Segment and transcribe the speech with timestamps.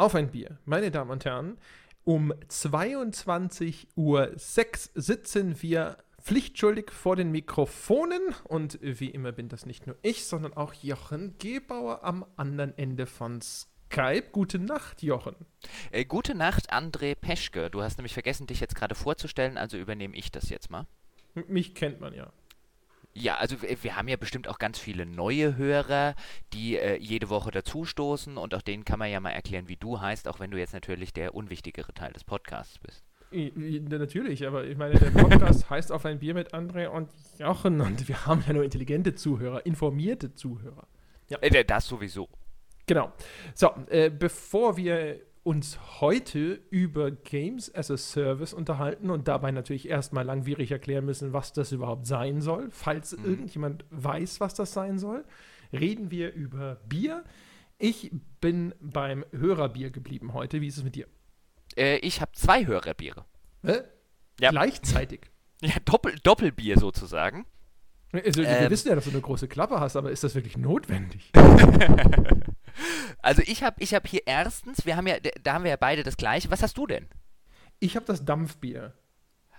[0.00, 0.56] Auf ein Bier.
[0.64, 1.58] Meine Damen und Herren,
[2.04, 9.86] um 22.06 Uhr sitzen wir pflichtschuldig vor den Mikrofonen und wie immer bin das nicht
[9.86, 14.30] nur ich, sondern auch Jochen Gebauer am anderen Ende von Skype.
[14.32, 15.36] Gute Nacht, Jochen.
[15.90, 17.68] Äh, gute Nacht, André Peschke.
[17.68, 20.86] Du hast nämlich vergessen, dich jetzt gerade vorzustellen, also übernehme ich das jetzt mal.
[21.46, 22.32] Mich kennt man ja.
[23.12, 26.14] Ja, also wir, haben ja bestimmt auch ganz viele neue Hörer,
[26.52, 30.00] die äh, jede Woche dazustoßen und auch denen kann man ja mal erklären, wie du
[30.00, 33.04] heißt, auch wenn du jetzt natürlich der unwichtigere Teil des Podcasts bist.
[33.32, 38.08] Natürlich, aber ich meine, der Podcast heißt auf ein Bier mit André und Jochen und
[38.08, 40.86] wir haben ja nur intelligente Zuhörer, informierte Zuhörer.
[41.40, 42.28] Äh, das sowieso.
[42.86, 43.12] Genau.
[43.54, 49.88] So, äh, bevor wir uns heute über Games as a Service unterhalten und dabei natürlich
[49.88, 53.24] erstmal langwierig erklären müssen, was das überhaupt sein soll, falls Mhm.
[53.24, 55.24] irgendjemand weiß, was das sein soll,
[55.72, 57.24] reden wir über Bier.
[57.78, 60.60] Ich bin beim Hörerbier geblieben heute.
[60.60, 61.06] Wie ist es mit dir?
[61.76, 63.24] Äh, ich habe zwei Hörerbiere.
[63.64, 63.78] Hä?
[64.40, 64.50] Ja.
[64.50, 65.20] Gleichzeitig.
[65.62, 67.44] Ja, Doppel, Doppelbier sozusagen.
[68.12, 68.70] Also, wir Ähm.
[68.70, 71.30] wissen ja, dass du eine große Klappe hast, aber ist das wirklich notwendig?
[73.22, 76.02] Also ich habe ich hab hier erstens, wir haben ja, da haben wir ja beide
[76.02, 76.50] das gleiche.
[76.50, 77.08] Was hast du denn?
[77.78, 78.94] Ich habe das Dampfbier.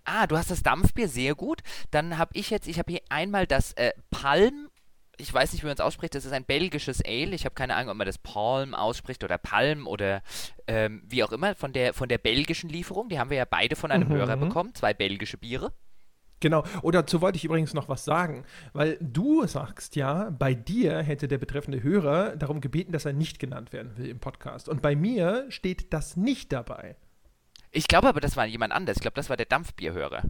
[0.03, 1.61] Ah, du hast das Dampfbier, sehr gut.
[1.91, 4.69] Dann habe ich jetzt, ich habe hier einmal das äh, Palm.
[5.17, 6.16] Ich weiß nicht, wie man es ausspricht.
[6.16, 7.36] Das ist ein belgisches Ale.
[7.36, 10.23] Ich habe keine Ahnung, ob man das Palm ausspricht oder Palm oder
[10.66, 13.09] ähm, wie auch immer von der von der belgischen Lieferung.
[13.09, 14.13] Die haben wir ja beide von einem Mhm.
[14.13, 14.73] Hörer bekommen.
[14.73, 15.73] Zwei belgische Biere.
[16.42, 16.64] Genau.
[16.81, 21.28] Und dazu wollte ich übrigens noch was sagen, weil du sagst ja, bei dir hätte
[21.28, 24.67] der betreffende Hörer darum gebeten, dass er nicht genannt werden will im Podcast.
[24.67, 26.97] Und bei mir steht das nicht dabei.
[27.72, 28.97] Ich glaube aber, das war jemand anders.
[28.97, 30.23] Ich glaube, das war der Dampfbierhörer.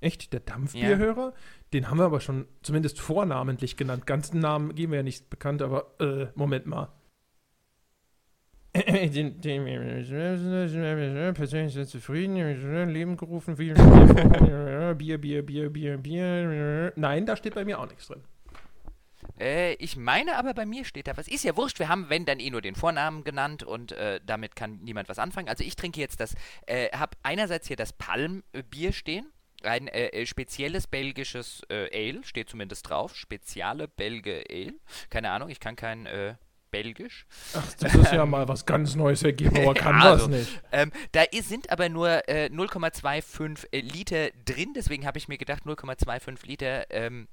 [0.00, 0.32] Echt?
[0.32, 1.34] Der Dampfbierhörer?
[1.74, 4.06] Den haben wir aber schon zumindest vornamentlich genannt.
[4.06, 6.88] Ganzen Namen geben wir ja nicht bekannt, aber äh, Moment mal.
[11.34, 12.36] Persönlich sehr zufrieden,
[12.88, 16.92] Leben gerufen, viel Bier, Bier, Bier, Bier, Bier.
[16.94, 18.22] Nein, da steht bei mir auch nichts drin.
[19.40, 21.26] Äh, ich meine aber, bei mir steht da was.
[21.26, 24.54] Ist ja wurscht, wir haben, wenn, dann eh nur den Vornamen genannt und äh, damit
[24.54, 25.48] kann niemand was anfangen.
[25.48, 26.34] Also ich trinke jetzt das,
[26.66, 29.26] äh, habe einerseits hier das Palmbier stehen.
[29.62, 33.16] Ein äh, äh, spezielles belgisches äh, Ale, steht zumindest drauf.
[33.16, 34.74] Speziale Belge Ale.
[35.10, 36.34] Keine Ahnung, ich kann kein äh,
[36.70, 37.26] Belgisch.
[37.54, 40.62] Ach, das ist ja mal was ganz Neues ergeben, aber kann Ja, das also, nicht.
[40.72, 45.64] Ähm, da sind aber nur äh, 0,25 äh, Liter drin, deswegen habe ich mir gedacht,
[45.64, 47.28] 0,25 Liter ähm,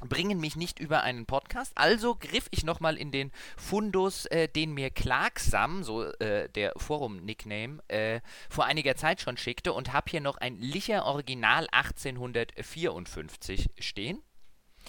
[0.00, 1.72] bringen mich nicht über einen Podcast.
[1.74, 7.78] Also griff ich nochmal in den Fundus, äh, den mir Clarksam, so äh, der Forum-Nickname,
[7.88, 8.20] äh,
[8.50, 14.22] vor einiger Zeit schon schickte und habe hier noch ein Licher Original 1854 stehen.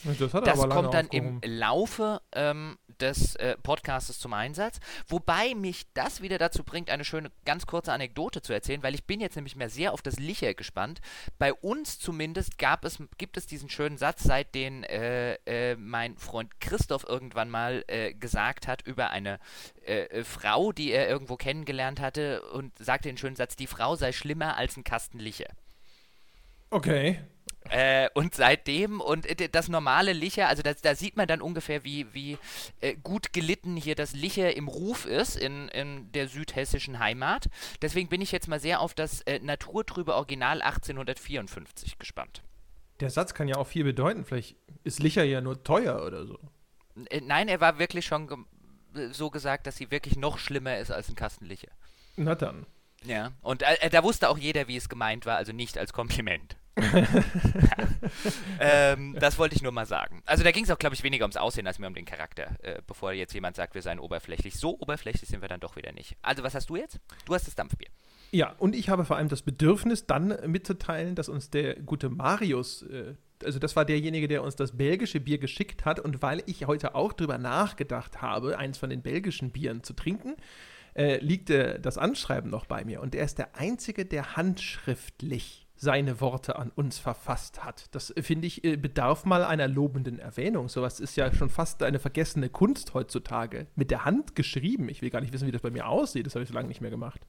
[0.03, 1.57] Das, hat er Das kommt dann im aufgehoben.
[1.57, 4.79] Laufe ähm, des äh, Podcastes zum Einsatz.
[5.07, 9.05] Wobei mich das wieder dazu bringt, eine schöne, ganz kurze Anekdote zu erzählen, weil ich
[9.05, 11.01] bin jetzt nämlich mehr sehr auf das Licher gespannt.
[11.37, 16.17] Bei uns zumindest gab es, gibt es diesen schönen Satz, seit den äh, äh, mein
[16.17, 19.39] Freund Christoph irgendwann mal äh, gesagt hat über eine
[19.85, 23.95] äh, äh, Frau, die er irgendwo kennengelernt hatte und sagte den schönen Satz, die Frau
[23.95, 25.49] sei schlimmer als ein Kasten Licher.
[26.69, 27.19] Okay.
[27.69, 31.83] Äh, und seitdem, und äh, das normale Licher, also das, da sieht man dann ungefähr,
[31.83, 32.37] wie, wie
[32.81, 37.47] äh, gut gelitten hier das Licher im Ruf ist in, in der südhessischen Heimat.
[37.81, 42.41] Deswegen bin ich jetzt mal sehr auf das äh, naturtrübe Original 1854 gespannt.
[42.99, 44.25] Der Satz kann ja auch viel bedeuten.
[44.25, 46.39] Vielleicht ist Licher ja nur teuer oder so.
[47.09, 48.37] Äh, nein, er war wirklich schon ge
[48.95, 51.69] äh, so gesagt, dass sie wirklich noch schlimmer ist als ein Kasten Licher.
[52.15, 52.65] Na dann.
[53.03, 53.61] Ja, und
[53.91, 56.57] da wusste auch jeder, wie es gemeint war, also nicht als Kompliment.
[58.59, 60.21] ähm, das wollte ich nur mal sagen.
[60.25, 62.55] Also da ging es auch, glaube ich, weniger ums Aussehen als mehr um den Charakter,
[62.61, 64.55] äh, bevor jetzt jemand sagt, wir seien oberflächlich.
[64.55, 66.15] So oberflächlich sind wir dann doch wieder nicht.
[66.21, 66.99] Also was hast du jetzt?
[67.25, 67.89] Du hast das Dampfbier.
[68.31, 72.83] Ja, und ich habe vor allem das Bedürfnis, dann mitzuteilen, dass uns der gute Marius,
[72.83, 76.67] äh, also das war derjenige, der uns das belgische Bier geschickt hat, und weil ich
[76.67, 80.35] heute auch drüber nachgedacht habe, eins von den belgischen Bieren zu trinken,
[80.95, 83.01] äh, liegt äh, das Anschreiben noch bei mir.
[83.01, 87.85] Und er ist der Einzige, der handschriftlich seine Worte an uns verfasst hat.
[87.95, 90.69] Das äh, finde ich, äh, bedarf mal einer lobenden Erwähnung.
[90.69, 93.67] Sowas ist ja schon fast eine vergessene Kunst heutzutage.
[93.75, 94.89] Mit der Hand geschrieben.
[94.89, 96.25] Ich will gar nicht wissen, wie das bei mir aussieht.
[96.25, 97.21] Das habe ich so lange nicht mehr gemacht.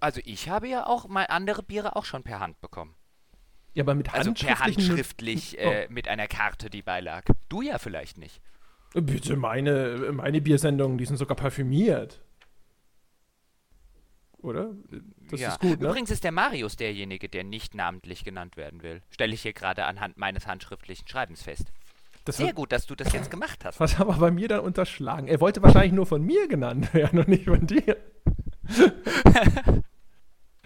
[0.00, 2.94] Also ich habe ja auch mal andere Biere auch schon per Hand bekommen.
[3.74, 7.24] Ja, aber mit Also per handschriftlich äh, mit einer Karte, die beilag.
[7.48, 8.40] Du ja vielleicht nicht.
[8.94, 12.22] Oh, bitte, meine, meine Biersendungen, die sind sogar parfümiert.
[14.38, 14.74] Oder?
[15.30, 15.48] Das ja.
[15.50, 15.88] ist gut, ne?
[15.88, 19.02] Übrigens ist der Marius derjenige, der nicht namentlich genannt werden will.
[19.10, 21.72] Stelle ich hier gerade anhand meines handschriftlichen Schreibens fest.
[22.24, 23.80] Das Sehr gut, dass du das jetzt gemacht hast.
[23.80, 25.28] was aber bei mir dann unterschlagen.
[25.28, 27.96] Er wollte wahrscheinlich nur von mir genannt werden und nicht von dir.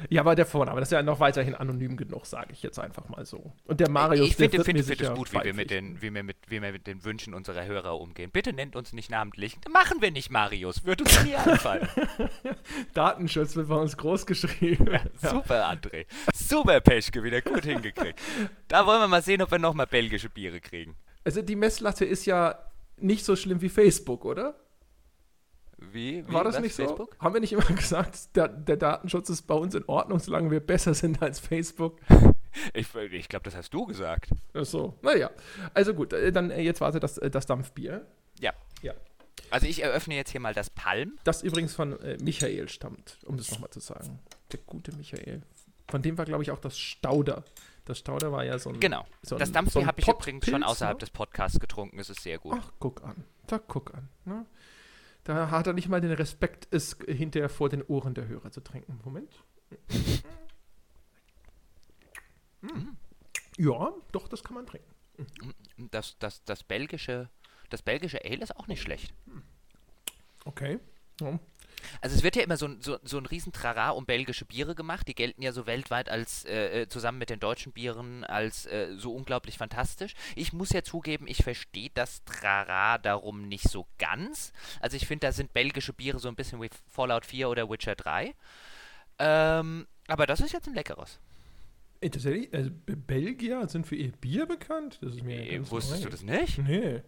[0.09, 3.09] Ja, aber der Vorname, das ist ja noch weiterhin anonym genug, sage ich jetzt einfach
[3.09, 3.53] mal so.
[3.65, 6.15] Und der Marius, ich der finde find, find es gut, wie wir, mit den, wie,
[6.15, 8.31] wir mit, wie wir mit den Wünschen unserer Hörer umgehen.
[8.31, 9.57] Bitte nennt uns nicht namentlich.
[9.71, 10.85] Machen wir nicht, Marius.
[10.85, 11.89] Wird uns nie einfallen.
[12.95, 14.89] Datenschutz wird bei uns groß geschrieben.
[14.91, 16.07] Ja, super, André.
[16.33, 18.21] Super, Peschke, wieder gut hingekriegt.
[18.69, 20.97] Da wollen wir mal sehen, ob wir nochmal belgische Biere kriegen.
[21.25, 22.59] Also die Messlatte ist ja
[22.97, 24.55] nicht so schlimm wie Facebook, oder?
[25.93, 26.27] Wie?
[26.27, 27.15] wie War das nicht Facebook?
[27.15, 27.25] so?
[27.25, 30.61] Haben wir nicht immer gesagt, der, der Datenschutz ist bei uns in Ordnung, solange wir
[30.61, 31.99] besser sind als Facebook?
[32.75, 34.31] Ich, ich glaube, das hast du gesagt.
[34.55, 35.31] Ach So, naja.
[35.75, 38.07] Also gut, äh, dann äh, jetzt warte das, äh, das Dampfbier.
[38.41, 38.53] Ja.
[38.83, 38.95] Ja.
[39.51, 41.19] Also ich eröffne jetzt hier mal das Palm.
[41.25, 44.19] Das übrigens von äh, Michael stammt, um das nochmal zu sagen.
[44.51, 45.43] Der gute Michael.
[45.89, 47.45] Von dem war, glaube ich, auch das Stauder.
[47.85, 48.81] Das Stauder war ja so ein.
[48.81, 49.07] Genau.
[49.23, 51.01] so das so Dampfbier ein habe ich übrigens schon Pottpilz, außerhalb ne?
[51.01, 51.99] des Podcasts getrunken.
[51.99, 52.59] Es ist sehr gut.
[52.59, 53.25] Ach, guck an.
[53.47, 54.09] Da guck an.
[54.27, 54.45] Ne?
[55.29, 58.63] Da hat er nicht mal den Respekt, es hinterher vor den Ohren der Hörer zu
[58.63, 58.99] trinken.
[59.05, 59.31] Moment.
[62.63, 62.97] Mm.
[63.59, 64.91] Ja, doch, das kann man trinken.
[65.91, 67.29] Das, das, das belgische,
[67.69, 69.13] das belgische Ale ist auch nicht schlecht.
[70.47, 70.81] Okay.
[71.21, 71.39] Ja.
[72.01, 74.75] Also es wird ja immer so, ein- so, so ein riesen Trara um belgische Biere
[74.75, 75.09] gemacht.
[75.09, 78.95] Die gelten ja so weltweit als äh, äh, zusammen mit den deutschen Bieren als äh,
[78.97, 80.15] so unglaublich fantastisch.
[80.37, 84.53] Ich muss ja zugeben, ich verstehe das Trara darum nicht so ganz.
[84.81, 87.95] Also ich finde, da sind belgische Biere so ein bisschen wie Fallout 4 oder Witcher
[87.95, 88.35] 3.
[89.19, 91.19] Ähm, aber das ist jetzt ein leckeres.
[92.01, 94.99] Ey, tatsächlich, also Belgier sind für ihr Bier bekannt?
[95.03, 96.11] Das ist mir ganz Wusstest du neu.
[96.13, 96.59] das nicht?
[96.59, 97.03] Nee.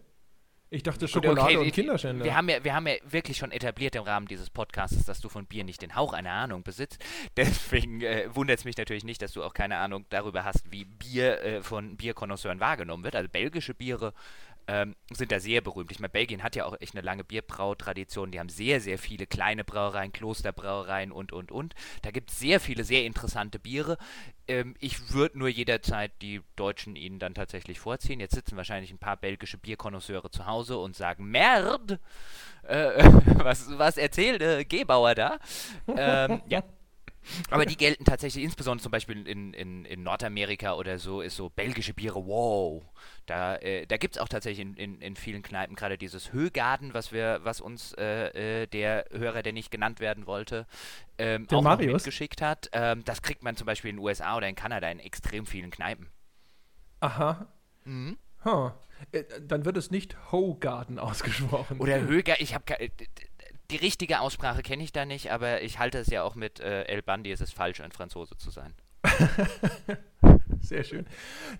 [0.73, 2.23] Ich dachte Schokolade okay, und Kinderschänder.
[2.23, 5.27] Wir haben, ja, wir haben ja wirklich schon etabliert im Rahmen dieses Podcasts, dass du
[5.27, 7.03] von Bier nicht den Hauch einer Ahnung besitzt.
[7.37, 10.85] Deswegen äh, wundert es mich natürlich nicht, dass du auch keine Ahnung darüber hast, wie
[10.85, 13.17] Bier äh, von Bierkonnoisseuren wahrgenommen wird.
[13.17, 14.13] Also belgische Biere
[14.67, 15.91] ähm, sind da sehr berühmt.
[15.91, 18.31] Ich meine, Belgien hat ja auch echt eine lange Bierbrautradition.
[18.31, 21.73] Die haben sehr, sehr viele kleine Brauereien, Klosterbrauereien und, und, und.
[22.01, 23.97] Da gibt es sehr viele sehr interessante Biere.
[24.47, 28.19] Ähm, ich würde nur jederzeit die Deutschen ihnen dann tatsächlich vorziehen.
[28.19, 31.99] Jetzt sitzen wahrscheinlich ein paar belgische Bierkonnoisseure zu Hause und sagen, Merd!
[32.63, 33.03] Äh,
[33.43, 35.39] was, was erzählt äh, Gebauer da?
[35.87, 36.63] ähm, ja.
[37.49, 41.49] Aber die gelten tatsächlich, insbesondere zum Beispiel in, in, in Nordamerika oder so, ist so
[41.49, 42.83] belgische Biere, wow.
[43.25, 46.93] Da, äh, da gibt es auch tatsächlich in, in, in vielen Kneipen gerade dieses Höhgarden,
[46.93, 50.65] was wir, was uns äh, äh, der Hörer, der nicht genannt werden wollte,
[51.17, 51.93] ähm, Der auch Marius?
[52.05, 52.69] mitgeschickt hat.
[52.73, 55.69] Ähm, das kriegt man zum Beispiel in den USA oder in Kanada in extrem vielen
[55.71, 56.07] Kneipen.
[56.99, 57.47] Aha.
[57.85, 58.17] Mhm.
[58.43, 58.71] Huh.
[59.11, 61.79] Äh, Dann wird es nicht Hogarden ausgesprochen.
[61.79, 62.65] Oder Höger, ich habe
[63.71, 66.83] die richtige Aussprache kenne ich da nicht, aber ich halte es ja auch mit äh,
[66.83, 68.73] El Bandi, es ist falsch, ein Franzose zu sein.
[70.59, 71.07] Sehr schön.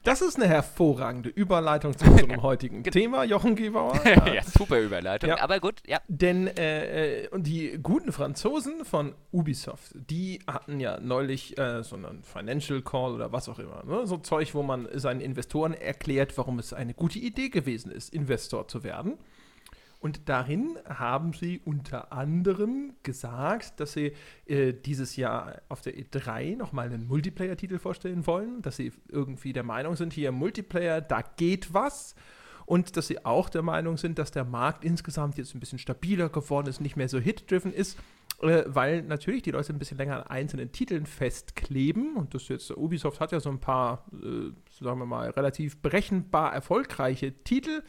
[0.04, 4.00] Das ist eine hervorragende Überleitung zu unserem heutigen Thema, Jochen Gebauer.
[4.06, 5.40] ja, super Überleitung, Ja.
[5.40, 6.00] aber gut, ja.
[6.08, 11.96] Denn äh, äh, und die guten Franzosen von Ubisoft, die hatten ja neulich äh, so
[11.96, 13.84] einen Financial Call oder was auch immer.
[13.86, 14.06] Ne?
[14.06, 18.68] So Zeug, wo man seinen Investoren erklärt, warum es eine gute Idee gewesen ist, Investor
[18.68, 19.18] zu werden.
[20.02, 24.14] Und darin haben sie unter anderem gesagt, dass sie
[24.48, 29.62] äh, dieses Jahr auf der E3 nochmal einen Multiplayer-Titel vorstellen wollen, dass sie irgendwie der
[29.62, 32.16] Meinung sind, hier Multiplayer, da geht was.
[32.66, 36.30] Und dass sie auch der Meinung sind, dass der Markt insgesamt jetzt ein bisschen stabiler
[36.30, 38.00] geworden ist, nicht mehr so hit-driven ist,
[38.42, 42.16] äh, weil natürlich die Leute ein bisschen länger an einzelnen Titeln festkleben.
[42.16, 44.52] Und das jetzt, Ubisoft hat ja so ein paar, äh,
[44.84, 47.84] sagen wir mal, relativ berechenbar erfolgreiche Titel.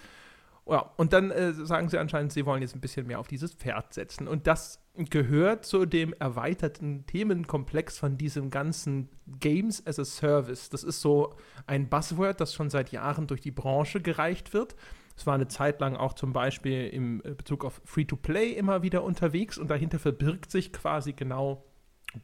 [0.66, 3.52] Ja, und dann äh, sagen sie anscheinend, sie wollen jetzt ein bisschen mehr auf dieses
[3.52, 4.28] Pferd setzen.
[4.28, 9.08] Und das gehört zu dem erweiterten Themenkomplex von diesem ganzen
[9.40, 10.70] Games as a Service.
[10.70, 11.34] Das ist so
[11.66, 14.76] ein Buzzword, das schon seit Jahren durch die Branche gereicht wird.
[15.16, 19.02] Es war eine Zeit lang auch zum Beispiel im äh, Bezug auf Free-to-Play immer wieder
[19.02, 21.64] unterwegs und dahinter verbirgt sich quasi genau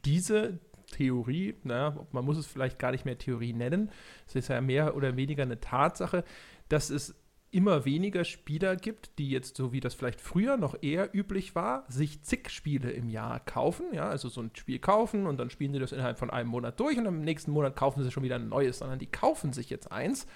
[0.05, 0.59] diese
[0.91, 3.91] Theorie, na, man muss es vielleicht gar nicht mehr Theorie nennen,
[4.27, 6.23] es ist ja mehr oder weniger eine Tatsache,
[6.67, 7.15] dass es
[7.51, 11.85] immer weniger Spieler gibt, die jetzt, so wie das vielleicht früher noch eher üblich war,
[11.87, 13.87] sich zig Spiele im Jahr kaufen.
[13.93, 16.79] Ja, also so ein Spiel kaufen und dann spielen sie das innerhalb von einem Monat
[16.79, 19.69] durch und im nächsten Monat kaufen sie schon wieder ein neues, sondern die kaufen sich
[19.69, 20.27] jetzt eins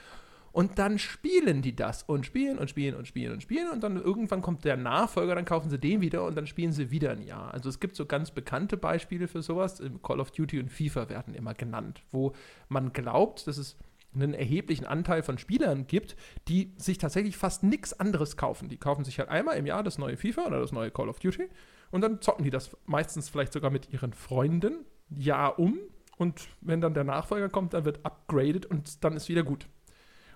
[0.53, 3.97] und dann spielen die das und spielen und spielen und spielen und spielen und dann
[3.97, 7.23] irgendwann kommt der Nachfolger, dann kaufen sie den wieder und dann spielen sie wieder ein
[7.23, 7.51] Jahr.
[7.53, 9.81] Also es gibt so ganz bekannte Beispiele für sowas.
[10.03, 12.33] Call of Duty und FIFA werden immer genannt, wo
[12.69, 13.77] man glaubt, dass es
[14.15, 16.15] einen erheblichen Anteil von Spielern gibt,
[16.47, 18.69] die sich tatsächlich fast nichts anderes kaufen.
[18.69, 21.19] Die kaufen sich halt einmal im Jahr das neue FIFA oder das neue Call of
[21.19, 21.49] Duty
[21.91, 25.77] und dann zocken die das meistens vielleicht sogar mit ihren Freunden Jahr um
[26.17, 29.67] und wenn dann der Nachfolger kommt, dann wird upgraded und dann ist wieder gut.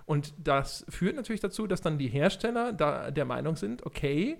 [0.06, 4.38] Und das führt natürlich dazu, dass dann die Hersteller da der Meinung sind, okay,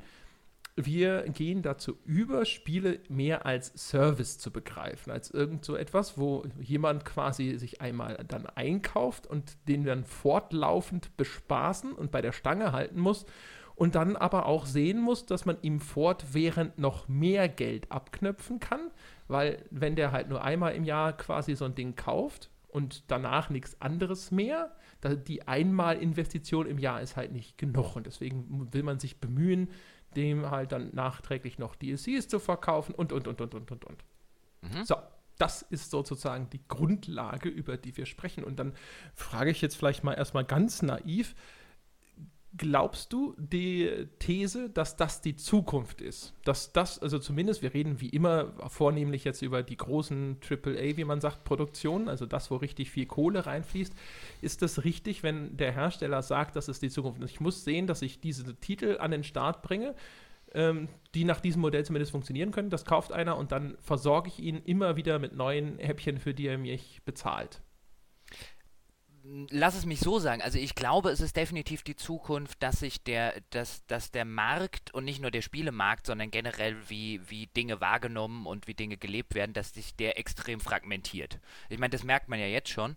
[0.87, 6.45] wir gehen dazu über, Spiele mehr als Service zu begreifen, als irgend so etwas, wo
[6.61, 12.73] jemand quasi sich einmal dann einkauft und den dann fortlaufend bespaßen und bei der Stange
[12.73, 13.27] halten muss
[13.75, 18.91] und dann aber auch sehen muss, dass man ihm fortwährend noch mehr Geld abknöpfen kann,
[19.27, 23.51] weil wenn der halt nur einmal im Jahr quasi so ein Ding kauft und danach
[23.51, 27.95] nichts anderes mehr, die Einmalinvestition im Jahr ist halt nicht genug.
[27.95, 29.69] Und deswegen will man sich bemühen,
[30.17, 34.05] dem halt dann nachträglich noch DLCs zu verkaufen und, und, und, und, und, und, und.
[34.63, 34.85] Mhm.
[34.85, 34.97] So,
[35.39, 38.45] das ist sozusagen die Grundlage, über die wir sprechen.
[38.45, 38.75] Und dann
[39.15, 41.35] frage ich jetzt vielleicht mal erstmal ganz naiv,
[42.57, 46.33] glaubst du die These, dass das die Zukunft ist?
[46.45, 51.05] Dass das, also zumindest, wir reden wie immer vornehmlich jetzt über die großen AAA, wie
[51.05, 53.93] man sagt, Produktionen, also das, wo richtig viel Kohle reinfließt.
[54.41, 57.23] Ist das richtig, wenn der Hersteller sagt, das ist die Zukunft?
[57.25, 59.95] Ich muss sehen, dass ich diese Titel an den Start bringe,
[60.55, 62.71] ähm, die nach diesem Modell zumindest funktionieren können.
[62.71, 66.47] Das kauft einer und dann versorge ich ihn immer wieder mit neuen Häppchen, für die
[66.47, 67.61] er mich bezahlt
[69.51, 70.43] lass es mich so sagen.
[70.43, 74.93] Also ich glaube, es ist definitiv die Zukunft, dass sich der, dass, dass der Markt
[74.95, 79.35] und nicht nur der Spielemarkt, sondern generell wie, wie Dinge wahrgenommen und wie Dinge gelebt
[79.35, 81.39] werden, dass sich der extrem fragmentiert.
[81.69, 82.97] Ich meine, das merkt man ja jetzt schon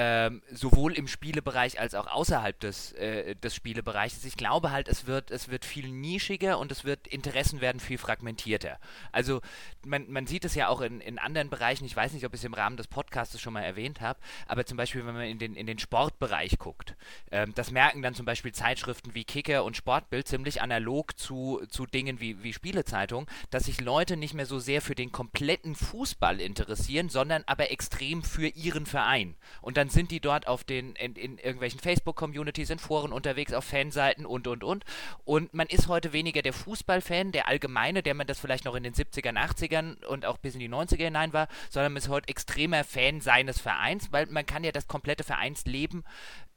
[0.00, 4.24] ähm, sowohl im Spielebereich als auch außerhalb des, äh, des Spielebereiches.
[4.24, 7.98] Ich glaube halt, es wird, es wird viel nischiger und es wird, Interessen werden viel
[7.98, 8.78] fragmentierter.
[9.10, 9.40] Also
[9.84, 12.40] man, man sieht es ja auch in, in anderen Bereichen, ich weiß nicht, ob ich
[12.40, 15.40] es im Rahmen des Podcasts schon mal erwähnt habe, aber zum Beispiel, wenn man in
[15.40, 16.94] den, in den Sportbereich guckt,
[17.32, 21.86] ähm, das merken dann zum Beispiel Zeitschriften wie Kicker und Sportbild ziemlich analog zu, zu
[21.86, 26.40] Dingen wie, wie Spielezeitung, dass sich Leute nicht mehr so sehr für den kompletten Fußball
[26.40, 29.34] interessieren, sondern aber extrem für ihren Verein.
[29.60, 33.54] Und dann dann sind die dort auf den, in, in irgendwelchen Facebook-Communities, in Foren unterwegs,
[33.54, 34.84] auf Fanseiten und, und, und.
[35.24, 38.82] Und man ist heute weniger der Fußballfan, der allgemeine, der man das vielleicht noch in
[38.82, 42.28] den 70ern, 80ern und auch bis in die 90er hinein war, sondern man ist heute
[42.28, 46.04] extremer Fan seines Vereins, weil man kann ja das komplette Vereinsleben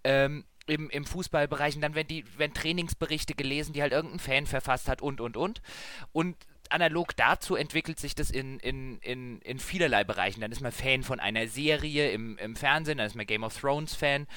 [0.03, 4.45] ähm, im, im Fußballbereich und dann werden die werden Trainingsberichte gelesen, die halt irgendein Fan
[4.45, 5.61] verfasst hat und und und.
[6.11, 6.35] Und
[6.71, 10.41] analog dazu entwickelt sich das in, in, in, in vielerlei Bereichen.
[10.41, 13.57] Dann ist man Fan von einer Serie im, im Fernsehen, dann ist man Game of
[13.57, 14.27] Thrones Fan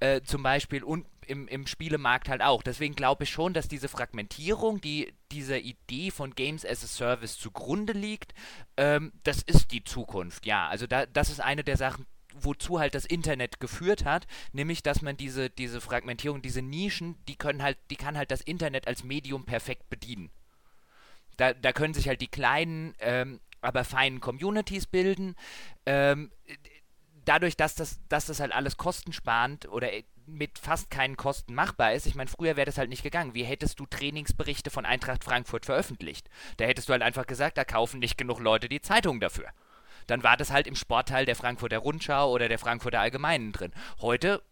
[0.00, 2.62] äh, zum Beispiel und im, im Spielemarkt halt auch.
[2.62, 7.38] Deswegen glaube ich schon, dass diese Fragmentierung, die dieser Idee von Games as a Service
[7.38, 8.34] zugrunde liegt,
[8.76, 10.46] ähm, das ist die Zukunft.
[10.46, 14.82] Ja, also da, das ist eine der Sachen, wozu halt das Internet geführt hat, nämlich
[14.82, 18.86] dass man diese, diese Fragmentierung, diese Nischen, die können halt, die kann halt das Internet
[18.88, 20.30] als Medium perfekt bedienen.
[21.42, 25.34] Da, da können sich halt die kleinen, ähm, aber feinen Communities bilden.
[25.86, 26.30] Ähm,
[27.24, 29.90] dadurch, dass das, dass das halt alles kostensparend oder
[30.24, 32.06] mit fast keinen Kosten machbar ist.
[32.06, 33.34] Ich meine, früher wäre das halt nicht gegangen.
[33.34, 36.30] Wie hättest du Trainingsberichte von Eintracht Frankfurt veröffentlicht?
[36.58, 39.48] Da hättest du halt einfach gesagt, da kaufen nicht genug Leute die Zeitung dafür.
[40.06, 43.72] Dann war das halt im Sportteil der Frankfurter Rundschau oder der Frankfurter Allgemeinen drin.
[44.00, 44.44] Heute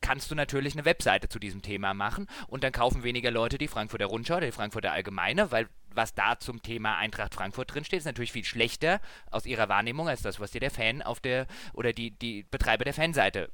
[0.00, 3.68] kannst du natürlich eine Webseite zu diesem Thema machen und dann kaufen weniger Leute die
[3.68, 8.04] Frankfurter Rundschau oder die Frankfurter Allgemeine, weil was da zum Thema Eintracht Frankfurt drinsteht, ist
[8.06, 9.00] natürlich viel schlechter
[9.30, 12.84] aus ihrer Wahrnehmung als das, was dir der Fan auf der oder die, die Betreiber
[12.84, 13.50] der Fanseite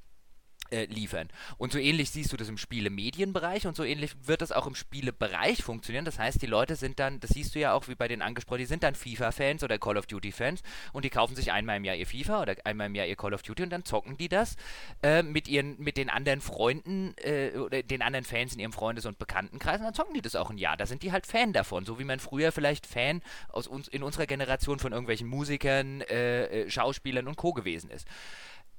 [0.71, 1.28] äh, liefern.
[1.59, 4.75] Und so ähnlich siehst du das im Spiele-Medienbereich und so ähnlich wird das auch im
[4.75, 6.04] Spielebereich funktionieren.
[6.04, 8.64] Das heißt, die Leute sind dann, das siehst du ja auch wie bei den angesprochenen,
[8.64, 11.97] die sind dann FIFA-Fans oder Call of Duty-Fans und die kaufen sich einmal im Jahr
[11.97, 14.56] ihr FIFA oder einmal im Jahr ihr Call of Duty und dann zocken die das
[15.02, 19.06] äh, mit ihren, mit den anderen Freunden äh, oder den anderen Fans in ihrem Freundes-
[19.06, 20.76] und Bekanntenkreis und dann zocken die das auch ein Jahr.
[20.76, 24.02] Da sind die halt Fan davon, so wie man früher vielleicht Fan aus uns in
[24.02, 27.52] unserer Generation von irgendwelchen Musikern, äh, äh, Schauspielern und Co.
[27.52, 28.06] gewesen ist.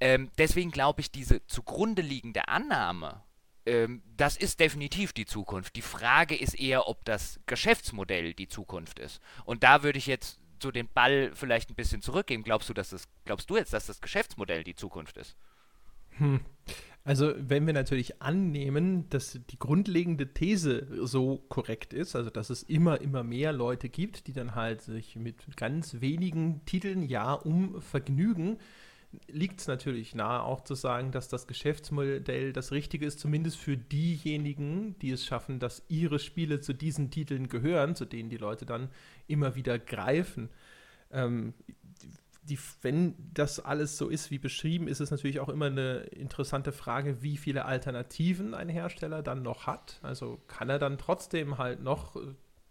[0.00, 3.22] Ähm, deswegen glaube ich, diese zugrunde liegende Annahme,
[3.66, 5.76] ähm, das ist definitiv die Zukunft.
[5.76, 9.20] Die Frage ist eher, ob das Geschäftsmodell die Zukunft ist.
[9.44, 12.44] Und da würde ich jetzt so den Ball vielleicht ein bisschen zurückgeben.
[12.44, 15.36] Glaubst du, dass das, glaubst du jetzt, dass das Geschäftsmodell die Zukunft ist?
[16.18, 16.40] Hm.
[17.04, 22.64] Also wenn wir natürlich annehmen, dass die grundlegende These so korrekt ist, also dass es
[22.64, 27.80] immer, immer mehr Leute gibt, die dann halt sich mit ganz wenigen Titeln ja um
[27.80, 28.58] vergnügen,
[29.28, 33.76] liegt es natürlich nahe, auch zu sagen, dass das Geschäftsmodell das Richtige ist, zumindest für
[33.76, 38.66] diejenigen, die es schaffen, dass ihre Spiele zu diesen Titeln gehören, zu denen die Leute
[38.66, 38.88] dann
[39.26, 40.50] immer wieder greifen.
[41.10, 41.54] Ähm,
[42.42, 46.72] die, wenn das alles so ist wie beschrieben, ist es natürlich auch immer eine interessante
[46.72, 49.98] Frage, wie viele Alternativen ein Hersteller dann noch hat.
[50.02, 52.20] Also kann er dann trotzdem halt noch äh,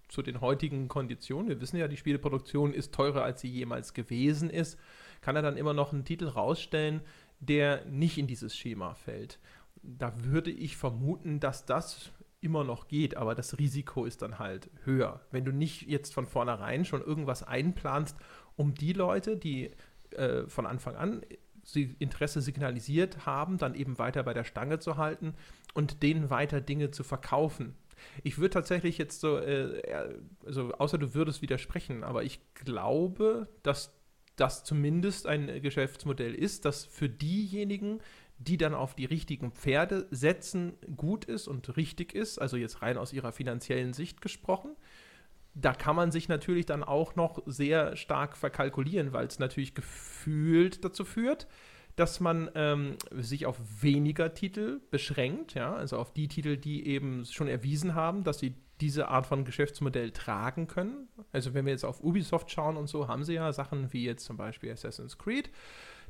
[0.08, 4.50] zu den heutigen Konditionen, wir wissen ja, die Spieleproduktion ist teurer, als sie jemals gewesen
[4.50, 4.80] ist,
[5.26, 7.02] kann er dann immer noch einen Titel rausstellen,
[7.40, 9.40] der nicht in dieses Schema fällt.
[9.82, 14.70] Da würde ich vermuten, dass das immer noch geht, aber das Risiko ist dann halt
[14.84, 15.22] höher.
[15.32, 18.16] Wenn du nicht jetzt von vornherein schon irgendwas einplanst,
[18.56, 19.72] um die Leute, die
[20.12, 21.26] äh, von Anfang an
[21.98, 25.34] Interesse signalisiert haben, dann eben weiter bei der Stange zu halten
[25.74, 27.74] und denen weiter Dinge zu verkaufen.
[28.22, 29.82] Ich würde tatsächlich jetzt so, äh,
[30.46, 33.92] also außer du würdest widersprechen, aber ich glaube, dass
[34.36, 38.00] das zumindest ein Geschäftsmodell ist, das für diejenigen,
[38.38, 42.98] die dann auf die richtigen Pferde setzen, gut ist und richtig ist, also jetzt rein
[42.98, 44.76] aus ihrer finanziellen Sicht gesprochen.
[45.54, 50.84] Da kann man sich natürlich dann auch noch sehr stark verkalkulieren, weil es natürlich gefühlt
[50.84, 51.48] dazu führt,
[51.96, 57.24] dass man ähm, sich auf weniger Titel beschränkt, ja, also auf die Titel, die eben
[57.24, 61.08] schon erwiesen haben, dass sie diese Art von Geschäftsmodell tragen können.
[61.32, 64.26] Also wenn wir jetzt auf Ubisoft schauen und so, haben sie ja Sachen wie jetzt
[64.26, 65.50] zum Beispiel Assassin's Creed.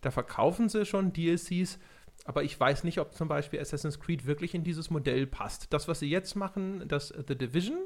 [0.01, 1.79] Da verkaufen sie schon DLCs,
[2.25, 5.71] aber ich weiß nicht, ob zum Beispiel Assassin's Creed wirklich in dieses Modell passt.
[5.73, 7.77] Das, was sie jetzt machen, das The Division,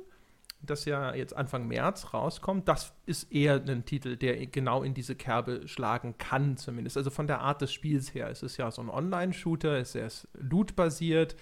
[0.61, 5.15] das ja jetzt Anfang März rauskommt, das ist eher ein Titel, der genau in diese
[5.15, 6.97] Kerbe schlagen kann, zumindest.
[6.97, 8.29] Also von der Art des Spiels her.
[8.29, 11.35] Es ist ja so ein Online-Shooter, es ist loot-basiert,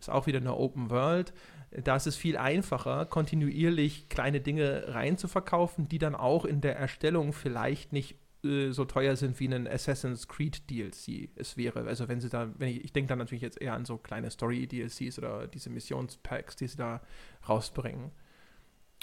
[0.00, 1.32] ist auch wieder eine Open World.
[1.82, 7.32] Da ist es viel einfacher, kontinuierlich kleine Dinge reinzuverkaufen, die dann auch in der Erstellung
[7.32, 11.86] vielleicht nicht äh, so teuer sind wie ein Assassin's Creed DLC es wäre.
[11.86, 14.30] Also wenn sie da, wenn ich, ich denke dann natürlich jetzt eher an so kleine
[14.30, 17.00] Story-DLCs oder diese Missionspacks, die sie da
[17.48, 18.12] rausbringen.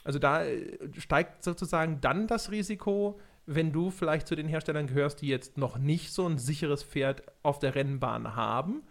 [0.03, 5.21] Also da äh, steigt sozusagen dann das Risiko, wenn du vielleicht zu den Herstellern gehörst,
[5.21, 8.83] die jetzt noch nicht so ein sicheres Pferd auf der Rennbahn haben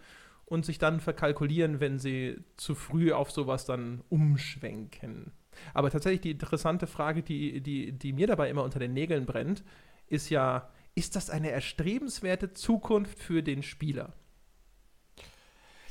[0.51, 5.31] und sich dann verkalkulieren, wenn sie zu früh auf sowas dann umschwenken.
[5.73, 9.63] Aber tatsächlich die interessante Frage, die, die, die mir dabei immer unter den Nägeln brennt,
[10.07, 14.13] ist ja, ist das eine erstrebenswerte Zukunft für den Spieler?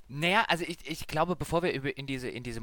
[0.09, 2.61] Naja, also ich, ich glaube, bevor wir in diese, in diese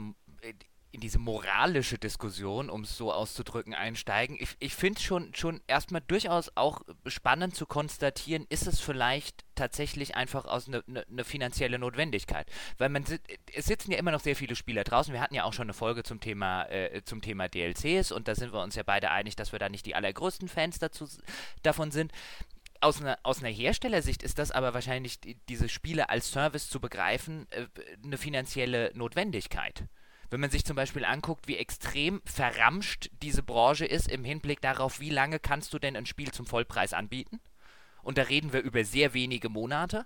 [0.97, 4.35] in diese moralische Diskussion, um es so auszudrücken, einsteigen.
[4.39, 9.45] Ich, ich finde es schon, schon erstmal durchaus auch spannend zu konstatieren, ist es vielleicht
[9.53, 12.47] tatsächlich einfach aus einer ne, ne finanzielle Notwendigkeit.
[12.79, 13.05] Weil man
[13.53, 15.13] es sitzen ja immer noch sehr viele Spieler draußen.
[15.13, 18.33] Wir hatten ja auch schon eine Folge zum Thema, äh, zum Thema DLCs und da
[18.33, 21.07] sind wir uns ja beide einig, dass wir da nicht die allergrößten Fans dazu,
[21.61, 22.11] davon sind
[22.81, 27.45] aus einer, aus einer Herstellersicht ist das aber wahrscheinlich, diese Spiele als Service zu begreifen,
[27.51, 27.67] äh,
[28.03, 29.83] eine finanzielle Notwendigkeit.
[30.29, 34.99] Wenn man sich zum Beispiel anguckt, wie extrem verramscht diese Branche ist im Hinblick darauf,
[34.99, 37.39] wie lange kannst du denn ein Spiel zum Vollpreis anbieten?
[38.03, 40.05] Und da reden wir über sehr wenige Monate.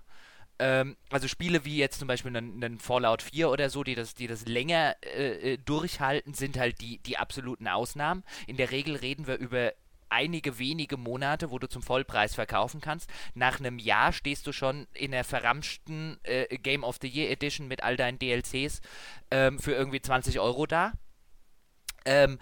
[0.58, 4.26] Ähm, also Spiele wie jetzt zum Beispiel einen, Fallout 4 oder so, die das, die
[4.26, 8.22] das länger äh, äh, durchhalten, sind halt die, die absoluten Ausnahmen.
[8.46, 9.72] In der Regel reden wir über
[10.12, 13.10] einige wenige Monate, wo du zum Vollpreis verkaufen kannst.
[13.34, 17.66] Nach einem Jahr stehst du schon in der verramschten äh, Game of the Year Edition
[17.66, 18.80] mit all deinen DLCs
[19.30, 20.92] ähm, für irgendwie 20 Euro da.
[22.04, 22.38] Ähm,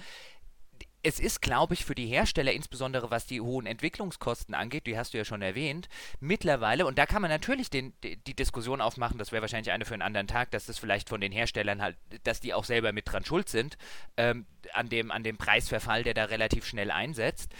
[1.02, 5.14] es ist, glaube ich, für die Hersteller, insbesondere was die hohen Entwicklungskosten angeht, die hast
[5.14, 5.88] du ja schon erwähnt,
[6.20, 9.94] mittlerweile, und da kann man natürlich den, die, Diskussion aufmachen, das wäre wahrscheinlich eine für
[9.94, 13.10] einen anderen Tag, dass das vielleicht von den Herstellern halt, dass die auch selber mit
[13.10, 13.78] dran schuld sind,
[14.16, 17.52] ähm, an, dem, an dem Preisverfall, der da relativ schnell einsetzt.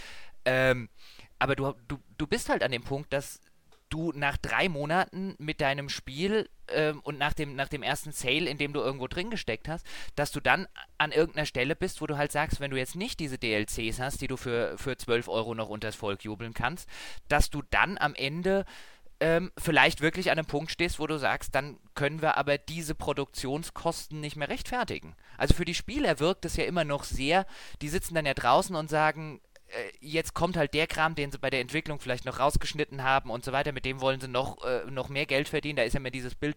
[0.44, 0.90] Ähm,
[1.38, 3.40] aber du, du, du bist halt an dem Punkt, dass
[3.88, 8.48] du nach drei Monaten mit deinem Spiel ähm, und nach dem, nach dem ersten Sale,
[8.48, 10.66] in dem du irgendwo drin gesteckt hast, dass du dann
[10.98, 14.20] an irgendeiner Stelle bist, wo du halt sagst, wenn du jetzt nicht diese DLCs hast,
[14.20, 16.88] die du für, für 12 Euro noch unters Volk jubeln kannst,
[17.28, 18.64] dass du dann am Ende
[19.20, 22.94] ähm, vielleicht wirklich an einem Punkt stehst, wo du sagst, dann können wir aber diese
[22.94, 25.14] Produktionskosten nicht mehr rechtfertigen.
[25.36, 27.46] Also für die Spieler wirkt es ja immer noch sehr,
[27.82, 29.40] die sitzen dann ja draußen und sagen,
[30.00, 33.44] jetzt kommt halt der Kram, den sie bei der Entwicklung vielleicht noch rausgeschnitten haben und
[33.44, 35.76] so weiter, mit dem wollen sie noch, äh, noch mehr Geld verdienen.
[35.76, 36.56] Da ist ja mir dieses Bild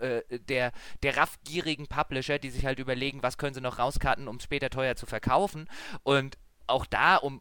[0.00, 4.36] äh, der, der raffgierigen Publisher, die sich halt überlegen, was können sie noch rauskarten, um
[4.36, 5.68] es später teuer zu verkaufen.
[6.02, 7.40] Und auch da, um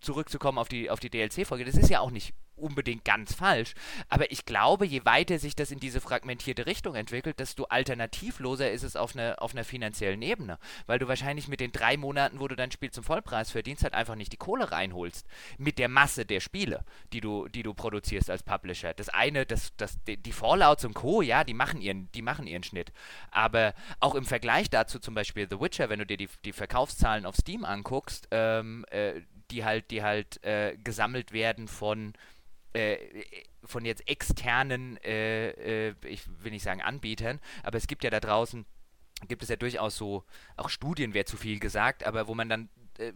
[0.00, 3.74] zurückzukommen auf die, auf die DLC-Folge, das ist ja auch nicht unbedingt ganz falsch.
[4.08, 8.82] Aber ich glaube, je weiter sich das in diese fragmentierte Richtung entwickelt, desto alternativloser ist
[8.82, 10.58] es auf, eine, auf einer finanziellen Ebene.
[10.86, 13.94] Weil du wahrscheinlich mit den drei Monaten, wo du dein Spiel zum Vollpreis verdienst, halt
[13.94, 15.26] einfach nicht die Kohle reinholst.
[15.58, 18.94] Mit der Masse der Spiele, die du, die du produzierst als Publisher.
[18.94, 22.62] Das eine, das, das, die Fallouts und Co., ja, die machen ihren, die machen ihren
[22.62, 22.92] Schnitt.
[23.30, 27.26] Aber auch im Vergleich dazu zum Beispiel The Witcher, wenn du dir die, die Verkaufszahlen
[27.26, 29.20] auf Steam anguckst, ähm, äh,
[29.50, 32.14] die halt, die halt äh, gesammelt werden von
[32.72, 32.96] äh,
[33.64, 38.20] von jetzt externen, äh, äh, ich will nicht sagen Anbietern, aber es gibt ja da
[38.20, 38.64] draußen,
[39.28, 40.24] gibt es ja durchaus so,
[40.56, 42.68] auch Studien wäre zu viel gesagt, aber wo man dann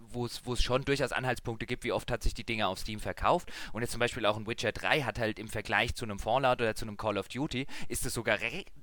[0.09, 3.53] wo es schon durchaus Anhaltspunkte gibt, wie oft hat sich die Dinge auf Steam verkauft.
[3.73, 6.61] Und jetzt zum Beispiel auch ein Witcher 3 hat halt im Vergleich zu einem Fallout
[6.61, 8.39] oder zu einem Call of Duty, ist es sogar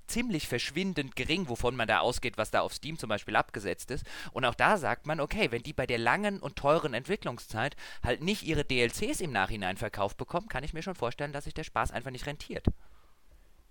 [0.07, 4.05] ziemlich verschwindend gering, wovon man da ausgeht, was da auf Steam zum Beispiel abgesetzt ist.
[4.31, 8.21] Und auch da sagt man, okay, wenn die bei der langen und teuren Entwicklungszeit halt
[8.21, 11.63] nicht ihre DLCs im Nachhinein verkauft bekommen, kann ich mir schon vorstellen, dass sich der
[11.63, 12.67] Spaß einfach nicht rentiert.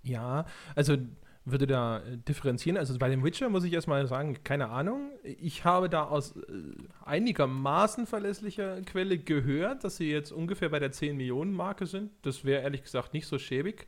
[0.03, 0.97] Ja, also
[1.45, 2.77] würde da äh, differenzieren.
[2.77, 5.11] Also bei dem Witcher muss ich erstmal sagen, keine Ahnung.
[5.23, 6.41] Ich habe da aus äh,
[7.05, 12.11] einigermaßen verlässlicher Quelle gehört, dass sie jetzt ungefähr bei der 10 Millionen Marke sind.
[12.23, 13.87] Das wäre ehrlich gesagt nicht so schäbig.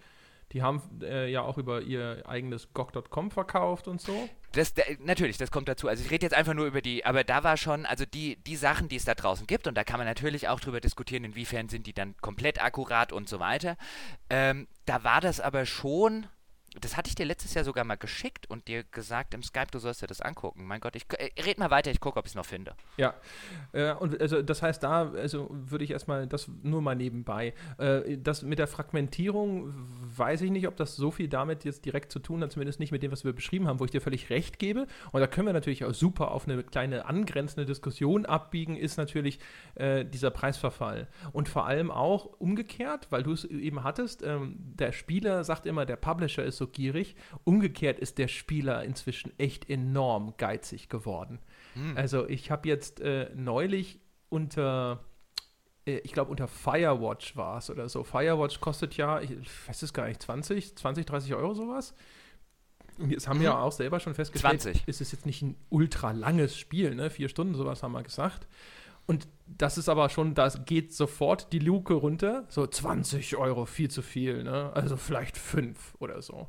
[0.52, 4.28] Die haben äh, ja auch über ihr eigenes GOG.com verkauft und so.
[4.52, 5.88] Das, natürlich, das kommt dazu.
[5.88, 8.54] Also ich rede jetzt einfach nur über die, aber da war schon, also die, die
[8.54, 11.68] Sachen, die es da draußen gibt, und da kann man natürlich auch drüber diskutieren, inwiefern
[11.68, 13.76] sind die dann komplett akkurat und so weiter.
[14.30, 16.26] Ähm, da war das aber schon
[16.80, 19.78] das hatte ich dir letztes Jahr sogar mal geschickt und dir gesagt im Skype, du
[19.78, 20.66] sollst dir das angucken.
[20.66, 22.74] Mein Gott, ich äh, red mal weiter, ich gucke, ob ich es noch finde.
[22.96, 23.14] Ja,
[23.72, 27.54] äh, und also das heißt, da also würde ich erstmal das nur mal nebenbei.
[27.78, 29.72] Äh, das mit der Fragmentierung
[30.16, 32.92] weiß ich nicht, ob das so viel damit jetzt direkt zu tun hat, zumindest nicht
[32.92, 34.86] mit dem, was wir beschrieben haben, wo ich dir völlig recht gebe.
[35.12, 39.38] Und da können wir natürlich auch super auf eine kleine angrenzende Diskussion abbiegen, ist natürlich
[39.76, 41.08] äh, dieser Preisverfall.
[41.32, 45.86] Und vor allem auch umgekehrt, weil du es eben hattest, ähm, der Spieler sagt immer,
[45.86, 47.16] der Publisher ist so so gierig.
[47.44, 51.38] Umgekehrt ist der Spieler inzwischen echt enorm geizig geworden.
[51.74, 51.96] Hm.
[51.96, 55.04] Also ich habe jetzt äh, neulich unter
[55.86, 58.04] äh, ich glaube, unter Firewatch war es oder so.
[58.04, 59.30] Firewatch kostet ja, ich
[59.68, 61.94] weiß es gar nicht, 20, 20, 30 Euro sowas.
[62.98, 63.56] Und jetzt haben wir mhm.
[63.56, 64.86] ja auch selber schon festgestellt, 20.
[64.86, 67.10] ist es jetzt nicht ein ultra langes Spiel, ne?
[67.10, 68.46] Vier Stunden, sowas haben wir gesagt.
[69.06, 72.44] Und das ist aber schon, da geht sofort die Luke runter.
[72.48, 74.72] So 20 Euro, viel zu viel, ne?
[74.74, 76.48] Also vielleicht 5 oder so.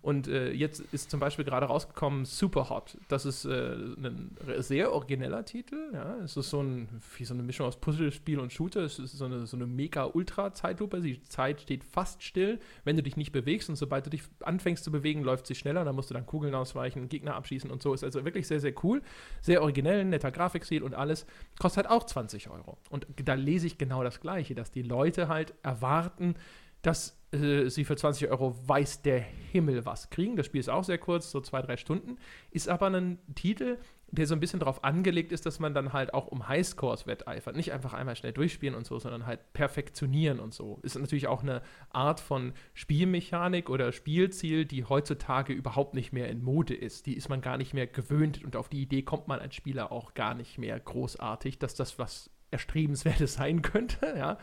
[0.00, 2.96] Und äh, jetzt ist zum Beispiel gerade rausgekommen Superhot.
[3.08, 5.90] Das ist äh, ein sehr origineller Titel.
[5.92, 6.16] Ja?
[6.24, 8.82] Es ist so, ein, wie so eine Mischung aus Puzzlespiel und Shooter.
[8.82, 11.00] Es ist so eine, so eine mega-ultra-Zeitlupe.
[11.00, 13.68] Die Zeit steht fast still, wenn du dich nicht bewegst.
[13.68, 15.84] Und sobald du dich anfängst zu bewegen, läuft sie schneller.
[15.84, 17.94] Da musst du dann Kugeln ausweichen, Gegner abschießen und so.
[17.94, 19.02] Ist also wirklich sehr, sehr cool.
[19.40, 21.26] Sehr originell, netter Grafikstil und alles.
[21.58, 22.78] Kostet halt auch 20 Euro.
[22.90, 26.34] Und da lese ich genau das Gleiche, dass die Leute halt erwarten,
[26.82, 30.36] dass äh, sie für 20 Euro weiß der Himmel was kriegen.
[30.36, 32.16] Das Spiel ist auch sehr kurz, so zwei, drei Stunden.
[32.50, 33.78] Ist aber ein Titel,
[34.10, 37.56] der so ein bisschen darauf angelegt ist, dass man dann halt auch um Highscores wetteifert.
[37.56, 40.78] Nicht einfach einmal schnell durchspielen und so, sondern halt perfektionieren und so.
[40.82, 41.60] Ist natürlich auch eine
[41.90, 47.04] Art von Spielmechanik oder Spielziel, die heutzutage überhaupt nicht mehr in Mode ist.
[47.04, 49.92] Die ist man gar nicht mehr gewöhnt und auf die Idee kommt man als Spieler
[49.92, 54.38] auch gar nicht mehr großartig, dass das was Erstrebenswertes sein könnte, ja.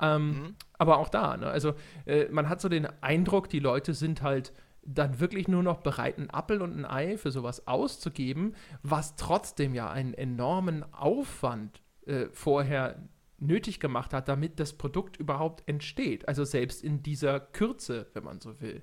[0.00, 0.54] Ähm, mhm.
[0.74, 1.46] Aber auch da, ne?
[1.48, 1.74] also
[2.06, 6.18] äh, man hat so den Eindruck, die Leute sind halt dann wirklich nur noch bereit,
[6.18, 12.26] einen Appel und ein Ei für sowas auszugeben, was trotzdem ja einen enormen Aufwand äh,
[12.32, 12.96] vorher
[13.38, 16.26] nötig gemacht hat, damit das Produkt überhaupt entsteht.
[16.26, 18.82] Also selbst in dieser Kürze, wenn man so will.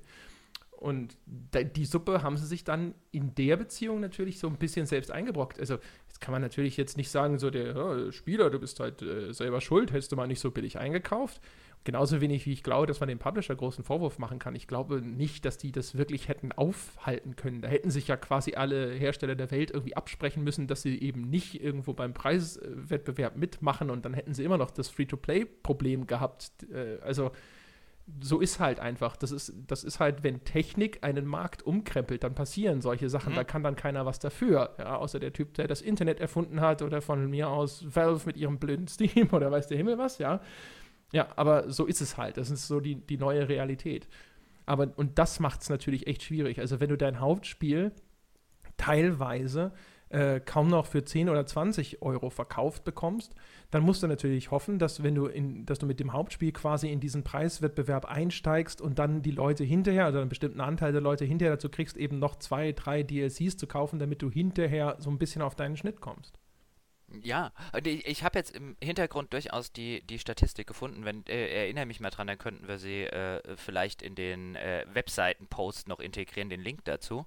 [0.78, 5.12] Und die Suppe haben sie sich dann in der Beziehung natürlich so ein bisschen selbst
[5.12, 5.60] eingebrockt.
[5.60, 5.76] Also,
[6.08, 9.34] jetzt kann man natürlich jetzt nicht sagen, so der oh, Spieler, du bist halt äh,
[9.34, 11.42] selber schuld, hättest du mal nicht so billig eingekauft.
[11.86, 14.56] Genauso wenig wie ich glaube, dass man dem Publisher großen Vorwurf machen kann.
[14.56, 17.62] Ich glaube nicht, dass die das wirklich hätten aufhalten können.
[17.62, 21.30] Da hätten sich ja quasi alle Hersteller der Welt irgendwie absprechen müssen, dass sie eben
[21.30, 26.52] nicht irgendwo beim Preiswettbewerb mitmachen und dann hätten sie immer noch das Free-to-Play-Problem gehabt.
[26.72, 27.32] Äh, also
[28.20, 29.16] so ist halt einfach.
[29.16, 33.34] Das ist, das ist halt, wenn Technik einen Markt umkrempelt, dann passieren solche Sachen.
[33.34, 33.38] Mhm.
[33.38, 34.76] Da kann dann keiner was dafür.
[34.78, 38.38] Ja, außer der Typ, der das Internet erfunden hat oder von mir aus Valve mit
[38.38, 40.42] ihrem blöden Steam oder weiß der Himmel was, ja.
[41.12, 42.38] Ja, aber so ist es halt.
[42.38, 44.08] Das ist so die, die neue Realität.
[44.66, 46.60] Aber, und das macht es natürlich echt schwierig.
[46.60, 47.92] Also, wenn du dein Hauptspiel
[48.78, 49.72] teilweise
[50.16, 53.36] äh, kaum noch für 10 oder 20 Euro verkauft bekommst,
[53.70, 56.90] dann musst du natürlich hoffen, dass wenn du in, dass du mit dem Hauptspiel quasi
[56.90, 61.26] in diesen Preiswettbewerb einsteigst und dann die Leute hinterher, also einen bestimmten Anteil der Leute
[61.26, 65.18] hinterher dazu kriegst, eben noch zwei, drei DLCs zu kaufen, damit du hinterher so ein
[65.18, 66.40] bisschen auf deinen Schnitt kommst.
[67.22, 67.52] Ja,
[67.84, 71.06] ich, habe jetzt im Hintergrund durchaus die, die Statistik gefunden.
[71.06, 74.86] Wenn, äh, erinnere mich mal dran, dann könnten wir sie äh, vielleicht in den äh,
[74.92, 77.26] Webseiten-Post noch integrieren, den Link dazu.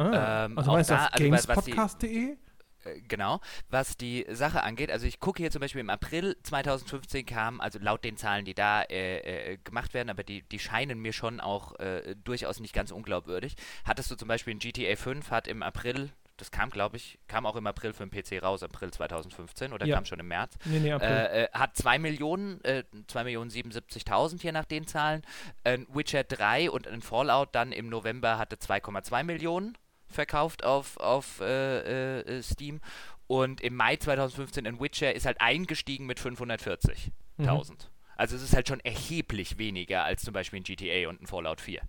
[0.00, 2.36] Ah, ähm, also meinst du auf also, gamespodcast.de?
[2.84, 4.90] Äh, genau, was die Sache angeht.
[4.90, 8.54] Also ich gucke hier zum Beispiel im April 2015 kam, also laut den Zahlen, die
[8.54, 12.74] da äh, äh, gemacht werden, aber die, die scheinen mir schon auch äh, durchaus nicht
[12.74, 13.56] ganz unglaubwürdig.
[13.84, 16.10] Hattest du zum Beispiel ein GTA 5, hat im April
[16.40, 19.84] das kam, glaube ich, kam auch im April für den PC raus, April 2015 oder
[19.86, 19.94] ja.
[19.94, 20.54] kam schon im März.
[20.64, 21.10] Nee, nee, April.
[21.10, 25.20] Äh, äh, hat 2 Millionen, äh, 2 Millionen 77.000 hier nach den Zahlen.
[25.64, 29.76] Ein Witcher 3 und ein Fallout dann im November hatte 2,2 Millionen
[30.10, 32.80] verkauft auf, auf äh, äh, Steam.
[33.26, 37.10] Und im Mai 2015 in Witcher ist halt eingestiegen mit 540.000.
[37.38, 37.76] Mhm.
[38.16, 41.60] Also es ist halt schon erheblich weniger als zum Beispiel ein GTA und ein Fallout
[41.60, 41.80] 4.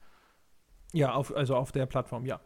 [0.93, 2.39] Ja, auf, also auf der Plattform, ja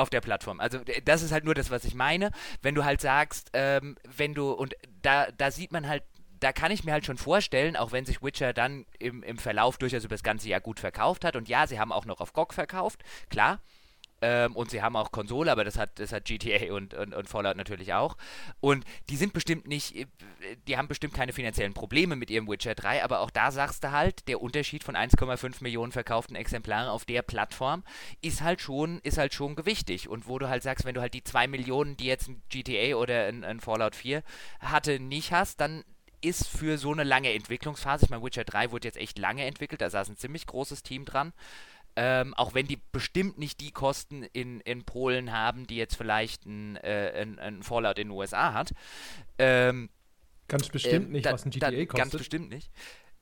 [0.00, 0.60] auf der Plattform.
[0.60, 2.30] Also das ist halt nur das, was ich meine.
[2.62, 6.02] Wenn du halt sagst, ähm, wenn du, und da, da sieht man halt,
[6.40, 9.76] da kann ich mir halt schon vorstellen, auch wenn sich Witcher dann im, im Verlauf
[9.76, 12.32] durchaus über das ganze Jahr gut verkauft hat, und ja, sie haben auch noch auf
[12.32, 13.60] GOG verkauft, klar,
[14.22, 17.28] ähm, und sie haben auch Konsole, aber das hat, das hat GTA und, und, und,
[17.28, 18.16] Fallout natürlich auch.
[18.60, 20.06] Und die sind bestimmt nicht, äh,
[20.68, 23.92] die haben bestimmt keine finanziellen Probleme mit ihrem Witcher 3, aber auch da sagst du
[23.92, 27.82] halt, der Unterschied von 1,5 Millionen verkauften Exemplaren auf der Plattform
[28.20, 30.08] ist halt schon, ist halt schon gewichtig.
[30.08, 32.96] Und wo du halt sagst, wenn du halt die 2 Millionen, die jetzt ein GTA
[32.96, 34.22] oder ein, ein Fallout 4
[34.60, 35.84] hatte, nicht hast, dann
[36.22, 39.80] ist für so eine lange Entwicklungsphase, ich meine, Witcher 3 wurde jetzt echt lange entwickelt,
[39.80, 41.32] da saß ein ziemlich großes Team dran,
[41.96, 46.46] ähm, auch wenn die bestimmt nicht die Kosten in, in Polen haben, die jetzt vielleicht
[46.46, 48.72] ein, äh, ein, ein Fallout in den USA hat.
[49.38, 49.90] Ähm,
[50.48, 51.96] ganz bestimmt ähm, nicht, da, was ein GTA da, kostet.
[51.96, 52.70] Ganz bestimmt nicht.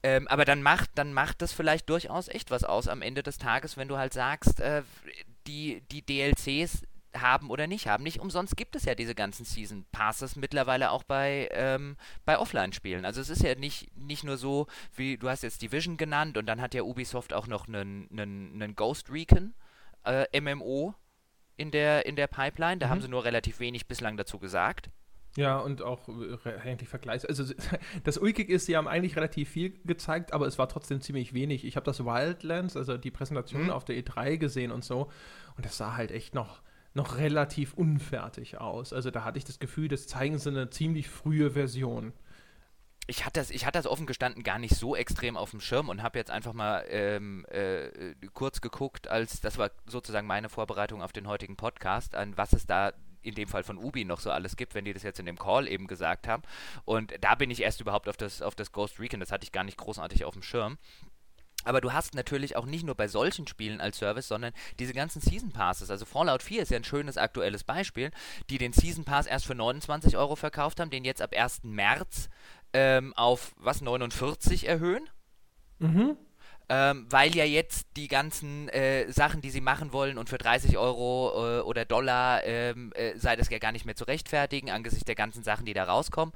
[0.03, 3.39] Ähm, aber dann macht, dann macht das vielleicht durchaus echt was aus am Ende des
[3.39, 4.83] Tages, wenn du halt sagst, äh,
[5.47, 6.83] die, die DLCs
[7.17, 8.05] haben oder nicht haben.
[8.05, 13.05] Nicht umsonst gibt es ja diese ganzen Season Passes mittlerweile auch bei, ähm, bei Offline-Spielen.
[13.05, 16.47] Also es ist ja nicht, nicht nur so, wie du hast jetzt Division genannt und
[16.47, 19.55] dann hat ja Ubisoft auch noch einen, einen, einen Ghost Recon
[20.05, 20.95] äh, MMO
[21.57, 22.79] in der, in der Pipeline.
[22.79, 22.91] Da mhm.
[22.91, 24.91] haben sie nur relativ wenig bislang dazu gesagt.
[25.37, 27.29] Ja, und auch äh, eigentlich Vergleich.
[27.29, 27.45] Also
[28.05, 31.65] das Ulkig ist, sie haben eigentlich relativ viel gezeigt, aber es war trotzdem ziemlich wenig.
[31.65, 33.71] Ich habe das Wildlands, also die Präsentation mhm.
[33.71, 35.11] auf der E3 gesehen und so.
[35.57, 36.61] Und das sah halt echt noch
[36.95, 38.93] noch relativ unfertig aus.
[38.93, 42.13] Also da hatte ich das Gefühl, das zeigen sie eine ziemlich frühe Version.
[43.07, 45.89] Ich hatte, das, ich hatte das offen gestanden gar nicht so extrem auf dem Schirm
[45.89, 51.01] und habe jetzt einfach mal ähm, äh, kurz geguckt, als das war sozusagen meine Vorbereitung
[51.03, 54.31] auf den heutigen Podcast, an was es da in dem Fall von Ubi noch so
[54.31, 56.43] alles gibt, wenn die das jetzt in dem Call eben gesagt haben.
[56.85, 59.53] Und da bin ich erst überhaupt auf das, auf das Ghost Recon, das hatte ich
[59.53, 60.79] gar nicht großartig auf dem Schirm.
[61.65, 65.21] Aber du hast natürlich auch nicht nur bei solchen Spielen als Service, sondern diese ganzen
[65.21, 65.91] Season Passes.
[65.91, 68.11] Also Fallout 4 ist ja ein schönes aktuelles Beispiel,
[68.49, 71.65] die den Season Pass erst für 29 Euro verkauft haben, den jetzt ab 1.
[71.65, 72.29] März
[72.73, 75.09] ähm, auf was 49 erhöhen.
[75.79, 76.17] Mhm.
[76.71, 80.77] Ähm, weil ja jetzt die ganzen äh, Sachen, die sie machen wollen und für 30
[80.77, 85.07] Euro äh, oder Dollar ähm, äh, sei das ja gar nicht mehr zu rechtfertigen angesichts
[85.07, 86.35] der ganzen Sachen, die da rauskommen.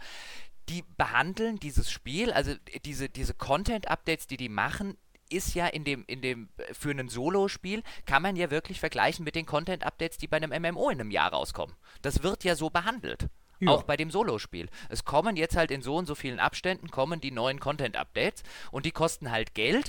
[0.71, 2.55] Die behandeln dieses Spiel, also
[2.87, 4.97] diese, diese Content-Updates, die die machen,
[5.33, 9.25] ist ja in dem, in dem, äh, für ein Solo-Spiel kann man ja wirklich vergleichen
[9.25, 11.77] mit den Content-Updates, die bei einem MMO in einem Jahr rauskommen.
[12.03, 13.29] Das wird ja so behandelt.
[13.63, 13.71] Ja.
[13.71, 14.69] Auch bei dem Solo-Spiel.
[14.89, 18.43] Es kommen jetzt halt in so und so vielen Abständen kommen die neuen Content-Updates
[18.73, 19.87] und die kosten halt Geld.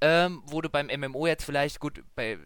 [0.00, 2.38] Ähm, wo du beim MMO jetzt vielleicht, gut, bei,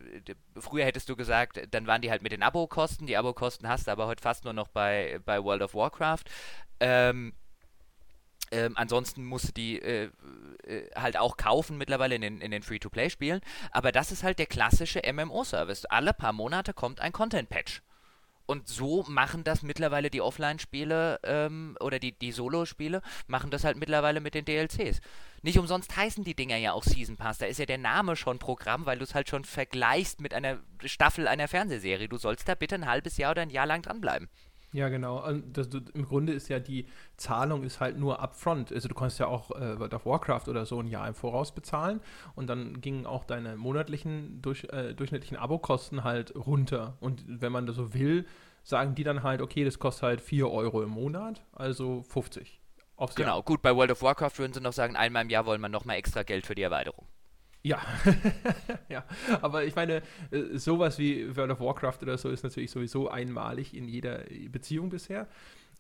[0.59, 3.07] früher hättest du gesagt, dann waren die halt mit den Abo-Kosten.
[3.07, 6.25] Die Abo-Kosten hast du aber heute fast nur noch bei, bei World of Warcraft.
[6.81, 7.35] Ähm,
[8.55, 10.11] ähm, ansonsten musst du die äh,
[10.65, 13.41] äh, halt auch kaufen mittlerweile in den, in den Free-to-Play-Spielen.
[13.73, 15.87] Aber das ist halt der klassische MMO-Service.
[15.87, 17.83] Alle paar Monate kommt ein Content-Patch.
[18.47, 23.79] Und so machen das mittlerweile die Offline-Spiele ähm, oder die, die Solo-Spiele, machen das halt
[23.79, 25.01] mittlerweile mit den DLCs.
[25.43, 27.39] Nicht umsonst heißen die Dinger ja auch Season Pass.
[27.39, 30.59] Da ist ja der Name schon Programm, weil du es halt schon vergleichst mit einer
[30.85, 32.09] Staffel einer Fernsehserie.
[32.09, 34.29] Du sollst da bitte ein halbes Jahr oder ein Jahr lang dranbleiben.
[34.75, 35.25] Ja, genau.
[35.53, 38.73] Das, Im Grunde ist ja die Zahlung ist halt nur upfront.
[38.73, 41.55] Also du kannst ja auch äh, World of Warcraft oder so ein Jahr im Voraus
[41.55, 42.01] bezahlen
[42.35, 46.97] und dann gingen auch deine monatlichen durch, äh, durchschnittlichen Abokosten halt runter.
[46.99, 48.27] Und wenn man das so will,
[48.65, 52.61] sagen die dann halt, okay, das kostet halt 4 Euro im Monat, also 50.
[52.97, 53.43] Aufs genau, Jahr.
[53.45, 55.99] gut, bei World of Warcraft würden sie noch sagen, einmal im Jahr wollen wir nochmal
[55.99, 57.07] extra Geld für die Erweiterung.
[57.65, 57.81] Ja,
[58.91, 59.05] ja,
[59.41, 63.75] aber ich meine, äh, sowas wie World of Warcraft oder so ist natürlich sowieso einmalig
[63.75, 65.27] in jeder Beziehung bisher.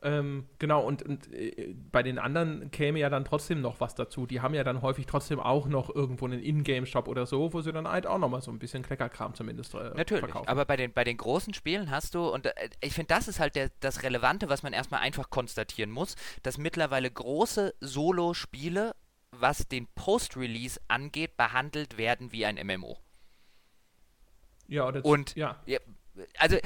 [0.04, 4.26] Ähm, genau, und, und äh, bei den anderen käme ja dann trotzdem noch was dazu.
[4.26, 7.72] Die haben ja dann häufig trotzdem auch noch irgendwo einen Ingame-Shop oder so, wo sie
[7.72, 10.48] dann halt auch nochmal so ein bisschen Kleckerkram zumindest äh, Natürlich, verkaufen.
[10.48, 13.40] aber bei den, bei den großen Spielen hast du, und äh, ich finde, das ist
[13.40, 18.94] halt der, das Relevante, was man erstmal einfach konstatieren muss, dass mittlerweile große Solo-Spiele
[19.40, 22.98] was den Post-Release angeht, behandelt werden wie ein MMO.
[24.66, 25.60] Ja, oder und ja.
[25.66, 25.78] ja
[26.38, 26.56] also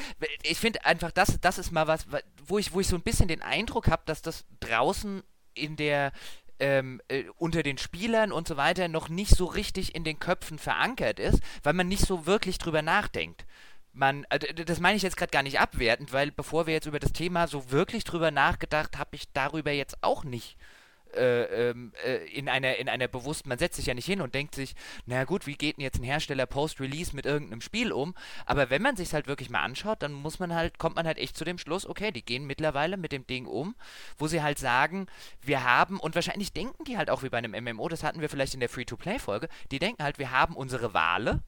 [0.42, 2.06] ich finde einfach, das, das ist mal was,
[2.46, 5.22] wo ich, wo ich so ein bisschen den Eindruck habe, dass das draußen
[5.54, 6.12] in der
[6.60, 10.58] ähm, äh, unter den Spielern und so weiter noch nicht so richtig in den Köpfen
[10.58, 13.46] verankert ist, weil man nicht so wirklich drüber nachdenkt.
[13.92, 16.98] Man, äh, das meine ich jetzt gerade gar nicht abwertend, weil bevor wir jetzt über
[16.98, 20.77] das Thema so wirklich drüber nachgedacht, habe ich darüber jetzt auch nicht äh,
[21.14, 24.54] ähm, äh, in einer, in einer bewussten, man setzt sich ja nicht hin und denkt
[24.54, 24.74] sich,
[25.06, 28.14] na gut, wie geht denn jetzt ein Hersteller Post-Release mit irgendeinem Spiel um?
[28.46, 31.18] Aber wenn man sich halt wirklich mal anschaut, dann muss man halt, kommt man halt
[31.18, 33.74] echt zu dem Schluss, okay, die gehen mittlerweile mit dem Ding um,
[34.16, 35.06] wo sie halt sagen,
[35.40, 38.28] wir haben, und wahrscheinlich denken die halt auch wie bei einem MMO, das hatten wir
[38.28, 41.42] vielleicht in der Free-to-Play-Folge, die denken halt, wir haben unsere Wale,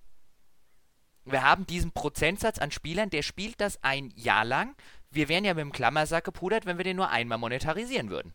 [1.25, 4.75] wir haben diesen Prozentsatz an Spielern, der spielt das ein Jahr lang.
[5.11, 8.35] Wir wären ja mit dem Klammersack gepudert, wenn wir den nur einmal monetarisieren würden.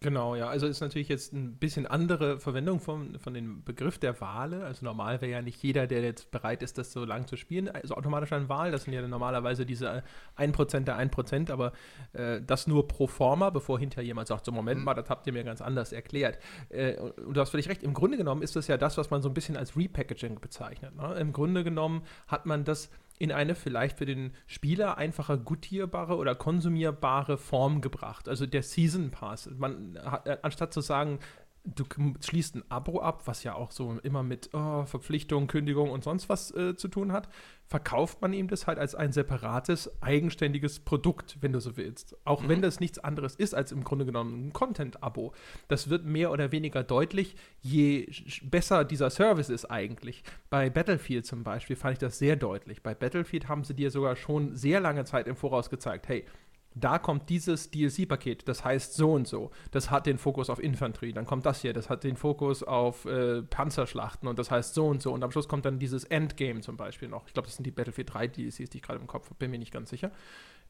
[0.00, 0.48] Genau, ja.
[0.48, 4.64] Also ist natürlich jetzt ein bisschen andere Verwendung von, von dem Begriff der Wale.
[4.64, 7.68] Also normal wäre ja nicht jeder, der jetzt bereit ist, das so lang zu spielen,
[7.68, 8.70] also automatisch ein Wahl.
[8.70, 10.04] Das sind ja normalerweise diese
[10.36, 11.72] 1% der 1%, aber
[12.12, 14.84] äh, das nur pro forma, bevor hinterher jemand sagt, so Moment mhm.
[14.84, 16.38] mal, das habt ihr mir ganz anders erklärt.
[16.68, 19.20] Äh, und du hast völlig recht, im Grunde genommen ist das ja das, was man
[19.20, 20.94] so ein bisschen als Repackaging bezeichnet.
[20.94, 21.14] Ne?
[21.18, 26.34] Im Grunde genommen hat man das in eine vielleicht für den Spieler einfacher gutierbare oder
[26.34, 28.28] konsumierbare Form gebracht.
[28.28, 29.50] Also der Season Pass.
[29.56, 31.18] Man anstatt zu sagen,
[31.74, 31.84] du
[32.20, 36.28] schließt ein Abo ab, was ja auch so immer mit oh, Verpflichtung, Kündigung und sonst
[36.28, 37.28] was äh, zu tun hat,
[37.66, 42.16] verkauft man ihm das halt als ein separates, eigenständiges Produkt, wenn du so willst.
[42.24, 42.48] Auch mhm.
[42.48, 45.32] wenn das nichts anderes ist als im Grunde genommen ein Content-Abo.
[45.68, 48.10] Das wird mehr oder weniger deutlich, je
[48.42, 50.22] besser dieser Service ist eigentlich.
[50.50, 52.82] Bei Battlefield zum Beispiel fand ich das sehr deutlich.
[52.82, 56.24] Bei Battlefield haben sie dir sogar schon sehr lange Zeit im Voraus gezeigt, hey,
[56.80, 59.50] da kommt dieses DLC-Paket, das heißt so und so.
[59.70, 61.12] Das hat den Fokus auf Infanterie.
[61.12, 64.86] Dann kommt das hier, das hat den Fokus auf äh, Panzerschlachten und das heißt so
[64.86, 65.12] und so.
[65.12, 67.26] Und am Schluss kommt dann dieses Endgame zum Beispiel noch.
[67.26, 69.50] Ich glaube, das sind die Battlefield 3 DLCs, die ich gerade im Kopf habe, bin
[69.50, 70.10] mir nicht ganz sicher.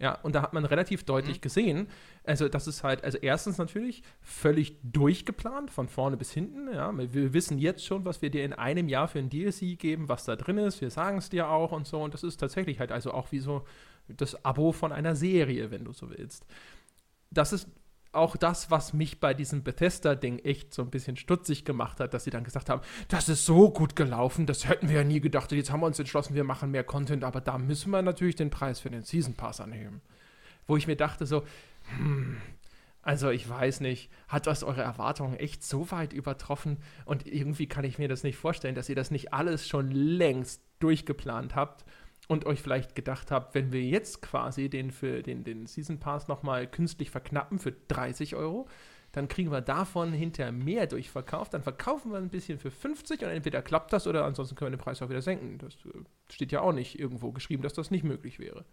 [0.01, 1.41] Ja, und da hat man relativ deutlich mhm.
[1.41, 1.89] gesehen,
[2.23, 6.73] also das ist halt, also erstens natürlich völlig durchgeplant, von vorne bis hinten.
[6.73, 10.09] Ja, wir wissen jetzt schon, was wir dir in einem Jahr für ein DLC geben,
[10.09, 10.81] was da drin ist.
[10.81, 12.01] Wir sagen es dir auch und so.
[12.01, 13.65] Und das ist tatsächlich halt also auch wie so
[14.17, 16.47] das Abo von einer Serie, wenn du so willst.
[17.31, 17.69] Das ist
[18.13, 22.25] auch das, was mich bei diesem Bethesda-Ding echt so ein bisschen stutzig gemacht hat, dass
[22.25, 25.53] sie dann gesagt haben, das ist so gut gelaufen, das hätten wir ja nie gedacht.
[25.53, 28.51] Jetzt haben wir uns entschlossen, wir machen mehr Content, aber da müssen wir natürlich den
[28.51, 30.01] Preis für den Season Pass anheben.
[30.67, 31.45] Wo ich mir dachte so,
[31.97, 32.39] hm,
[33.03, 36.79] also ich weiß nicht, hat das eure Erwartungen echt so weit übertroffen?
[37.05, 40.63] Und irgendwie kann ich mir das nicht vorstellen, dass ihr das nicht alles schon längst
[40.79, 41.85] durchgeplant habt
[42.29, 46.29] und euch vielleicht gedacht habt, wenn wir jetzt quasi den für den, den Season Pass
[46.29, 48.69] nochmal künstlich verknappen für 30 Euro,
[49.13, 53.31] dann kriegen wir davon hinterher mehr durchverkauft, dann verkaufen wir ein bisschen für 50 und
[53.31, 55.59] entweder klappt das oder ansonsten können wir den Preis auch wieder senken.
[55.59, 58.65] Das äh, steht ja auch nicht irgendwo geschrieben, dass das nicht möglich wäre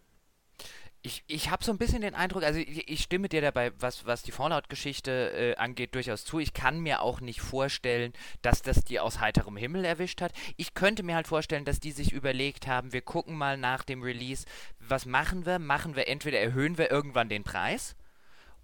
[1.06, 4.06] ich, ich habe so ein bisschen den Eindruck, also ich, ich stimme dir dabei, was,
[4.06, 6.39] was die Fallout-Geschichte äh, angeht, durchaus zu.
[6.39, 10.34] Ich kann mir auch nicht vorstellen, dass das die aus heiterem Himmel erwischt hat.
[10.58, 14.02] Ich könnte mir halt vorstellen, dass die sich überlegt haben, wir gucken mal nach dem
[14.02, 14.46] Release,
[14.80, 15.60] was machen wir?
[15.60, 17.96] Machen wir entweder erhöhen wir irgendwann den Preis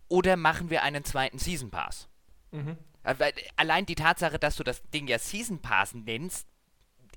[0.08, 2.10] oder machen wir einen zweiten Season Pass.
[2.50, 2.76] Mhm.
[3.04, 6.48] Äh, allein die Tatsache, dass du das Ding ja Season Pass nennst,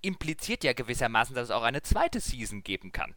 [0.03, 3.15] impliziert ja gewissermaßen, dass es auch eine zweite Season geben kann.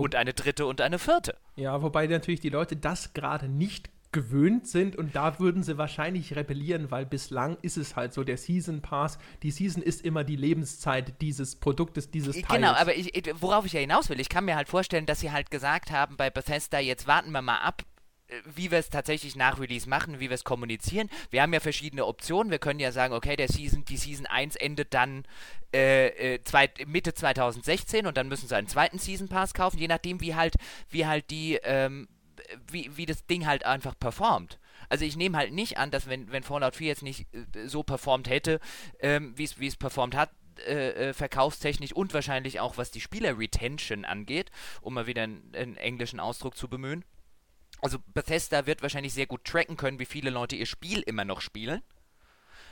[0.00, 1.36] Und eine dritte und eine vierte.
[1.56, 6.34] Ja, wobei natürlich die Leute das gerade nicht gewöhnt sind und da würden sie wahrscheinlich
[6.34, 10.36] rebellieren, weil bislang ist es halt so, der Season Pass, die Season ist immer die
[10.36, 12.48] Lebenszeit dieses Produktes, dieses Teils.
[12.48, 15.30] Genau, aber ich, worauf ich ja hinaus will, ich kann mir halt vorstellen, dass sie
[15.30, 17.82] halt gesagt haben bei Bethesda, jetzt warten wir mal ab,
[18.44, 21.08] wie wir es tatsächlich nach Release machen, wie wir es kommunizieren.
[21.30, 22.50] Wir haben ja verschiedene Optionen.
[22.50, 25.24] Wir können ja sagen, okay, der Season, die Season 1 endet dann
[25.74, 26.40] äh, äh,
[26.86, 30.54] Mitte 2016 und dann müssen sie einen zweiten Season Pass kaufen, je nachdem, wie halt,
[30.88, 32.08] wie halt die, ähm,
[32.70, 34.58] wie, wie das Ding halt einfach performt.
[34.88, 37.82] Also ich nehme halt nicht an, dass wenn, wenn Fallout 4 jetzt nicht äh, so
[37.82, 38.60] performt hätte,
[39.00, 40.30] ähm, wie es performt hat,
[40.66, 44.50] äh, äh, verkaufstechnisch und wahrscheinlich auch was die Spieler-Retention angeht,
[44.82, 47.04] um mal wieder einen, einen englischen Ausdruck zu bemühen
[47.82, 51.40] also Bethesda wird wahrscheinlich sehr gut tracken können, wie viele Leute ihr Spiel immer noch
[51.40, 51.82] spielen.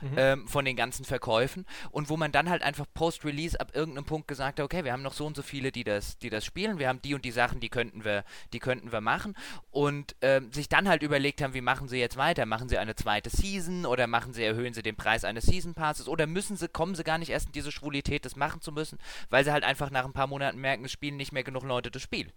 [0.01, 0.13] Mhm.
[0.15, 4.29] Ähm, von den ganzen Verkäufen und wo man dann halt einfach post-Release ab irgendeinem Punkt
[4.29, 6.79] gesagt hat, okay, wir haben noch so und so viele, die das, die das spielen,
[6.79, 9.35] wir haben die und die Sachen, die könnten wir, die könnten wir machen
[9.71, 12.45] und ähm, sich dann halt überlegt haben, wie machen sie jetzt weiter?
[12.45, 16.07] Machen sie eine zweite Season oder machen sie, erhöhen sie den Preis eines Season Passes
[16.07, 18.99] oder müssen sie, kommen sie gar nicht erst in diese Schwulität, das machen zu müssen,
[19.29, 21.91] weil sie halt einfach nach ein paar Monaten merken, es spielen nicht mehr genug Leute
[21.91, 22.31] das Spiel.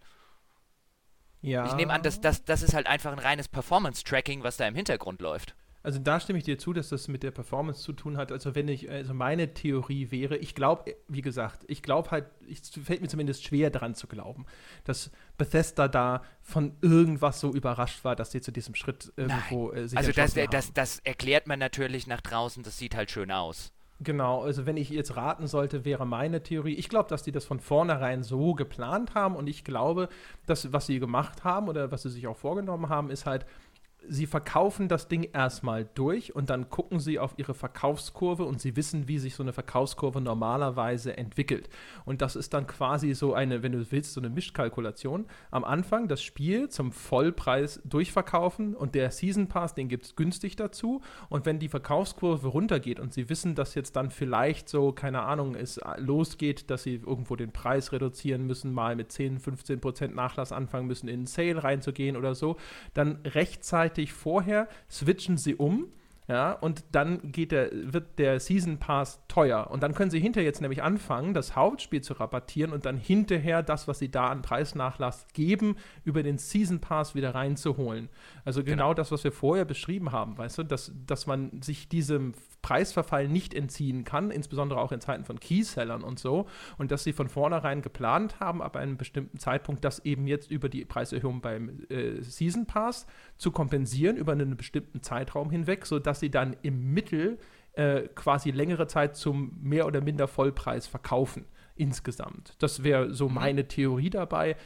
[1.42, 1.66] Ja.
[1.66, 4.74] Ich nehme an, dass das, das ist halt einfach ein reines Performance-Tracking, was da im
[4.74, 5.54] Hintergrund läuft.
[5.84, 8.30] Also da stimme ich dir zu, dass das mit der Performance zu tun hat.
[8.30, 12.70] Also wenn ich, also meine Theorie wäre, ich glaube, wie gesagt, ich glaube halt, es
[12.70, 14.46] fällt mir zumindest schwer daran zu glauben,
[14.84, 19.88] dass Bethesda da von irgendwas so überrascht war, dass sie zu diesem Schritt irgendwo äh,
[19.88, 23.72] sich Also das, das, das erklärt man natürlich nach draußen, das sieht halt schön aus.
[24.04, 27.44] Genau, also wenn ich jetzt raten sollte, wäre meine Theorie, ich glaube, dass die das
[27.44, 30.08] von vornherein so geplant haben und ich glaube,
[30.46, 33.44] dass was sie gemacht haben oder was sie sich auch vorgenommen haben, ist halt
[34.08, 38.76] sie verkaufen das Ding erstmal durch und dann gucken sie auf ihre Verkaufskurve und sie
[38.76, 41.68] wissen, wie sich so eine Verkaufskurve normalerweise entwickelt.
[42.04, 45.26] Und das ist dann quasi so eine, wenn du willst, so eine Mischkalkulation.
[45.50, 50.56] Am Anfang das Spiel zum Vollpreis durchverkaufen und der Season Pass, den gibt es günstig
[50.56, 51.00] dazu.
[51.28, 55.54] Und wenn die Verkaufskurve runtergeht und sie wissen, dass jetzt dann vielleicht so, keine Ahnung,
[55.54, 60.52] es losgeht, dass sie irgendwo den Preis reduzieren müssen, mal mit 10, 15 Prozent Nachlass
[60.52, 62.56] anfangen müssen, in einen Sale reinzugehen oder so,
[62.94, 65.92] dann rechtzeitig rechtzeitig vorher switchen sie um.
[66.28, 69.68] Ja, und dann geht der, wird der Season Pass teuer.
[69.70, 73.62] Und dann können sie hinterher jetzt nämlich anfangen, das Hauptspiel zu rabattieren und dann hinterher
[73.62, 78.08] das, was sie da an Preisnachlass geben, über den Season Pass wieder reinzuholen.
[78.44, 78.94] Also genau, genau.
[78.94, 83.52] das, was wir vorher beschrieben haben, weißt du, dass, dass man sich diesem Preisverfall nicht
[83.52, 86.46] entziehen kann, insbesondere auch in Zeiten von Keysellern und so.
[86.78, 90.68] Und dass sie von vornherein geplant haben, ab einem bestimmten Zeitpunkt, das eben jetzt über
[90.68, 93.06] die Preiserhöhung beim äh, Season Pass
[93.36, 97.38] zu kompensieren, über einen bestimmten Zeitraum hinweg, sodass sie dann im Mittel
[97.72, 102.54] äh, quasi längere Zeit zum mehr oder minder Vollpreis verkaufen insgesamt.
[102.58, 103.34] Das wäre so mhm.
[103.34, 104.56] meine Theorie dabei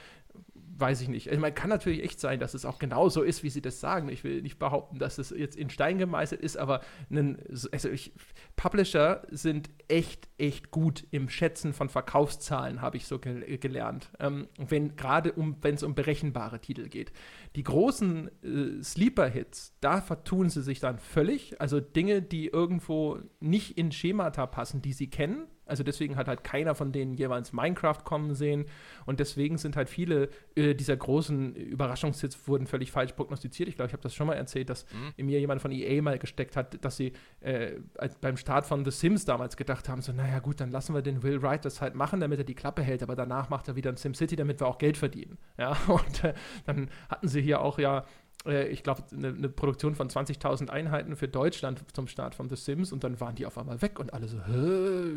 [0.78, 1.28] weiß ich nicht.
[1.28, 3.80] Also man kann natürlich echt sein, dass es auch genau so ist, wie sie das
[3.80, 4.08] sagen.
[4.08, 6.80] Ich will nicht behaupten, dass es jetzt in Stein gemeißelt ist, aber
[7.10, 7.38] einen,
[7.72, 8.12] also ich,
[8.56, 14.10] Publisher sind echt, echt gut im Schätzen von Verkaufszahlen, habe ich so ge gelernt.
[14.20, 17.12] Ähm, wenn gerade um, wenn es um berechenbare Titel geht.
[17.56, 21.60] Die großen äh, Sleeper-Hits, da vertun sie sich dann völlig.
[21.60, 26.44] Also Dinge, die irgendwo nicht in Schemata passen, die sie kennen also deswegen hat halt
[26.44, 28.66] keiner von denen jeweils Minecraft kommen sehen.
[29.04, 33.68] Und deswegen sind halt viele äh, dieser großen Überraschungshits wurden völlig falsch prognostiziert.
[33.68, 35.12] Ich glaube, ich habe das schon mal erzählt, dass mhm.
[35.16, 37.72] in mir jemand von EA mal gesteckt hat, dass sie äh,
[38.20, 41.22] beim Start von The Sims damals gedacht haben, so, naja gut, dann lassen wir den
[41.22, 43.90] Will Wright das halt machen, damit er die Klappe hält, aber danach macht er wieder
[43.90, 45.38] ein SimCity, damit wir auch Geld verdienen.
[45.58, 48.04] Ja, und äh, dann hatten sie hier auch ja
[48.44, 52.56] äh, ich glaube, eine, eine, Produktion von 20.000 Einheiten für Deutschland zum Start von The
[52.56, 54.38] Sims und dann waren die auf einmal weg und alle so,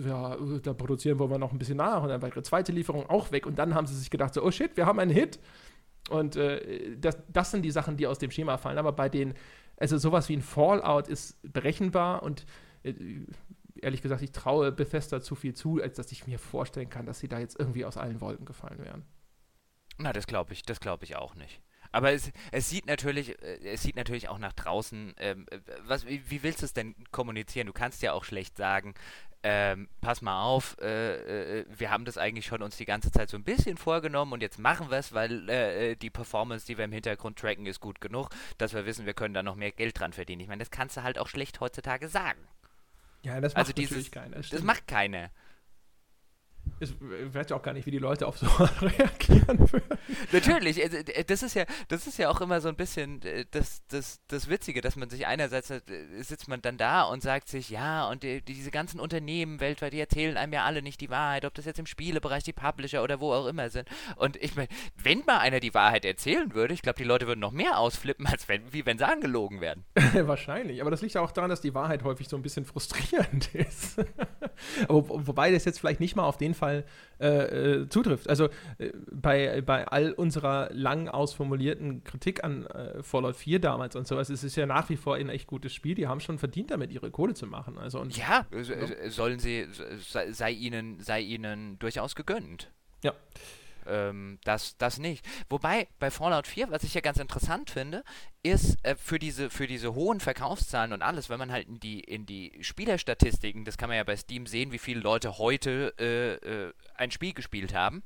[0.07, 3.09] ja, da produzieren wollen wir noch ein bisschen nach und dann war ihre zweite Lieferung
[3.09, 5.39] auch weg und dann haben sie sich gedacht, so, oh shit, wir haben einen Hit.
[6.09, 8.79] Und äh, das, das sind die Sachen, die aus dem Schema fallen.
[8.79, 9.35] Aber bei den,
[9.77, 12.45] also sowas wie ein Fallout ist berechenbar und
[12.83, 12.93] äh,
[13.81, 17.19] ehrlich gesagt, ich traue Bethesda zu viel zu, als dass ich mir vorstellen kann, dass
[17.19, 19.05] sie da jetzt irgendwie aus allen Wolken gefallen wären.
[19.97, 21.61] Na, das glaube ich, das glaube ich auch nicht.
[21.91, 25.13] Aber es, es, sieht natürlich, äh, es sieht natürlich auch nach draußen.
[25.17, 27.67] Ähm, äh, was, wie, wie, willst du es denn kommunizieren?
[27.67, 28.93] Du kannst ja auch schlecht sagen,
[29.41, 33.29] ähm, pass mal auf, äh, äh, wir haben das eigentlich schon uns die ganze Zeit
[33.29, 36.83] so ein bisschen vorgenommen und jetzt machen wir es, weil äh, die Performance, die wir
[36.83, 39.97] im Hintergrund tracken, ist gut genug, dass wir wissen, wir können da noch mehr Geld
[39.97, 40.41] dran verdienen.
[40.41, 42.39] Ich meine, das kannst du halt auch schlecht heutzutage sagen.
[43.21, 44.37] Ja, das macht also dieses, natürlich keiner.
[44.37, 45.31] Das macht keiner
[46.79, 46.93] ich
[47.33, 48.47] weiß ja auch gar nicht, wie die Leute auf so
[48.81, 49.99] reagieren würden.
[50.31, 50.97] Natürlich, also,
[51.27, 54.49] das ist ja, das ist ja auch immer so ein bisschen äh, das, das, das
[54.49, 55.81] Witzige, dass man sich einerseits äh,
[56.21, 59.99] sitzt man dann da und sagt sich, ja, und die, diese ganzen Unternehmen weltweit, die
[59.99, 63.19] erzählen einem ja alle nicht die Wahrheit, ob das jetzt im Spielebereich die Publisher oder
[63.19, 63.87] wo auch immer sind.
[64.15, 67.39] Und ich meine, wenn mal einer die Wahrheit erzählen würde, ich glaube, die Leute würden
[67.39, 69.85] noch mehr ausflippen, als wenn, wie wenn sie angelogen werden.
[70.13, 73.53] Wahrscheinlich, aber das liegt ja auch daran, dass die Wahrheit häufig so ein bisschen frustrierend
[73.55, 73.99] ist.
[74.87, 76.85] aber, wobei das jetzt vielleicht nicht mal auf den Fall
[77.19, 78.29] äh, äh, zutrifft.
[78.29, 84.07] Also äh, bei, bei all unserer lang ausformulierten Kritik an äh, Fallout 4 damals und
[84.07, 85.95] sowas, es ist ja nach wie vor ein echt gutes Spiel.
[85.95, 87.77] Die haben schon verdient damit, ihre Kohle zu machen.
[87.77, 89.67] Also, und, ja, ja, sollen sie,
[90.31, 92.71] sei ihnen, sei ihnen durchaus gegönnt.
[93.03, 93.13] Ja
[93.89, 95.25] ähm, das, das nicht.
[95.49, 98.03] Wobei bei Fallout 4, was ich ja ganz interessant finde,
[98.43, 101.99] ist äh, für, diese, für diese hohen Verkaufszahlen und alles, wenn man halt in die,
[101.99, 106.33] in die Spielerstatistiken, das kann man ja bei Steam sehen, wie viele Leute heute äh,
[106.35, 108.03] äh, ein Spiel gespielt haben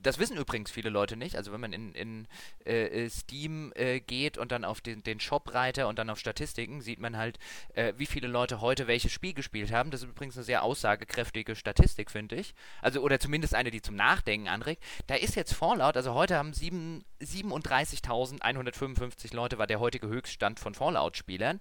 [0.00, 1.36] das wissen übrigens viele Leute nicht.
[1.36, 2.28] Also wenn man in, in
[2.64, 7.00] äh, Steam äh, geht und dann auf den, den Shop-Reiter und dann auf Statistiken, sieht
[7.00, 7.38] man halt,
[7.74, 9.90] äh, wie viele Leute heute welches Spiel gespielt haben.
[9.90, 12.54] Das ist übrigens eine sehr aussagekräftige Statistik, finde ich.
[12.82, 14.82] Also, oder zumindest eine, die zum Nachdenken anregt.
[15.06, 21.60] Da ist jetzt Fallout, also heute haben 37.155 Leute, war der heutige Höchststand von Fallout-Spielern.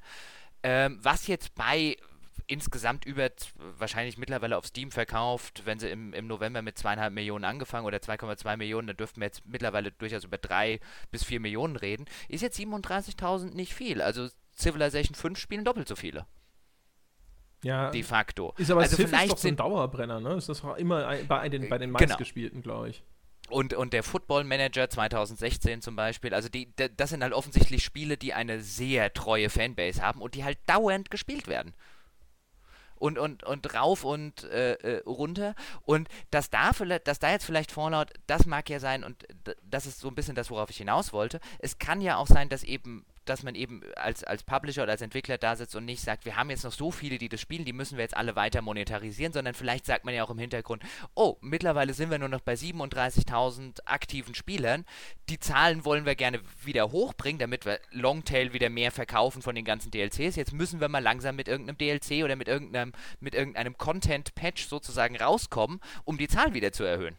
[0.64, 1.96] Ähm, was jetzt bei
[2.48, 3.30] insgesamt über
[3.78, 5.64] wahrscheinlich mittlerweile auf Steam verkauft.
[5.66, 9.28] Wenn sie im, im November mit zweieinhalb Millionen angefangen oder 2,2 Millionen, dann dürften wir
[9.28, 10.80] jetzt mittlerweile durchaus über drei
[11.12, 12.06] bis vier Millionen reden.
[12.30, 14.02] Ist jetzt 37.000 nicht viel.
[14.02, 16.26] Also Civilization 5 spielen doppelt so viele.
[17.64, 17.92] Ja.
[17.92, 18.54] De facto.
[18.58, 20.36] Ist aber also Civ vielleicht ist doch so ein Dauerbrenner, ne?
[20.36, 22.00] Ist das immer bei den, bei den genau.
[22.00, 22.76] meistgespielten, genau.
[22.76, 23.04] glaube ich.
[23.50, 28.18] Und, und der Football Manager 2016 zum Beispiel, also die, das sind halt offensichtlich Spiele,
[28.18, 31.74] die eine sehr treue Fanbase haben und die halt dauernd gespielt werden
[33.00, 35.56] und, und, und rauf und äh, äh, runter.
[35.84, 39.26] Und dass da, vielleicht, dass da jetzt vielleicht Fallout, das mag ja sein, und
[39.64, 41.40] das ist so ein bisschen das, worauf ich hinaus wollte.
[41.60, 45.02] Es kann ja auch sein, dass eben dass man eben als, als Publisher oder als
[45.02, 47.66] Entwickler da sitzt und nicht sagt, wir haben jetzt noch so viele, die das spielen,
[47.66, 50.84] die müssen wir jetzt alle weiter monetarisieren, sondern vielleicht sagt man ja auch im Hintergrund,
[51.16, 54.86] oh, mittlerweile sind wir nur noch bei 37.000 aktiven Spielern,
[55.30, 59.66] die Zahlen wollen wir gerne wieder hochbringen, damit wir Longtail wieder mehr verkaufen von den
[59.66, 60.36] ganzen DLCs.
[60.36, 65.18] Jetzt müssen wir mal langsam mit irgendeinem DLC oder mit irgendeinem, mit irgendeinem Content-Patch sozusagen
[65.18, 67.16] rauskommen, um die Zahl wieder zu erhöhen.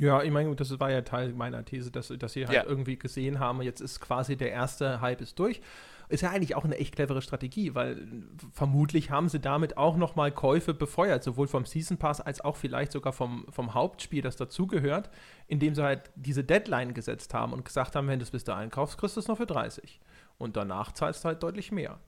[0.00, 2.64] Ja, ich meine, das war ja Teil meiner These, dass, dass sie halt ja.
[2.64, 5.60] irgendwie gesehen haben, jetzt ist quasi der erste Hype ist durch.
[6.08, 8.06] Ist ja eigentlich auch eine echt clevere Strategie, weil
[8.52, 12.92] vermutlich haben sie damit auch nochmal Käufe befeuert, sowohl vom Season Pass als auch vielleicht
[12.92, 15.10] sogar vom, vom Hauptspiel, das dazugehört,
[15.48, 18.70] indem sie halt diese Deadline gesetzt haben und gesagt haben, wenn du es bis dahin
[18.70, 19.98] kaufst, kriegst du es noch für 30.
[20.38, 21.98] Und danach zahlst du halt deutlich mehr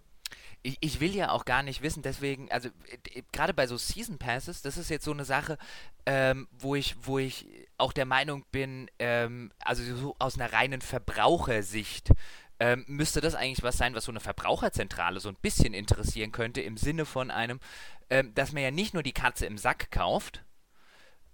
[0.63, 2.69] ich, ich will ja auch gar nicht wissen, deswegen, also
[3.15, 5.59] äh, gerade bei so Season Passes, das ist jetzt so eine Sache,
[6.07, 7.47] ähm, wo ich, wo ich
[7.79, 12.11] auch der Meinung bin, ähm, also so aus einer reinen Verbrauchersicht,
[12.61, 16.61] ähm, müsste das eigentlich was sein, was so eine Verbraucherzentrale so ein bisschen interessieren könnte,
[16.61, 17.61] im Sinne von einem,
[18.11, 20.43] ähm, dass man ja nicht nur die Katze im Sack kauft,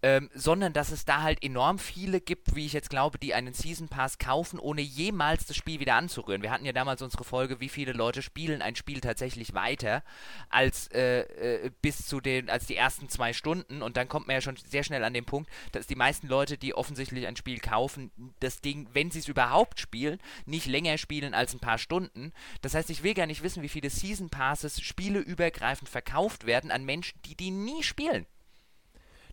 [0.04, 3.54] ähm, sondern dass es da halt enorm viele gibt, wie ich jetzt glaube, die einen
[3.54, 6.42] Season Pass kaufen, ohne jemals das Spiel wieder anzurühren.
[6.42, 10.02] Wir hatten ja damals unsere Folge, wie viele Leute spielen ein Spiel tatsächlich weiter
[10.50, 14.34] als äh, äh, bis zu den, als die ersten zwei Stunden und dann kommt man
[14.34, 17.58] ja schon sehr schnell an den Punkt, dass die meisten Leute, die offensichtlich ein Spiel
[17.58, 22.34] kaufen, das Ding, wenn sie es überhaupt spielen, nicht länger spielen als ein paar Stunden.
[22.60, 26.84] Das heißt, ich will gar nicht wissen, wie viele Season Passes spieleübergreifend verkauft werden an
[26.84, 28.26] Menschen, die die nie spielen.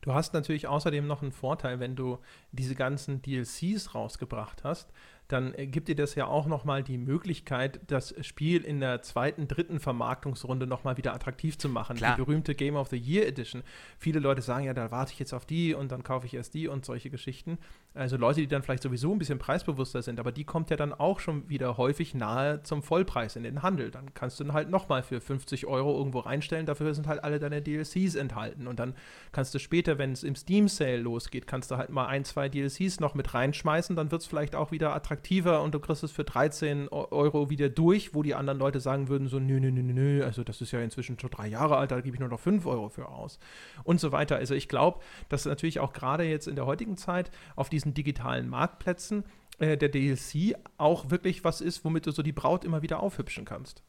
[0.01, 2.19] Du hast natürlich außerdem noch einen Vorteil, wenn du
[2.51, 4.91] diese ganzen DLCs rausgebracht hast,
[5.31, 9.47] dann äh, gibt dir das ja auch nochmal die Möglichkeit, das Spiel in der zweiten,
[9.47, 11.97] dritten Vermarktungsrunde nochmal wieder attraktiv zu machen.
[11.97, 12.15] Klar.
[12.15, 13.63] Die berühmte Game of the Year Edition.
[13.97, 16.53] Viele Leute sagen ja, da warte ich jetzt auf die und dann kaufe ich erst
[16.53, 17.57] die und solche Geschichten.
[17.93, 20.93] Also Leute, die dann vielleicht sowieso ein bisschen preisbewusster sind, aber die kommt ja dann
[20.93, 23.91] auch schon wieder häufig nahe zum Vollpreis in den Handel.
[23.91, 27.39] Dann kannst du dann halt nochmal für 50 Euro irgendwo reinstellen, dafür sind halt alle
[27.39, 28.67] deine DLCs enthalten.
[28.67, 28.95] Und dann
[29.31, 32.49] kannst du später, wenn es im Steam Sale losgeht, kannst du halt mal ein, zwei
[32.49, 36.03] DLCs noch mit reinschmeißen, dann wird es vielleicht auch wieder attraktiv attraktiver und du kriegst
[36.03, 39.71] es für 13 Euro wieder durch, wo die anderen Leute sagen würden, so, nö, nö,
[39.71, 42.29] nö, nö, also das ist ja inzwischen schon drei Jahre alt, da gebe ich nur
[42.29, 43.39] noch 5 Euro für aus
[43.83, 44.37] und so weiter.
[44.37, 48.47] Also ich glaube, dass natürlich auch gerade jetzt in der heutigen Zeit auf diesen digitalen
[48.47, 49.25] Marktplätzen
[49.59, 53.45] äh, der DLC auch wirklich was ist, womit du so die Braut immer wieder aufhübschen
[53.45, 53.84] kannst.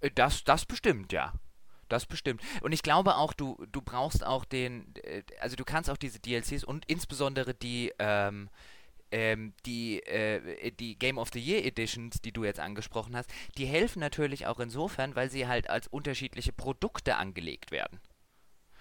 [0.00, 1.32] Äh, das, das bestimmt, ja.
[1.88, 2.42] Das bestimmt.
[2.62, 6.18] Und ich glaube auch, du, du brauchst auch den, äh, also du kannst auch diese
[6.18, 8.48] DLCs und insbesondere die, ähm,
[9.12, 13.66] ähm, die, äh, die Game of the Year Editions, die du jetzt angesprochen hast, die
[13.66, 18.00] helfen natürlich auch insofern, weil sie halt als unterschiedliche Produkte angelegt werden.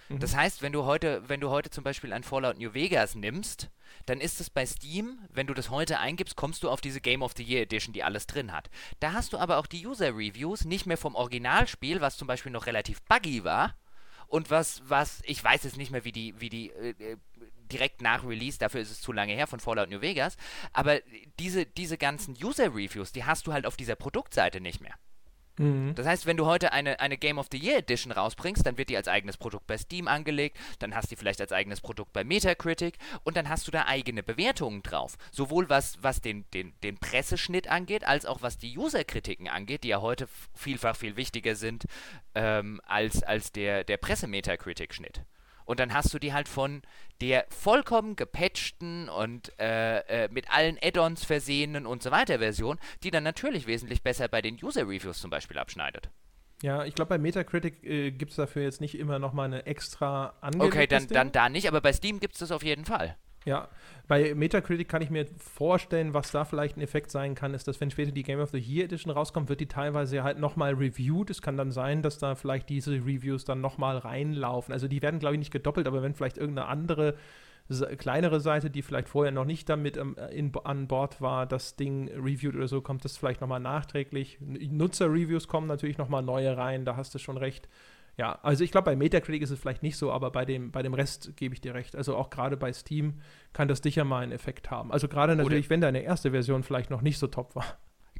[0.09, 0.19] Mhm.
[0.19, 3.69] Das heißt, wenn du heute, wenn du heute zum Beispiel ein Fallout New Vegas nimmst,
[4.05, 7.21] dann ist es bei Steam, wenn du das heute eingibst, kommst du auf diese Game
[7.21, 8.69] of the Year Edition, die alles drin hat.
[8.99, 12.51] Da hast du aber auch die User Reviews, nicht mehr vom Originalspiel, was zum Beispiel
[12.51, 13.75] noch relativ buggy war,
[14.27, 17.17] und was, was, ich weiß jetzt nicht mehr, wie die, wie die äh, äh
[17.71, 20.37] direkt nach Release, dafür ist es zu lange her, von Fallout New Vegas.
[20.71, 20.99] Aber
[21.39, 24.93] diese, diese ganzen User-Reviews, die hast du halt auf dieser Produktseite nicht mehr.
[25.57, 25.95] Mhm.
[25.95, 28.89] Das heißt, wenn du heute eine, eine Game of the Year Edition rausbringst, dann wird
[28.89, 32.13] die als eigenes Produkt bei Steam angelegt, dann hast du die vielleicht als eigenes Produkt
[32.13, 35.17] bei Metacritic und dann hast du da eigene Bewertungen drauf.
[35.31, 39.89] Sowohl was, was den, den, den Presseschnitt angeht, als auch was die User-Kritiken angeht, die
[39.89, 41.85] ja heute vielfach viel wichtiger sind
[42.33, 45.23] ähm, als, als der, der Presse-Metacritic-Schnitt.
[45.65, 46.81] Und dann hast du die halt von
[47.21, 53.11] der vollkommen gepatchten und äh, äh, mit allen Add-ons versehenen und so weiter Version, die
[53.11, 56.09] dann natürlich wesentlich besser bei den User-Reviews zum Beispiel abschneidet.
[56.61, 60.33] Ja, ich glaube, bei Metacritic äh, gibt es dafür jetzt nicht immer nochmal eine extra
[60.41, 60.67] Angebot.
[60.67, 63.17] Okay, dann, dann da nicht, aber bei Steam gibt es das auf jeden Fall.
[63.45, 63.69] Ja,
[64.07, 67.79] bei Metacritic kann ich mir vorstellen, was da vielleicht ein Effekt sein kann, ist, dass
[67.79, 71.29] wenn später die Game of the Year Edition rauskommt, wird die teilweise halt nochmal reviewed.
[71.29, 74.73] Es kann dann sein, dass da vielleicht diese Reviews dann nochmal reinlaufen.
[74.73, 77.15] Also die werden, glaube ich, nicht gedoppelt, aber wenn vielleicht irgendeine andere
[77.97, 82.09] kleinere Seite, die vielleicht vorher noch nicht damit ähm, in, an Bord war, das Ding
[82.09, 84.37] reviewed oder so, kommt das vielleicht nochmal nachträglich.
[84.39, 87.67] Nutzer-Reviews kommen natürlich nochmal neue rein, da hast du schon recht.
[88.17, 90.81] Ja, also ich glaube, bei Metacritic ist es vielleicht nicht so, aber bei dem, bei
[90.81, 91.95] dem Rest gebe ich dir recht.
[91.95, 94.91] Also auch gerade bei Steam kann das sicher mal einen Effekt haben.
[94.91, 97.65] Also gerade natürlich, oder wenn deine erste Version vielleicht noch nicht so top war.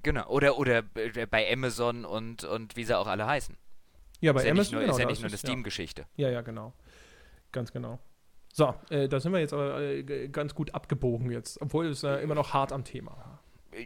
[0.04, 3.58] Genau, oder, oder bei Amazon und, und wie sie auch alle heißen.
[4.20, 6.06] Ja, bei ist Amazon ja nur, genau, ist ja nicht nur eine Steam-Geschichte.
[6.16, 6.28] Ja.
[6.28, 6.74] ja, ja, genau.
[7.52, 8.00] Ganz genau.
[8.54, 12.18] So, äh, da sind wir jetzt aber äh, ganz gut abgebogen jetzt, obwohl es äh,
[12.18, 13.35] immer noch hart am Thema war.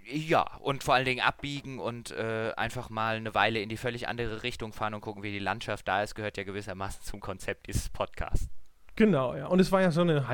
[0.05, 4.07] Ja, und vor allen Dingen abbiegen und äh, einfach mal eine Weile in die völlig
[4.07, 7.67] andere Richtung fahren und gucken, wie die Landschaft da ist, gehört ja gewissermaßen zum Konzept
[7.67, 8.49] dieses Podcasts.
[8.95, 9.47] Genau, ja.
[9.47, 10.25] Und es war ja so eine,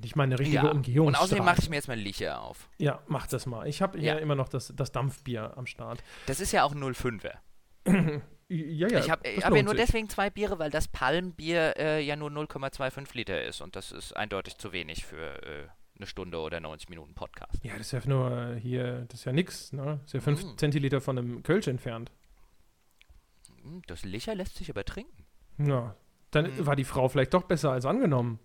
[0.00, 0.70] nicht mal eine richtige Ja.
[0.70, 1.06] Umgehung.
[1.08, 2.70] Und außerdem mache ich mir jetzt mal Licher auf.
[2.78, 3.68] Ja, mach das mal.
[3.68, 4.14] Ich habe Ja.
[4.16, 6.02] immer noch das, das Dampfbier am Start.
[6.26, 7.34] Das ist ja auch ein 05er.
[8.48, 8.98] Ja, ja.
[8.98, 9.86] ich habe hab ja nur sich.
[9.86, 13.62] deswegen zwei Biere, weil das Palmbier äh, ja nur 0,25 Liter ist.
[13.62, 15.66] Und das ist eindeutig zu wenig für äh,
[15.96, 17.62] eine Stunde oder 90 Minuten Podcast.
[17.64, 19.98] Ja, das ist ja nur hier, das ist ja nix, ne?
[20.02, 20.58] Das ist ja 5 Mm.
[20.58, 22.10] Zentiliter von einem Kölsch entfernt.
[23.62, 25.24] Hm, Das Licher lässt sich aber trinken.
[25.58, 25.94] Ja.
[26.30, 26.66] Dann Mhm.
[26.66, 28.38] war die Frau vielleicht doch besser als angenommen.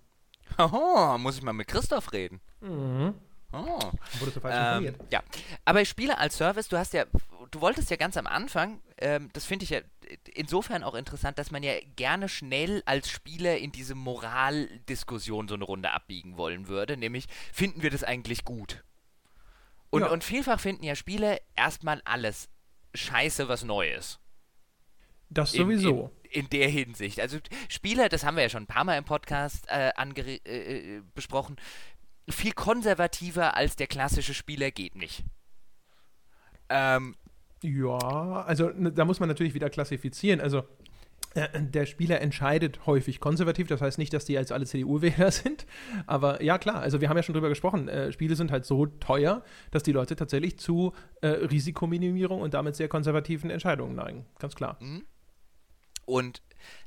[0.58, 2.40] Haha, muss ich mal mit Christoph reden.
[2.62, 3.14] Mhm.
[3.52, 3.80] Oh.
[4.20, 5.24] Wurde so falsch Ähm, ja,
[5.66, 7.06] aber Spiele als Service, du hast ja,
[7.50, 9.80] du wolltest ja ganz am Anfang, ähm, das finde ich ja
[10.34, 15.64] insofern auch interessant, dass man ja gerne schnell als Spieler in diese Moraldiskussion so eine
[15.66, 18.84] Runde abbiegen wollen würde, nämlich finden wir das eigentlich gut?
[19.90, 20.08] Und, Ja.
[20.10, 22.50] und vielfach finden ja Spieler erstmal alles
[22.94, 24.20] scheiße, was neu ist.
[25.30, 26.12] Das In- sowieso.
[26.24, 27.20] In, in der Hinsicht.
[27.20, 27.40] Also
[27.70, 31.56] Spieler, das haben wir ja schon ein paar Mal im Podcast äh, äh, äh, besprochen,
[32.30, 35.24] viel konservativer als der klassische Spieler geht nicht.
[36.70, 37.16] Ähm,
[37.62, 40.40] Ja, also da muss man natürlich wieder klassifizieren.
[40.40, 40.64] Also
[41.36, 45.66] äh, der Spieler entscheidet häufig konservativ, das heißt nicht, dass die als alle CDU-Wähler sind,
[46.08, 48.88] aber ja klar, also wir haben ja schon drüber gesprochen, äh, Spiele sind halt so
[48.88, 54.56] teuer, dass die Leute tatsächlich zu äh, Risikominimierung und damit sehr konservativen Entscheidungen neigen, ganz
[54.56, 54.78] klar.
[56.06, 56.42] Und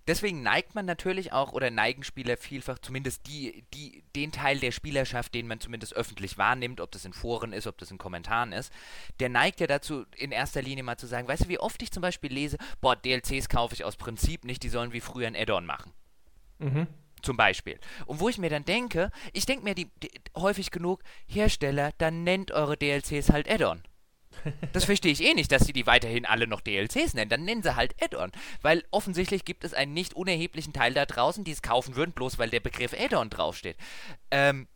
[0.06, 4.72] deswegen neigt man natürlich auch, oder neigen Spieler vielfach, zumindest die, die, den Teil der
[4.72, 8.52] Spielerschaft, den man zumindest öffentlich wahrnimmt, ob das in Foren ist, ob das in Kommentaren
[8.52, 8.72] ist,
[9.20, 11.92] der neigt ja dazu, in erster Linie mal zu sagen, weißt du, wie oft ich
[11.92, 15.36] zum Beispiel lese, boah, DLCs kaufe ich aus Prinzip nicht, die sollen wie früher ein
[15.36, 15.92] Add-on machen.
[16.58, 16.86] Mhm.
[17.22, 17.78] Zum Beispiel.
[18.06, 22.24] Und wo ich mir dann denke, ich denke mir die, die, häufig genug, Hersteller, dann
[22.24, 23.82] nennt eure DLCs halt Add-on.
[24.72, 27.30] Das verstehe ich eh nicht, dass sie die weiterhin alle noch DLCs nennen.
[27.30, 28.32] Dann nennen sie halt Add-on.
[28.62, 32.38] Weil offensichtlich gibt es einen nicht unerheblichen Teil da draußen, die es kaufen würden, bloß
[32.38, 33.76] weil der Begriff Add-on draufsteht.
[34.30, 34.66] Ähm,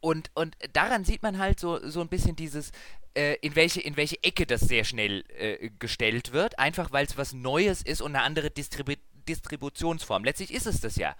[0.00, 2.70] und, und daran sieht man halt so, so ein bisschen dieses,
[3.14, 7.16] äh, in, welche, in welche Ecke das sehr schnell äh, gestellt wird, einfach weil es
[7.16, 8.92] was Neues ist und eine andere Distribu
[9.28, 10.24] Distributionsform.
[10.24, 11.16] Letztlich ist es das ja.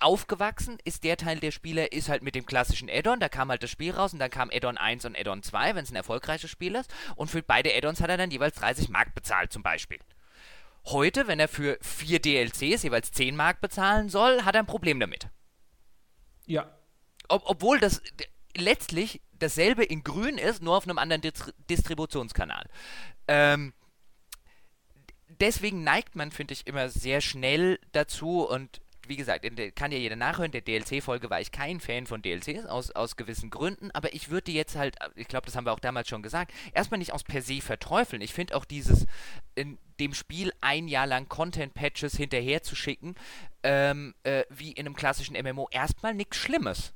[0.00, 3.62] Aufgewachsen ist der Teil der Spieler, ist halt mit dem klassischen Add-on, da kam halt
[3.62, 6.50] das Spiel raus und dann kam Add-on 1 und Add-on 2, wenn es ein erfolgreiches
[6.50, 6.92] Spiel ist.
[7.16, 9.98] Und für beide Add-ons hat er dann jeweils 30 Mark bezahlt zum Beispiel.
[10.86, 14.98] Heute, wenn er für vier DLCs jeweils 10 Mark bezahlen soll, hat er ein Problem
[14.98, 15.28] damit.
[16.46, 16.76] Ja,
[17.28, 18.02] Ob, obwohl das
[18.56, 22.68] letztlich dasselbe in grün ist, nur auf einem anderen Distri Distributionskanal.
[23.28, 23.72] Ähm,
[25.42, 29.98] deswegen neigt man, finde ich, immer sehr schnell dazu und wie gesagt, der, kann ja
[29.98, 34.14] jeder nachhören, der DLC-Folge war ich kein Fan von DLCs, aus, aus gewissen Gründen, aber
[34.14, 37.12] ich würde jetzt halt, ich glaube, das haben wir auch damals schon gesagt, erstmal nicht
[37.12, 38.22] aus per se verteufeln.
[38.22, 39.06] Ich finde auch dieses,
[39.56, 43.16] in dem Spiel ein Jahr lang Content-Patches hinterher zu schicken,
[43.64, 46.94] ähm, äh, wie in einem klassischen MMO, erstmal nichts Schlimmes.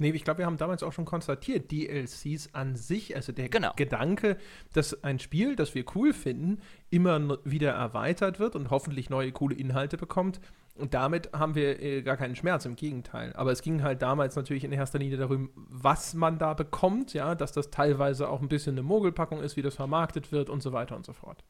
[0.00, 3.72] Nee, ich glaube, wir haben damals auch schon konstatiert, DLCs an sich, also der Genau.
[3.76, 4.38] Gedanke,
[4.72, 9.54] dass ein Spiel, das wir cool finden, immer wieder erweitert wird und hoffentlich neue coole
[9.54, 10.40] Inhalte bekommt.
[10.74, 13.34] Und damit haben wir äh, gar keinen Schmerz, im Gegenteil.
[13.34, 17.34] Aber es ging halt damals natürlich in erster Linie darum, was man da bekommt, ja,
[17.34, 20.72] dass das teilweise auch ein bisschen eine Mogelpackung ist, wie das vermarktet wird und so
[20.72, 21.44] weiter und so fort.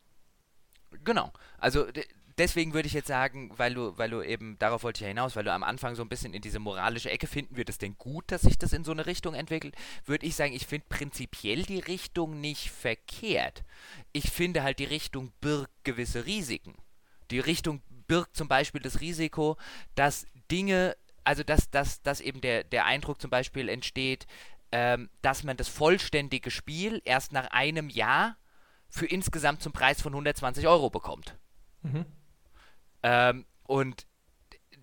[1.04, 1.32] Genau.
[1.58, 1.86] Also
[2.40, 5.36] deswegen würde ich jetzt sagen, weil du, weil du eben, darauf wollte ich ja hinaus,
[5.36, 7.96] weil du am Anfang so ein bisschen in diese moralische Ecke finden wir das denn
[7.98, 9.76] gut, dass sich das in so eine Richtung entwickelt,
[10.06, 13.62] würde ich sagen, ich finde prinzipiell die Richtung nicht verkehrt.
[14.12, 16.74] Ich finde halt, die Richtung birgt gewisse Risiken.
[17.30, 19.56] Die Richtung birgt zum Beispiel das Risiko,
[19.94, 24.26] dass Dinge, also dass, dass, dass eben der, der Eindruck zum Beispiel entsteht,
[24.72, 28.36] ähm, dass man das vollständige Spiel erst nach einem Jahr
[28.88, 31.36] für insgesamt zum Preis von 120 Euro bekommt.
[31.82, 32.06] Mhm.
[33.02, 34.06] Ähm, und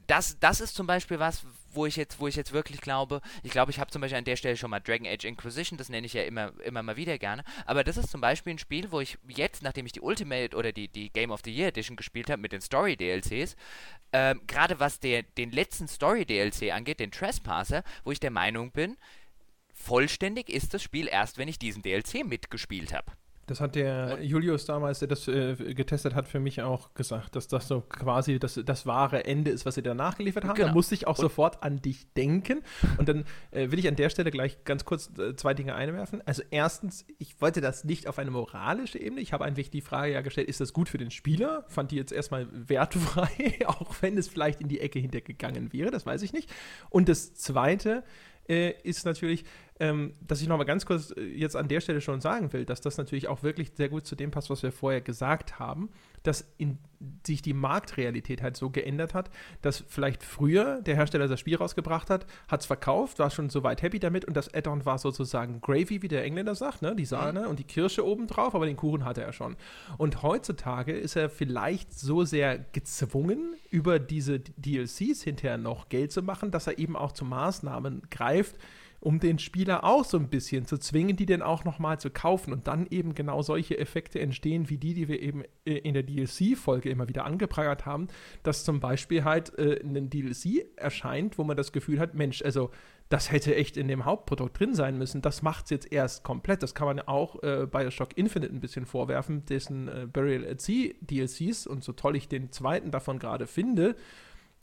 [0.07, 3.51] das, das ist zum Beispiel was, wo ich jetzt, wo ich jetzt wirklich glaube, ich
[3.51, 6.07] glaube, ich habe zum Beispiel an der Stelle schon mal Dragon Age Inquisition, das nenne
[6.07, 9.01] ich ja immer, immer mal wieder gerne, aber das ist zum Beispiel ein Spiel, wo
[9.01, 12.29] ich jetzt, nachdem ich die Ultimate oder die, die Game of the Year Edition gespielt
[12.29, 13.55] habe mit den Story DLCs,
[14.13, 18.71] ähm, gerade was der, den letzten Story DLC angeht, den Trespasser, wo ich der Meinung
[18.71, 18.97] bin,
[19.73, 23.11] vollständig ist das Spiel erst, wenn ich diesen DLC mitgespielt habe.
[23.47, 27.47] Das hat der Julius damals, der das äh, getestet hat, für mich auch gesagt, dass
[27.47, 30.55] das so quasi das, das wahre Ende ist, was sie danach geliefert haben.
[30.55, 30.67] Genau.
[30.67, 32.61] Da musste ich auch Und- sofort an dich denken.
[32.97, 36.21] Und dann äh, will ich an der Stelle gleich ganz kurz äh, zwei Dinge einwerfen.
[36.25, 39.21] Also erstens, ich wollte das nicht auf eine moralische Ebene.
[39.21, 41.63] Ich habe eigentlich die Frage ja gestellt, ist das gut für den Spieler?
[41.69, 46.05] Fand die jetzt erstmal wertfrei, auch wenn es vielleicht in die Ecke hintergegangen wäre, das
[46.05, 46.49] weiß ich nicht.
[46.89, 48.03] Und das Zweite
[48.49, 49.43] äh, ist natürlich,
[49.79, 52.65] ähm, dass ich noch mal ganz kurz äh, jetzt an der Stelle schon sagen will,
[52.65, 55.89] dass das natürlich auch wirklich sehr gut zu dem passt, was wir vorher gesagt haben,
[56.23, 56.79] dass in,
[57.25, 59.29] sich die Marktrealität halt so geändert hat,
[59.61, 63.81] dass vielleicht früher der Hersteller das Spiel rausgebracht hat, hat es verkauft, war schon soweit
[63.83, 66.95] happy damit und das Add-on war sozusagen Gravy, wie der Engländer sagt, ne?
[66.95, 67.47] die Sahne mhm.
[67.47, 69.55] und die Kirsche obendrauf, aber den Kuchen hatte er schon.
[69.97, 76.23] Und heutzutage ist er vielleicht so sehr gezwungen, über diese DLCs hinterher noch Geld zu
[76.23, 78.55] machen, dass er eben auch zu Maßnahmen greift,
[78.99, 82.51] um den Spieler auch so ein bisschen zu zwingen, die dann auch nochmal zu kaufen
[82.51, 86.03] und dann eben genau solche Effekte entstehen, wie die, die wir eben äh, in der
[86.03, 88.07] DLC-Folge immer wieder angeprangert haben,
[88.43, 92.71] dass zum Beispiel halt äh, ein DLC erscheint, wo man das Gefühl hat, Mensch, also
[93.09, 95.21] das hätte echt in dem Hauptprodukt drin sein müssen.
[95.21, 96.61] Das macht es jetzt erst komplett.
[96.61, 100.93] Das kann man auch äh, Bioshock Infinite ein bisschen vorwerfen, dessen äh, Burial at Sea
[100.99, 103.95] DLCs und so toll ich den zweiten davon gerade finde,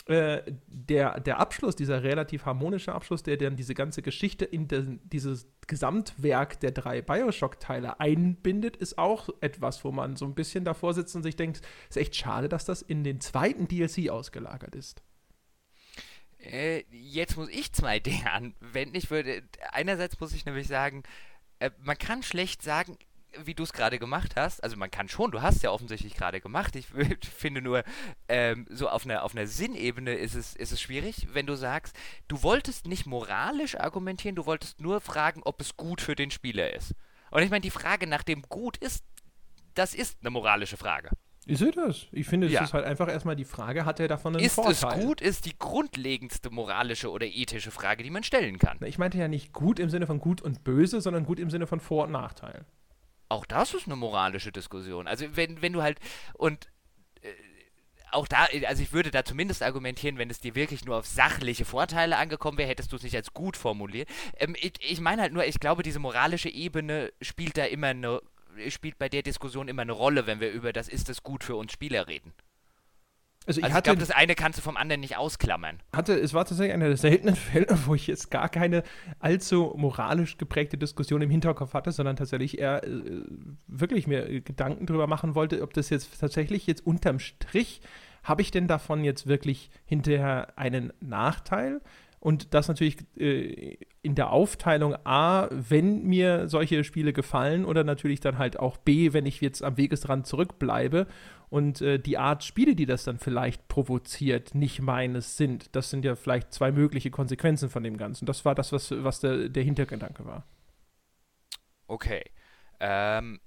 [0.07, 4.99] äh, der, der Abschluss, dieser relativ harmonische Abschluss, der dann diese ganze Geschichte in de,
[5.03, 10.93] dieses Gesamtwerk der drei Bioshock-Teile einbindet, ist auch etwas, wo man so ein bisschen davor
[10.93, 15.03] sitzt und sich denkt, ist echt schade, dass das in den zweiten DLC ausgelagert ist.
[16.39, 18.97] Äh, jetzt muss ich zwei Dinge anwenden.
[18.97, 19.43] Ich würde,
[19.73, 21.03] einerseits muss ich nämlich sagen,
[21.61, 22.99] äh, man kann schlecht sagen,
[23.45, 26.15] wie du es gerade gemacht hast, also man kann schon, du hast es ja offensichtlich
[26.15, 26.77] gerade gemacht.
[26.77, 26.87] Ich
[27.37, 27.85] finde nur,
[28.29, 31.97] ähm, so auf einer, auf einer Sinnebene ist es, ist es schwierig, wenn du sagst,
[32.29, 36.73] du wolltest nicht moralisch argumentieren, du wolltest nur fragen, ob es gut für den Spieler
[36.73, 36.95] ist.
[37.31, 39.05] Und ich meine, die Frage nach dem Gut ist,
[39.75, 41.11] das ist eine moralische Frage.
[41.47, 42.07] Ich sehe das.
[42.13, 42.65] Ich finde, es ja.
[42.65, 44.73] ist halt einfach erstmal die Frage, hat er davon einen ist Vorteil?
[44.73, 48.79] Ist es gut, ist die grundlegendste moralische oder ethische Frage, die man stellen kann.
[48.85, 51.67] Ich meinte ja nicht gut im Sinne von gut und böse, sondern gut im Sinne
[51.67, 52.65] von Vor- und Nachteil.
[53.29, 55.07] Auch das ist eine moralische Diskussion.
[55.07, 55.99] Also wenn, wenn du halt
[56.35, 56.67] und
[57.23, 57.29] äh,
[58.15, 61.65] auch da, also ich würde da zumindest argumentieren, wenn es dir wirklich nur auf sachliche
[61.65, 64.09] Vorteile angekommen wäre, hättest du es nicht als gut formuliert.
[64.39, 68.21] Ähm, ich, ich meine halt nur, ich glaube, diese moralische Ebene spielt da immer eine,
[68.69, 71.57] spielt bei der Diskussion immer eine Rolle, wenn wir über das ist es gut für
[71.57, 72.33] uns Spieler reden.
[73.47, 75.79] Also ich, also ich glaube, das eine kannst du vom anderen nicht ausklammern.
[75.95, 78.83] Hatte, es war tatsächlich einer der seltenen Fälle, wo ich jetzt gar keine
[79.19, 83.23] allzu moralisch geprägte Diskussion im Hinterkopf hatte, sondern tatsächlich eher äh,
[83.67, 87.83] wirklich mir Gedanken darüber machen wollte, ob das jetzt tatsächlich jetzt unterm Strich,
[88.23, 91.83] habe ich denn davon jetzt wirklich hinterher einen Nachteil?
[92.25, 98.21] Und das natürlich äh, in der Aufteilung A, wenn mir solche Spiele gefallen oder natürlich
[98.21, 101.07] dann halt auch B, wenn ich jetzt am Wegesrand zurückbleibe
[101.55, 105.77] und äh, die Art Spiele, die das dann vielleicht provoziert, nicht meines sind.
[105.77, 108.27] Das sind ja vielleicht zwei mögliche Konsequenzen von dem Ganzen.
[108.27, 110.45] Das war das, was, was der, der Hintergedanke war.
[111.87, 112.25] Okay.
[112.81, 113.39] Ähm,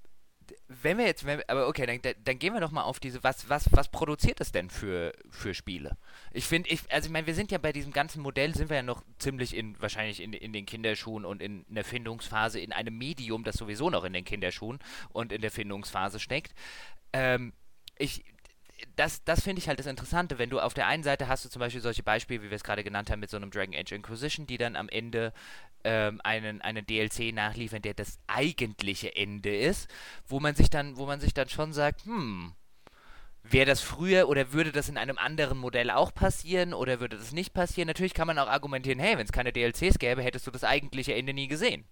[0.70, 3.50] wenn wir jetzt, wenn, aber okay, dann, dann, gehen wir doch mal auf diese, was,
[3.50, 5.98] was, was produziert es denn für, für Spiele?
[6.32, 8.78] Ich finde, ich, also ich meine, wir sind ja bei diesem ganzen Modell, sind wir
[8.78, 12.98] ja noch ziemlich in, wahrscheinlich in, in den Kinderschuhen und in einer Findungsphase, in einem
[12.98, 14.80] Medium, das sowieso noch in den Kinderschuhen
[15.10, 16.54] und in der Findungsphase steckt.
[17.12, 17.52] Ähm,
[18.00, 18.24] ich,
[18.96, 21.50] das, das finde ich halt das Interessante, wenn du auf der einen Seite hast du
[21.50, 23.92] zum Beispiel solche Beispiele, wie wir es gerade genannt haben, mit so einem Dragon Age
[23.92, 25.34] Inquisition, die dann am Ende
[25.84, 29.90] ähm, einen, einen DLC nachliefern, der das eigentliche Ende ist,
[30.28, 32.54] wo man sich dann, wo man sich dann schon sagt, hm,
[33.44, 37.32] wäre das früher oder würde das in einem anderen Modell auch passieren oder würde das
[37.32, 37.88] nicht passieren?
[37.88, 41.16] Natürlich kann man auch argumentieren, hey, wenn es keine DLCs gäbe, hättest du das eigentliche
[41.16, 41.86] Ende nie gesehen.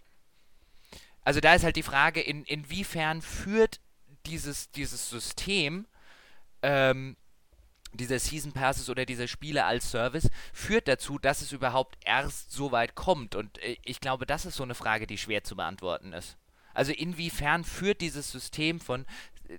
[1.21, 3.79] Also da ist halt die Frage, in, inwiefern führt
[4.25, 5.87] dieses, dieses System
[6.65, 7.15] ähm,
[7.93, 12.71] dieser Season Passes oder dieser Spiele als Service führt dazu, dass es überhaupt erst so
[12.71, 13.35] weit kommt.
[13.35, 16.37] Und äh, ich glaube, das ist so eine Frage, die schwer zu beantworten ist.
[16.73, 19.05] Also inwiefern führt dieses System von
[19.47, 19.57] äh,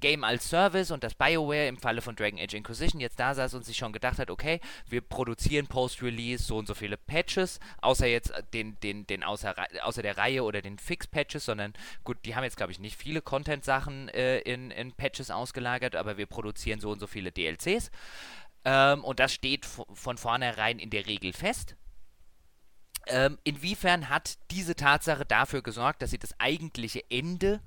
[0.00, 3.54] Game als Service und das BioWare im Falle von Dragon Age Inquisition jetzt da saß
[3.54, 8.06] und sich schon gedacht hat, okay, wir produzieren Post-Release so und so viele Patches, außer
[8.06, 11.72] jetzt den, den, den außer, außer der Reihe oder den Fix-Patches, sondern
[12.04, 16.16] gut, die haben jetzt, glaube ich, nicht viele Content-Sachen äh, in, in Patches ausgelagert, aber
[16.16, 17.90] wir produzieren so und so viele DLCs.
[18.64, 21.76] Ähm, und das steht von vornherein in der Regel fest.
[23.06, 27.60] Ähm, inwiefern hat diese Tatsache dafür gesorgt, dass sie das eigentliche Ende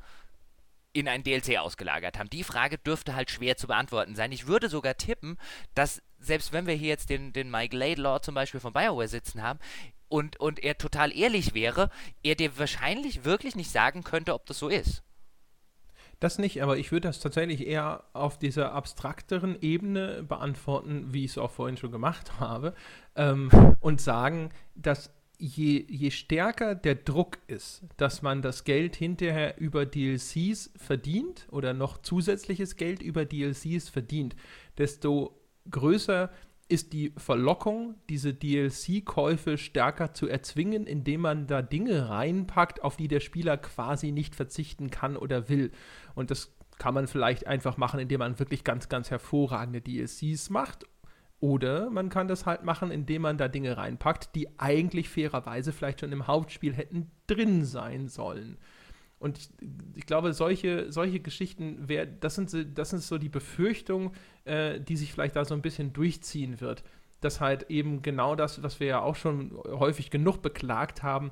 [0.94, 2.30] in ein DLC ausgelagert haben.
[2.30, 4.32] Die Frage dürfte halt schwer zu beantworten sein.
[4.32, 5.38] Ich würde sogar tippen,
[5.74, 9.42] dass selbst wenn wir hier jetzt den, den Mike Laidlaw zum Beispiel von BioWare sitzen
[9.42, 9.60] haben
[10.08, 11.90] und, und er total ehrlich wäre,
[12.22, 15.04] er dir wahrscheinlich wirklich nicht sagen könnte, ob das so ist.
[16.20, 21.32] Das nicht, aber ich würde das tatsächlich eher auf dieser abstrakteren Ebene beantworten, wie ich
[21.32, 22.76] es auch vorhin schon gemacht habe,
[23.16, 23.50] ähm,
[23.82, 25.12] und sagen, dass
[25.44, 31.74] je, je stärker der Druck ist, dass man das Geld hinterher über DLCs verdient oder
[31.74, 34.38] noch zusätzliches Geld über DLCs verdient,
[34.78, 35.38] desto
[35.70, 36.32] größer
[36.70, 43.10] ist die Verlockung, diese DLC-Käufe stärker zu erzwingen, indem man da Dinge reinpackt, auf die
[43.10, 45.72] der Spieler quasi nicht verzichten kann oder will.
[46.16, 50.86] Und das kann man vielleicht einfach machen, indem man wirklich ganz, ganz hervorragende DLCs macht.
[51.44, 56.00] Oder man kann das halt machen, indem man da Dinge reinpackt, die eigentlich fairerweise vielleicht
[56.00, 58.58] schon im Hauptspiel hätten drin sein sollen.
[59.20, 59.50] Und ich,
[59.96, 64.12] ich glaube, solche, solche Geschichten, wär, das, sind, das sind so die Befürchtungen,
[64.46, 66.86] äh, die sich vielleicht da so ein bisschen durchziehen wird.
[67.20, 71.32] Dass halt eben genau das, was wir ja auch schon häufig genug beklagt haben,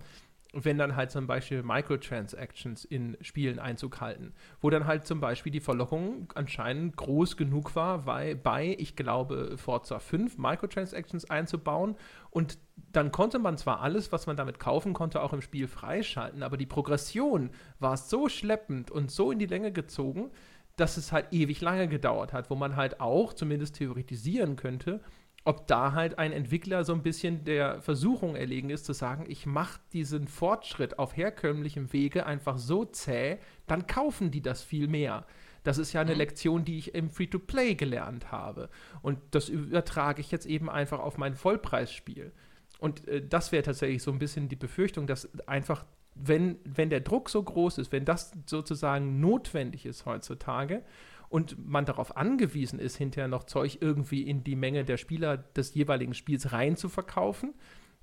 [0.54, 5.52] wenn dann halt zum Beispiel Microtransactions in Spielen Einzug halten, wo dann halt zum Beispiel
[5.52, 11.96] die Verlockung anscheinend groß genug war, weil bei, ich glaube, Forza 5 Microtransactions einzubauen.
[12.30, 12.58] Und
[12.92, 16.58] dann konnte man zwar alles, was man damit kaufen konnte, auch im Spiel freischalten, aber
[16.58, 20.32] die Progression war so schleppend und so in die Länge gezogen,
[20.76, 25.02] dass es halt ewig lange gedauert hat, wo man halt auch zumindest theoretisieren könnte,
[25.44, 29.46] ob da halt ein Entwickler so ein bisschen der Versuchung erlegen ist, zu sagen, ich
[29.46, 35.26] mache diesen Fortschritt auf herkömmlichem Wege einfach so zäh, dann kaufen die das viel mehr.
[35.64, 36.18] Das ist ja eine mhm.
[36.18, 38.70] Lektion, die ich im Free-to-Play gelernt habe.
[39.02, 42.32] Und das übertrage ich jetzt eben einfach auf mein Vollpreisspiel.
[42.80, 45.86] Und äh, das wäre tatsächlich so ein bisschen die Befürchtung, dass einfach,
[46.16, 50.84] wenn, wenn der Druck so groß ist, wenn das sozusagen notwendig ist heutzutage,
[51.32, 55.74] und man darauf angewiesen ist, hinterher noch Zeug irgendwie in die Menge der Spieler des
[55.74, 57.54] jeweiligen Spiels rein zu verkaufen,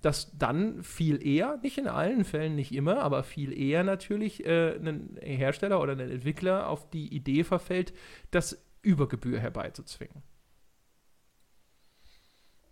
[0.00, 4.76] dass dann viel eher, nicht in allen Fällen, nicht immer, aber viel eher natürlich äh,
[4.76, 7.92] ein Hersteller oder ein Entwickler auf die Idee verfällt,
[8.30, 10.22] das über Gebühr herbeizuzwingen.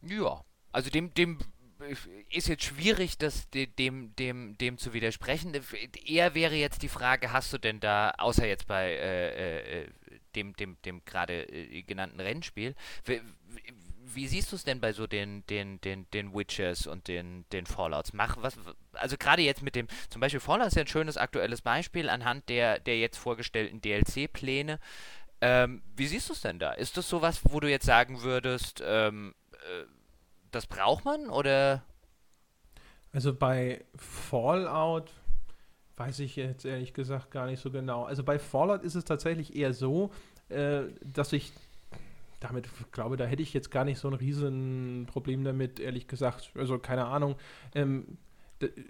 [0.03, 0.41] Ja,
[0.73, 1.39] also dem, dem
[2.31, 5.53] ist jetzt schwierig, das dem, dem, dem zu widersprechen.
[6.05, 9.89] Eher wäre jetzt die Frage, hast du denn da, außer jetzt bei äh, äh,
[10.35, 12.75] dem, dem, dem gerade äh, genannten Rennspiel.
[14.05, 17.67] Wie, siehst du es denn bei so den, den, den, den Witches und den, den
[17.67, 18.13] Fallouts?
[18.13, 18.57] Mach was,
[18.93, 22.49] also gerade jetzt mit dem, zum Beispiel Fallout ist ja ein schönes aktuelles Beispiel anhand
[22.49, 24.79] der, der jetzt vorgestellten DLC-Pläne.
[25.41, 26.73] Ähm, wie siehst du es denn da?
[26.73, 29.85] Ist das sowas, wo du jetzt sagen würdest, ähm, äh,
[30.51, 31.83] das braucht man oder?
[33.13, 35.13] Also bei Fallout
[35.97, 38.05] Weiß ich jetzt ehrlich gesagt gar nicht so genau.
[38.05, 40.11] Also bei Fallout ist es tatsächlich eher so,
[40.51, 41.53] äh, dass ich
[42.39, 46.51] damit glaube, da hätte ich jetzt gar nicht so ein Riesenproblem damit, ehrlich gesagt.
[46.55, 47.37] Also keine Ahnung.
[47.75, 48.19] Ähm,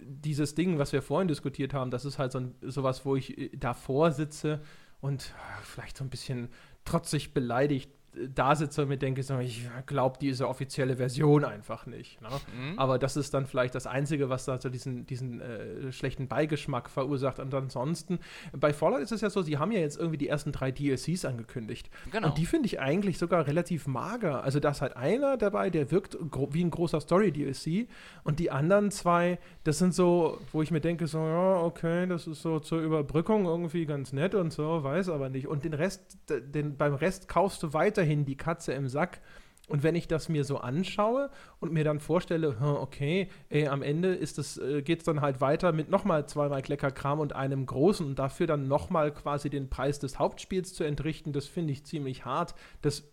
[0.00, 3.38] dieses Ding, was wir vorhin diskutiert haben, das ist halt so ein, sowas, wo ich
[3.38, 4.60] äh, davor sitze
[5.00, 6.48] und äh, vielleicht so ein bisschen
[6.84, 7.90] trotzig beleidigt
[8.34, 12.20] da sitze und mir denke, so, ich glaube diese offizielle Version einfach nicht.
[12.22, 12.28] Ne?
[12.28, 12.78] Mhm.
[12.78, 16.88] Aber das ist dann vielleicht das Einzige, was da so diesen, diesen äh, schlechten Beigeschmack
[16.88, 17.38] verursacht.
[17.38, 18.18] Und ansonsten,
[18.52, 21.24] bei Fallout ist es ja so, sie haben ja jetzt irgendwie die ersten drei DLCs
[21.24, 21.90] angekündigt.
[22.10, 22.28] Genau.
[22.28, 24.42] Und die finde ich eigentlich sogar relativ mager.
[24.42, 26.16] Also da ist halt einer dabei, der wirkt
[26.50, 27.88] wie ein großer Story-DLC.
[28.24, 32.26] Und die anderen zwei, das sind so, wo ich mir denke, so, ja, okay, das
[32.26, 35.46] ist so zur Überbrückung irgendwie ganz nett und so, weiß aber nicht.
[35.48, 39.20] Und den Rest, den, beim Rest kaufst du weiterhin weiterhin die Katze im Sack.
[39.68, 41.28] Und wenn ich das mir so anschaue
[41.58, 45.40] und mir dann vorstelle, okay, ey, am Ende ist es, äh, geht es dann halt
[45.40, 49.98] weiter mit nochmal zweimal Kleckerkram und einem großen und dafür dann nochmal quasi den Preis
[49.98, 52.54] des Hauptspiels zu entrichten, das finde ich ziemlich hart.
[52.80, 53.10] Das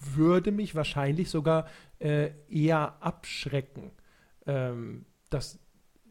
[0.00, 1.68] würde mich wahrscheinlich sogar
[2.00, 3.92] äh, eher abschrecken,
[4.46, 5.60] ähm, das,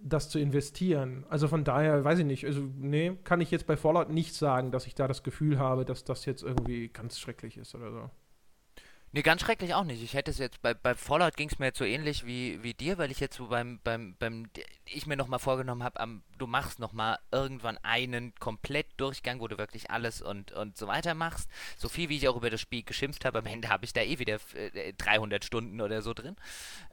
[0.03, 1.25] das zu investieren.
[1.29, 4.71] Also von daher, weiß ich nicht, also nee, kann ich jetzt bei Fallout nicht sagen,
[4.71, 8.09] dass ich da das Gefühl habe, dass das jetzt irgendwie ganz schrecklich ist oder so.
[9.13, 10.03] Nee, ganz schrecklich auch nicht.
[10.03, 12.73] Ich hätte es jetzt, bei, bei Fallout ging es mir jetzt so ähnlich wie, wie
[12.73, 14.49] dir, weil ich jetzt so beim, beim, beim,
[14.85, 19.89] ich mir nochmal vorgenommen habe, du machst nochmal irgendwann einen komplett Durchgang, wo du wirklich
[19.91, 21.49] alles und, und so weiter machst.
[21.77, 24.01] So viel, wie ich auch über das Spiel geschimpft habe, am Ende habe ich da
[24.01, 26.35] eh wieder äh, 300 Stunden oder so drin.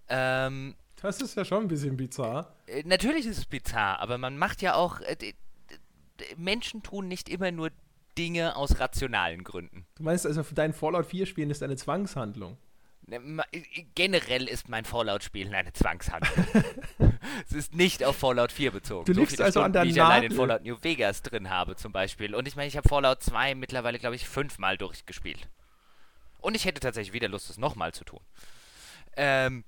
[0.08, 2.54] Ähm, das ist ja schon ein bisschen bizarr.
[2.66, 5.00] Äh, natürlich ist es bizarr, aber man macht ja auch.
[5.00, 5.34] Äh,
[6.36, 7.70] Menschen tun nicht immer nur
[8.16, 9.84] Dinge aus rationalen Gründen.
[9.96, 12.56] Du meinst also, für dein Fallout 4 Spielen ist eine Zwangshandlung?
[13.06, 13.20] Ne,
[13.94, 16.46] generell ist mein Fallout-Spielen eine Zwangshandlung.
[17.46, 19.04] es ist nicht auf Fallout 4 bezogen.
[19.04, 21.50] Du so liegst also Stunden, an der wie ich allein in Fallout New Vegas drin
[21.50, 22.34] habe zum Beispiel.
[22.34, 25.48] Und ich meine, ich habe Fallout 2 mittlerweile, glaube ich, fünfmal durchgespielt.
[26.40, 28.20] Und ich hätte tatsächlich wieder Lust, das nochmal zu tun.
[29.16, 29.64] Ähm,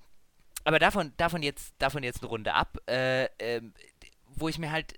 [0.67, 3.63] aber davon, davon, jetzt, davon jetzt eine Runde ab, äh, äh,
[4.35, 4.95] wo ich mir halt,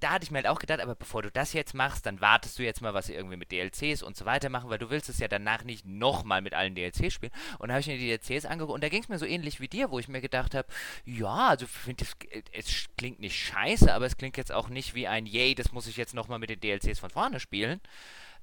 [0.00, 2.58] da hatte ich mir halt auch gedacht, aber bevor du das jetzt machst, dann wartest
[2.58, 5.10] du jetzt mal, was sie irgendwie mit DLCs und so weiter machen, weil du willst
[5.10, 7.32] es ja danach nicht nochmal mit allen DLCs spielen.
[7.58, 9.60] Und da habe ich mir die DLCs angeguckt und da ging es mir so ähnlich
[9.60, 10.68] wie dir, wo ich mir gedacht habe,
[11.04, 12.16] ja, also finde es,
[12.52, 15.86] es klingt nicht scheiße, aber es klingt jetzt auch nicht wie ein Yay, das muss
[15.86, 17.82] ich jetzt nochmal mit den DLCs von vorne spielen.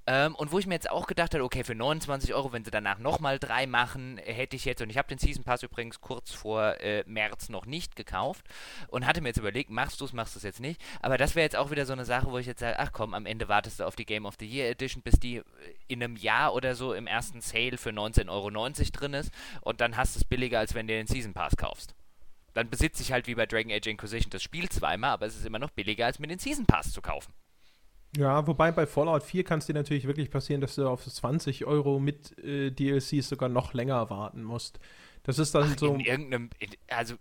[0.10, 2.72] Ähm, und wo ich mir jetzt auch gedacht habe, okay, für 29 Euro, wenn sie
[2.72, 6.32] danach nochmal drei machen, hätte ich jetzt, und ich habe den Season Pass übrigens kurz
[6.32, 8.46] vor äh, März noch nicht gekauft
[8.88, 10.82] und hatte mir jetzt überlegt, machst du es, machst du es jetzt nicht.
[11.02, 13.14] Aber das wäre jetzt auch wieder so eine Sache, wo ich jetzt sage, ach komm,
[13.14, 15.42] am Ende wartest du auf die Game of the Year Edition, bis die
[15.90, 19.32] in einem Jahr oder so im ersten Sale für 19,90 Euro drin ist
[19.62, 21.96] und dann hast du es billiger, als wenn du den Season Pass kaufst
[22.54, 25.46] dann besitze ich halt wie bei Dragon Age Inquisition das Spiel zweimal, aber es ist
[25.46, 27.32] immer noch billiger, als mir den Season Pass zu kaufen.
[28.18, 31.66] Ja, wobei bei Fallout 4 kann es dir natürlich wirklich passieren, dass du auf 20
[31.66, 34.80] Euro mit äh, DLCs sogar noch länger warten musst.
[35.22, 35.94] Das ist dann Ach, so.
[35.94, 36.50] In irgendeinem,
[36.88, 37.16] also,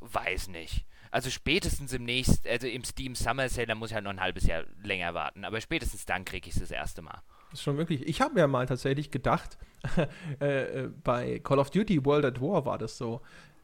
[0.00, 0.84] weiß nicht.
[1.10, 4.20] Also spätestens im nächsten, also im Steam Summer Sale, da muss ich halt noch ein
[4.20, 5.44] halbes Jahr länger warten.
[5.44, 7.20] Aber spätestens dann kriege ich es das erste Mal.
[7.50, 8.06] Das ist schon wirklich.
[8.06, 9.58] Ich habe mir mal tatsächlich gedacht,
[10.40, 13.20] äh, äh, bei Call of Duty World at War war das so.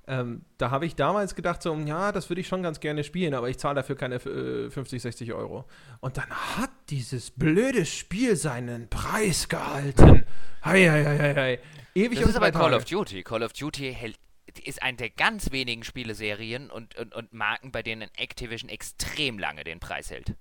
[0.09, 3.35] Ähm, da habe ich damals gedacht, so, ja, das würde ich schon ganz gerne spielen,
[3.35, 5.67] aber ich zahle dafür keine äh, 50, 60 Euro.
[6.01, 10.25] Und dann hat dieses blöde Spiel seinen Preis gehalten.
[10.65, 11.59] Hei, hei, hei, hei.
[11.95, 13.23] Ewig das ist aber Call of Duty.
[13.23, 14.19] Call of Duty hält,
[14.65, 19.63] ist eine der ganz wenigen Spieleserien und, und, und Marken, bei denen Activision extrem lange
[19.63, 20.35] den Preis hält.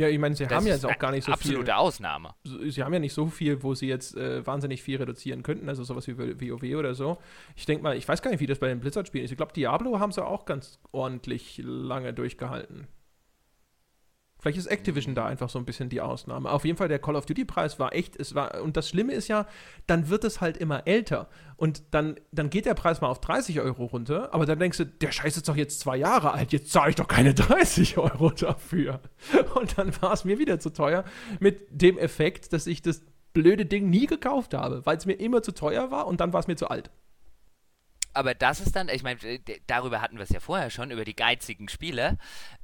[0.00, 1.70] Ja, ich meine, sie das haben ja jetzt auch gar nicht so absolute viel.
[1.70, 2.34] Absolute Ausnahme.
[2.42, 5.84] Sie haben ja nicht so viel, wo sie jetzt äh, wahnsinnig viel reduzieren könnten, also
[5.84, 7.18] sowas wie WoW oder so.
[7.54, 9.30] Ich denke mal, ich weiß gar nicht, wie das bei den Blizzard-Spielen ist.
[9.30, 12.88] Ich glaube, Diablo haben sie auch ganz ordentlich lange durchgehalten.
[14.40, 16.50] Vielleicht ist Activision da einfach so ein bisschen die Ausnahme.
[16.50, 19.28] Auf jeden Fall, der Call of Duty-Preis war echt, es war, und das Schlimme ist
[19.28, 19.46] ja,
[19.86, 21.28] dann wird es halt immer älter.
[21.56, 24.86] Und dann, dann geht der Preis mal auf 30 Euro runter, aber dann denkst du,
[24.86, 28.30] der Scheiß ist doch jetzt zwei Jahre alt, jetzt zahle ich doch keine 30 Euro
[28.30, 29.00] dafür.
[29.54, 31.04] Und dann war es mir wieder zu teuer,
[31.38, 35.42] mit dem Effekt, dass ich das blöde Ding nie gekauft habe, weil es mir immer
[35.42, 36.90] zu teuer war und dann war es mir zu alt
[38.12, 39.18] aber das ist dann, ich meine,
[39.66, 42.18] darüber hatten wir es ja vorher schon, über die geizigen Spiele.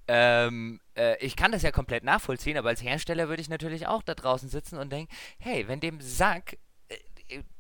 [0.09, 4.03] Ähm, äh, ich kann das ja komplett nachvollziehen, aber als Hersteller würde ich natürlich auch
[4.03, 6.59] da draußen sitzen und denken, hey, wenn dem Sack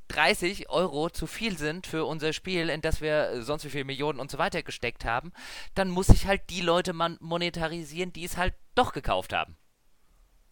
[0.09, 3.84] 30 äh, Euro zu viel sind für unser Spiel, in das wir sonst wie viele
[3.84, 5.32] Millionen und so weiter gesteckt haben,
[5.74, 9.57] dann muss ich halt die Leute monetarisieren, die es halt doch gekauft haben.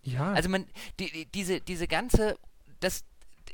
[0.03, 0.33] Ja.
[0.33, 0.67] Also man,
[1.01, 2.37] die, diese, diese ganze,
[2.81, 3.05] das,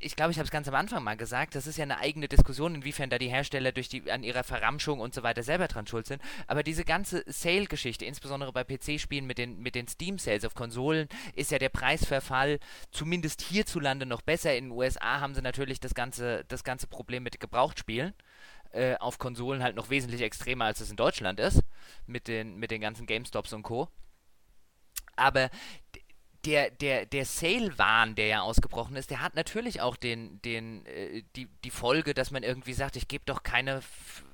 [0.00, 2.28] ich glaube, ich habe es ganz am Anfang mal gesagt, das ist ja eine eigene
[2.28, 5.86] Diskussion, inwiefern da die Hersteller durch die an ihrer Verramschung und so weiter selber dran
[5.86, 6.22] schuld sind.
[6.46, 11.50] Aber diese ganze Sale-Geschichte, insbesondere bei PC-Spielen mit den, mit den Steam-Sales auf Konsolen, ist
[11.50, 12.58] ja der Preisverfall
[12.90, 14.56] zumindest hierzulande noch besser.
[14.56, 18.14] In den USA haben sie natürlich das ganze, das ganze Problem mit Gebrauchtspielen
[18.72, 21.62] äh, auf Konsolen halt noch wesentlich extremer, als es in Deutschland ist,
[22.06, 23.88] mit den, mit den ganzen GameStops und Co.
[25.16, 25.50] Aber
[26.44, 31.22] der, der, der Sale-Wahn, der ja ausgebrochen ist, der hat natürlich auch den, den, äh,
[31.36, 33.82] die, die Folge, dass man irgendwie sagt, ich gebe doch keine,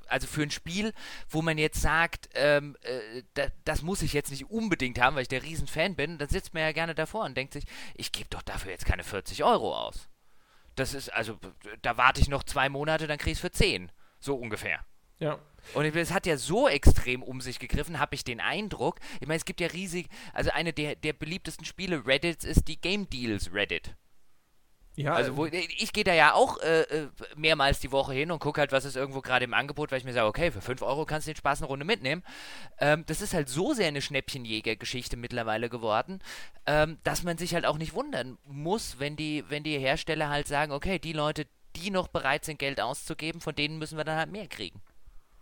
[0.07, 0.93] also für ein Spiel,
[1.29, 5.23] wo man jetzt sagt, ähm, äh, da, das muss ich jetzt nicht unbedingt haben, weil
[5.23, 8.29] ich der Riesenfan bin, dann sitzt man ja gerne davor und denkt sich, ich gebe
[8.31, 10.09] doch dafür jetzt keine 40 Euro aus.
[10.77, 11.39] Das ist, also,
[11.83, 13.91] da warte ich noch zwei Monate, dann kriege ich es für 10.
[14.21, 14.85] So ungefähr.
[15.19, 15.39] Ja.
[15.75, 18.99] Und es hat ja so extrem um sich gegriffen, habe ich den Eindruck.
[19.21, 22.81] Ich meine, es gibt ja riesig, also eine der, der beliebtesten Spiele Reddits ist die
[22.81, 23.95] Game Deals Reddit.
[24.97, 28.39] Ja, also wo, ich gehe da ja auch äh, äh, mehrmals die Woche hin und
[28.39, 30.81] gucke halt, was ist irgendwo gerade im Angebot, weil ich mir sage, okay, für 5
[30.81, 32.23] Euro kannst du den Spaß eine Runde mitnehmen.
[32.79, 36.21] Ähm, das ist halt so sehr eine Schnäppchenjäger-Geschichte mittlerweile geworden,
[36.65, 40.49] ähm, dass man sich halt auch nicht wundern muss, wenn die, wenn die Hersteller halt
[40.49, 41.47] sagen, okay, die Leute,
[41.77, 44.81] die noch bereit sind, Geld auszugeben, von denen müssen wir dann halt mehr kriegen.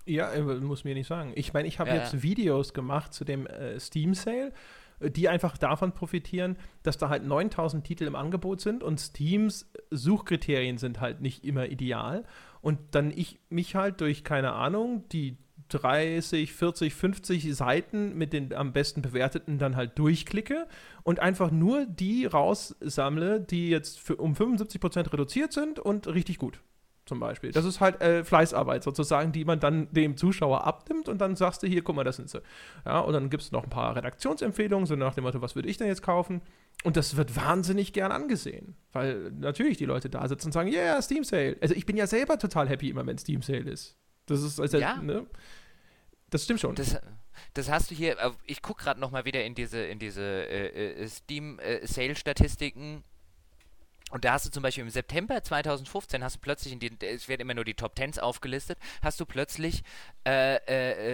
[0.07, 1.33] Ja, äh, muss mir nicht sagen.
[1.35, 2.23] Ich meine, ich habe ja, jetzt ja.
[2.23, 4.53] Videos gemacht zu dem äh, Steam Sale,
[5.01, 9.71] äh, die einfach davon profitieren, dass da halt 9000 Titel im Angebot sind und Steams
[9.91, 12.25] Suchkriterien sind halt nicht immer ideal.
[12.61, 15.39] Und dann ich mich halt durch, keine Ahnung, die
[15.69, 20.67] 30, 40, 50 Seiten mit den am besten bewerteten dann halt durchklicke
[21.03, 26.61] und einfach nur die raussammle, die jetzt für, um 75% reduziert sind und richtig gut
[27.07, 27.53] zum Beispiel.
[27.53, 31.63] Das ist halt äh, Fleißarbeit sozusagen, die man dann dem Zuschauer abnimmt und dann sagst
[31.63, 32.41] du, hier, guck mal, das sind sie.
[32.87, 35.69] Ja, und dann gibt es noch ein paar Redaktionsempfehlungen, so nach dem Motto, was würde
[35.69, 36.41] ich denn jetzt kaufen?
[36.83, 41.01] Und das wird wahnsinnig gern angesehen, weil natürlich die Leute da sitzen und sagen, yeah,
[41.01, 41.57] Steam Sale.
[41.61, 43.97] Also ich bin ja selber total happy immer, wenn Steam Sale ist.
[44.27, 44.97] Das ist, also, ja.
[44.97, 45.27] ne?
[46.31, 46.75] Das stimmt schon.
[46.75, 46.99] Das,
[47.53, 51.03] das hast du hier, äh, ich gucke gerade nochmal wieder in diese, in diese äh,
[51.03, 53.14] äh Steam-Sale-Statistiken äh,
[54.15, 57.27] und da hast du zum Beispiel im September 2015 hast du plötzlich, in die, es
[57.27, 59.83] werden immer nur die Top Tens aufgelistet, hast du plötzlich
[60.25, 60.55] äh,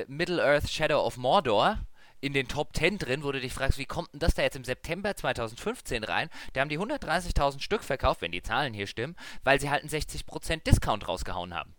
[0.01, 1.79] äh, Middle-earth Shadow of Mordor
[2.21, 4.57] in den Top 10 drin, wo du dich fragst, wie kommt denn das da jetzt
[4.57, 6.29] im September 2015 rein?
[6.53, 9.89] Da haben die 130.000 Stück verkauft, wenn die Zahlen hier stimmen, weil sie halt einen
[9.89, 11.75] 60% Discount rausgehauen haben.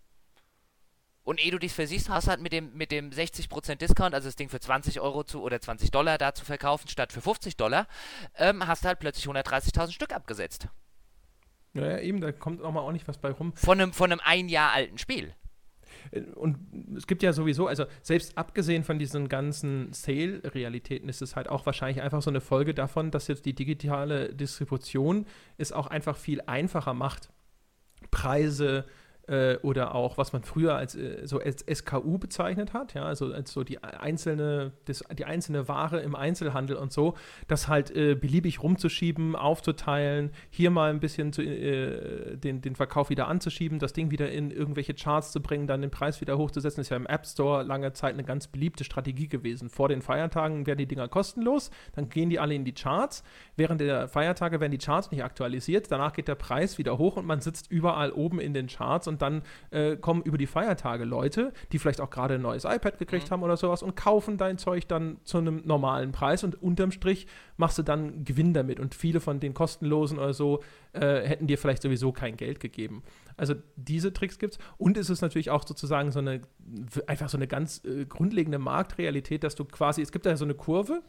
[1.22, 4.34] Und ehe du dich versiehst, hast halt mit dem, mit dem 60% Discount, also das
[4.34, 7.86] Ding für 20 Euro zu oder 20 Dollar da zu verkaufen, statt für 50 Dollar,
[8.34, 10.66] ähm, hast halt plötzlich 130.000 Stück abgesetzt.
[11.74, 13.52] Ja, ja, eben, da kommt auch mal auch nicht was bei rum.
[13.54, 15.34] Von einem, von einem ein Jahr alten Spiel.
[16.10, 16.58] Äh, und
[16.96, 21.66] es gibt ja sowieso, also selbst abgesehen von diesen ganzen Sale-Realitäten, ist es halt auch
[21.66, 26.40] wahrscheinlich einfach so eine Folge davon, dass jetzt die digitale Distribution es auch einfach viel
[26.42, 27.30] einfacher macht,
[28.10, 28.90] Preise, äh,
[29.62, 33.52] oder auch, was man früher als äh, so als SKU bezeichnet hat, ja, also als
[33.52, 37.14] so die einzelne, das, die einzelne Ware im Einzelhandel und so,
[37.46, 43.10] das halt äh, beliebig rumzuschieben, aufzuteilen, hier mal ein bisschen zu, äh, den, den Verkauf
[43.10, 46.80] wieder anzuschieben, das Ding wieder in irgendwelche Charts zu bringen, dann den Preis wieder hochzusetzen,
[46.80, 49.68] ist ja im App Store lange Zeit eine ganz beliebte Strategie gewesen.
[49.68, 53.22] Vor den Feiertagen werden die Dinger kostenlos, dann gehen die alle in die Charts.
[53.56, 57.26] Während der Feiertage werden die Charts nicht aktualisiert, danach geht der Preis wieder hoch und
[57.26, 61.52] man sitzt überall oben in den Charts und dann äh, kommen über die Feiertage Leute,
[61.72, 63.32] die vielleicht auch gerade ein neues iPad gekriegt mhm.
[63.32, 67.26] haben oder sowas und kaufen dein Zeug dann zu einem normalen Preis und unterm Strich
[67.56, 71.58] machst du dann Gewinn damit und viele von den kostenlosen oder so äh, hätten dir
[71.58, 73.02] vielleicht sowieso kein Geld gegeben.
[73.36, 76.42] Also diese Tricks gibt es und es ist natürlich auch sozusagen so eine
[77.06, 80.54] einfach so eine ganz äh, grundlegende Marktrealität, dass du quasi, es gibt da so eine
[80.54, 81.02] Kurve,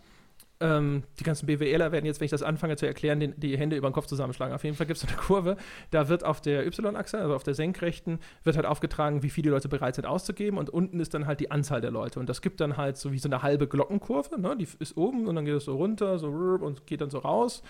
[0.59, 3.75] ähm, die ganzen BWLer werden jetzt, wenn ich das anfange zu erklären, den, die Hände
[3.75, 4.53] über den Kopf zusammenschlagen.
[4.53, 5.57] Auf jeden Fall gibt es eine Kurve,
[5.91, 9.67] da wird auf der Y-Achse, also auf der senkrechten, wird halt aufgetragen, wie viele Leute
[9.69, 12.19] bereit sind auszugeben und unten ist dann halt die Anzahl der Leute.
[12.19, 14.55] Und das gibt dann halt so wie so eine halbe Glockenkurve, ne?
[14.57, 17.63] die ist oben und dann geht es so runter, so und geht dann so raus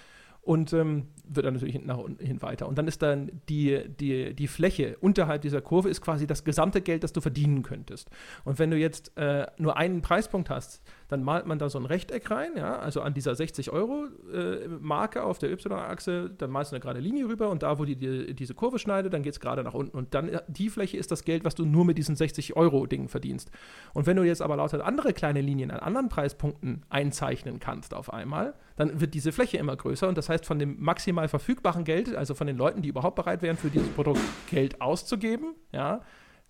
[0.44, 2.68] und ähm, wird dann natürlich nach unten hin weiter.
[2.68, 6.82] Und dann ist dann die, die, die Fläche unterhalb dieser Kurve ist quasi das gesamte
[6.82, 8.10] Geld, das du verdienen könntest.
[8.44, 11.86] Und wenn du jetzt äh, nur einen Preispunkt hast, dann malt man da so ein
[11.86, 16.82] Rechteck rein, ja, also an dieser 60-Euro-Marke äh, auf der Y-Achse, dann malst du eine
[16.82, 19.64] gerade Linie rüber und da, wo die, die diese Kurve schneidet, dann geht es gerade
[19.64, 19.96] nach unten.
[19.96, 23.50] Und dann äh, die Fläche ist das Geld, was du nur mit diesen 60-Euro-Dingen verdienst.
[23.94, 28.12] Und wenn du jetzt aber lauter andere kleine Linien an anderen Preispunkten einzeichnen kannst auf
[28.12, 32.16] einmal, dann wird diese Fläche immer größer und das heißt, von dem maximal verfügbaren Geld,
[32.16, 36.02] also von den Leuten, die überhaupt bereit wären, für dieses Produkt Geld auszugeben, ja,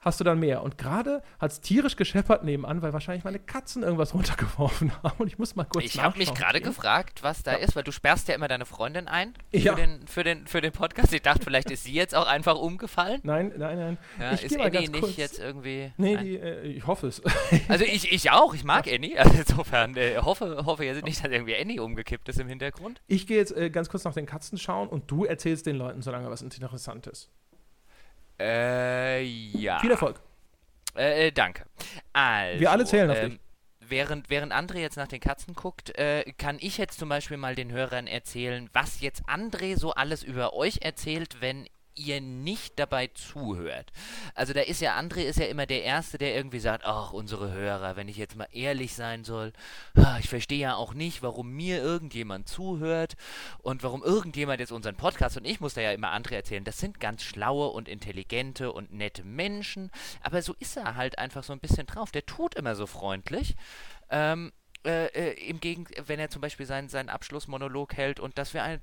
[0.04, 0.62] hast du dann mehr.
[0.62, 5.16] Und gerade hat es tierisch gescheppert nebenan, weil wahrscheinlich meine Katzen irgendwas runtergeworfen haben.
[5.18, 7.58] Und ich muss mal kurz Ich habe mich gerade gefragt, was da ja.
[7.60, 9.74] ist, weil du sperrst ja immer deine Freundin ein ja.
[9.74, 11.14] für, den, für, den, für den Podcast.
[11.14, 13.22] Ich dachte, vielleicht ist sie jetzt auch einfach umgefallen.
[13.24, 13.97] Nein, nein, nein.
[14.20, 15.18] Ja, ich ist Annie nicht kurz.
[15.18, 15.91] jetzt irgendwie.
[15.97, 17.22] Nee, die, äh, ich hoffe es.
[17.70, 19.18] Also ich, ich auch, ich mag Annie.
[19.24, 23.01] Also insofern äh, hoffe, hoffe jetzt nicht, dass irgendwie Annie umgekippt ist im Hintergrund.
[23.08, 26.01] Ich gehe jetzt äh, ganz kurz nach den Katzen schauen und du erzählst den Leuten
[26.01, 27.30] so lange was Interessantes.
[28.40, 29.80] Äh, ja.
[29.80, 30.20] Viel Erfolg.
[30.96, 31.66] Äh, äh, danke.
[32.12, 33.40] Also, Wir alle zählen auf ähm, dich.
[33.86, 37.56] Während, während André jetzt nach den Katzen guckt, äh, kann ich jetzt zum Beispiel mal
[37.56, 43.08] den Hörern erzählen, was jetzt André so alles über euch erzählt, wenn ihr nicht dabei
[43.08, 43.91] zuhört.
[44.36, 47.52] Also da ist ja, André ist ja immer der Erste, der irgendwie sagt, ach, unsere
[47.52, 49.54] Hörer, wenn ich jetzt mal ehrlich sein soll,
[50.20, 53.16] ich verstehe ja auch nicht, warum mir irgendjemand zuhört
[53.60, 56.80] und warum irgendjemand jetzt unseren Podcast, und ich muss da ja immer André erzählen, das
[56.80, 59.91] sind ganz schlaue und intelligente und nette Menschen,
[60.22, 62.12] aber so ist er halt einfach so ein bisschen drauf.
[62.12, 63.56] Der tut immer so freundlich.
[64.10, 64.52] Ähm,
[64.86, 68.64] äh, äh, im Gegen wenn er zum Beispiel seinen, seinen Abschlussmonolog hält und dass wir
[68.64, 68.82] ein,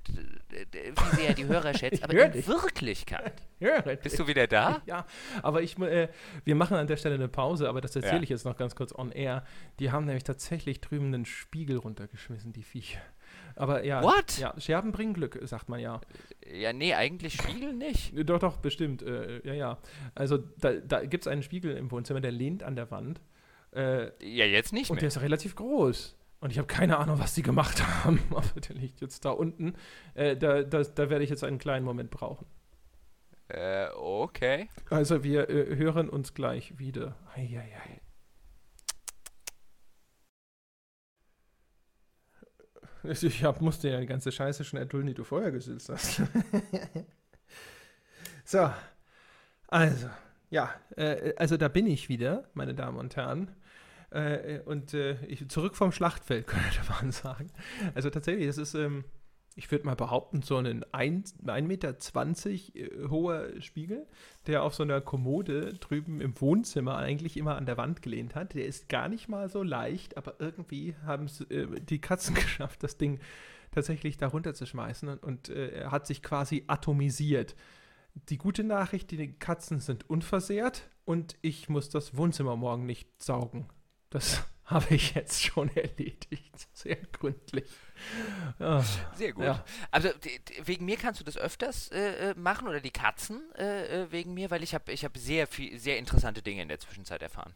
[0.51, 2.47] äh, wie sehr er die Hörer schätzt, aber in.
[2.47, 3.33] Wirklichkeit.
[4.03, 4.81] Bist du wieder da?
[4.85, 5.05] Ja,
[5.43, 6.09] aber ich, äh,
[6.43, 8.23] wir machen an der Stelle eine Pause, aber das erzähle ja.
[8.23, 9.45] ich jetzt noch ganz kurz on air.
[9.79, 13.01] Die haben nämlich tatsächlich drüben einen Spiegel runtergeschmissen, die Viecher.
[13.55, 14.39] Aber ja, What?
[14.39, 16.01] ja, Scherben bringen Glück, sagt man ja.
[16.51, 18.13] Ja, nee, eigentlich Spiegel nicht.
[18.27, 19.03] Doch, doch, bestimmt.
[19.03, 19.77] Äh, ja, ja.
[20.15, 23.21] Also da, da gibt es einen Spiegel im Wohnzimmer, der lehnt an der Wand.
[23.73, 24.97] Äh, ja, jetzt nicht und mehr.
[24.97, 26.15] Und der ist relativ groß.
[26.41, 28.19] Und ich habe keine Ahnung, was die gemacht haben.
[28.31, 29.75] Aber der liegt jetzt da unten.
[30.13, 32.45] Äh, da, da, da werde ich jetzt einen kleinen Moment brauchen.
[33.47, 34.69] Äh, okay.
[34.89, 37.15] Also wir äh, hören uns gleich wieder.
[37.35, 38.01] Eieiei.
[43.03, 46.21] Ich hab, musste ja die ganze Scheiße schon erdulden, die du vorher gesülzt hast.
[48.45, 48.69] so,
[49.67, 50.09] also,
[50.49, 53.51] ja, äh, also da bin ich wieder, meine Damen und Herren.
[54.11, 55.15] Äh, und äh,
[55.47, 57.49] zurück vom Schlachtfeld, könnte man sagen.
[57.95, 59.05] Also tatsächlich, es ist, ähm,
[59.55, 61.95] ich würde mal behaupten, so ein 1,20 Meter
[62.75, 64.05] äh, hoher Spiegel,
[64.47, 68.53] der auf so einer Kommode drüben im Wohnzimmer eigentlich immer an der Wand gelehnt hat.
[68.53, 72.83] Der ist gar nicht mal so leicht, aber irgendwie haben es äh, die Katzen geschafft,
[72.83, 73.19] das Ding
[73.71, 77.55] tatsächlich da runterzuschmeißen und, und äh, er hat sich quasi atomisiert.
[78.27, 83.69] Die gute Nachricht, die Katzen sind unversehrt und ich muss das Wohnzimmer morgen nicht saugen.
[84.11, 86.67] Das habe ich jetzt schon erledigt.
[86.73, 87.67] Sehr gründlich.
[88.59, 88.83] Ja.
[89.15, 89.45] Sehr gut.
[89.45, 89.65] Ja.
[89.89, 90.09] Also
[90.63, 94.33] wegen mir kannst du das öfters äh, äh, machen oder die Katzen äh, äh, wegen
[94.33, 97.55] mir, weil ich habe ich hab sehr viel, sehr interessante Dinge in der Zwischenzeit erfahren.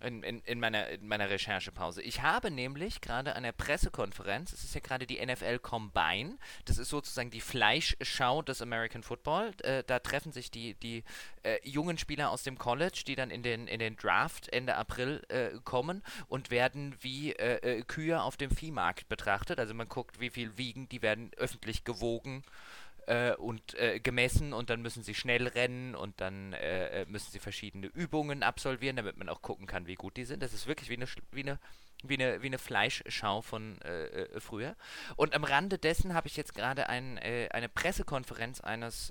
[0.00, 2.02] In, in, in, meiner, in meiner Recherchepause.
[2.02, 6.78] Ich habe nämlich gerade an der Pressekonferenz, es ist ja gerade die NFL Combine, das
[6.78, 9.52] ist sozusagen die Fleischschau des American Football.
[9.62, 11.02] Äh, da treffen sich die, die
[11.42, 15.24] äh, jungen Spieler aus dem College, die dann in den, in den Draft Ende April
[15.28, 19.58] äh, kommen und werden wie äh, äh, Kühe auf dem Viehmarkt betrachtet.
[19.58, 22.44] Also man guckt, wie viel wiegen, die werden öffentlich gewogen
[23.08, 27.32] äh, und äh, gemessen und dann müssen sie schnell rennen und dann äh, äh, müssen
[27.32, 30.42] sie verschiedene Übungen absolvieren, damit man auch gucken kann, wie gut die sind.
[30.42, 31.58] Das ist wirklich wie eine, wie eine,
[32.04, 34.76] wie eine, wie eine Fleischschau von äh, äh, früher.
[35.16, 39.10] Und am Rande dessen habe ich jetzt gerade ein, eine Pressekonferenz eines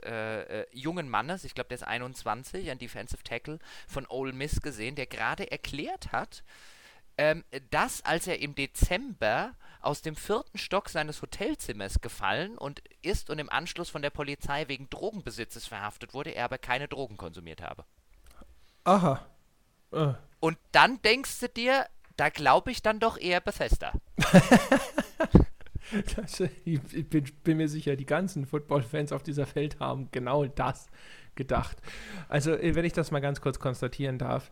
[0.72, 5.07] jungen Mannes, ich glaube, der ist 21, ein Defensive Tackle von Ole Miss gesehen, der
[5.07, 6.44] gerade erklärt hat,
[7.18, 13.30] ähm, dass als er im Dezember aus dem vierten Stock seines Hotelzimmers gefallen und ist
[13.30, 17.61] und im Anschluss von der Polizei wegen Drogenbesitzes verhaftet wurde, er aber keine Drogen konsumiert
[17.61, 17.85] habe.
[18.84, 19.26] Aha.
[19.91, 21.85] Äh, Und dann denkst du dir,
[22.18, 23.94] da glaube ich dann doch eher Bethesda.
[26.18, 30.45] Das, ich ich bin, bin mir sicher, die ganzen Football-Fans auf dieser Welt haben genau
[30.45, 30.88] das
[31.35, 31.77] gedacht.
[32.27, 34.52] Also, äh, wenn ich das mal ganz kurz konstatieren darf,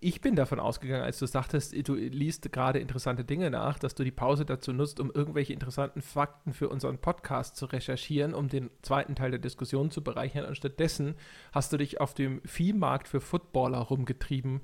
[0.00, 4.04] ich bin davon ausgegangen, als du sagtest, du liest gerade interessante Dinge nach, dass du
[4.04, 8.70] die Pause dazu nutzt, um irgendwelche interessanten Fakten für unseren Podcast zu recherchieren, um den
[8.82, 10.44] zweiten Teil der Diskussion zu bereichern.
[10.44, 11.16] Und stattdessen
[11.52, 14.60] hast du dich auf dem Viehmarkt für Footballer rumgetrieben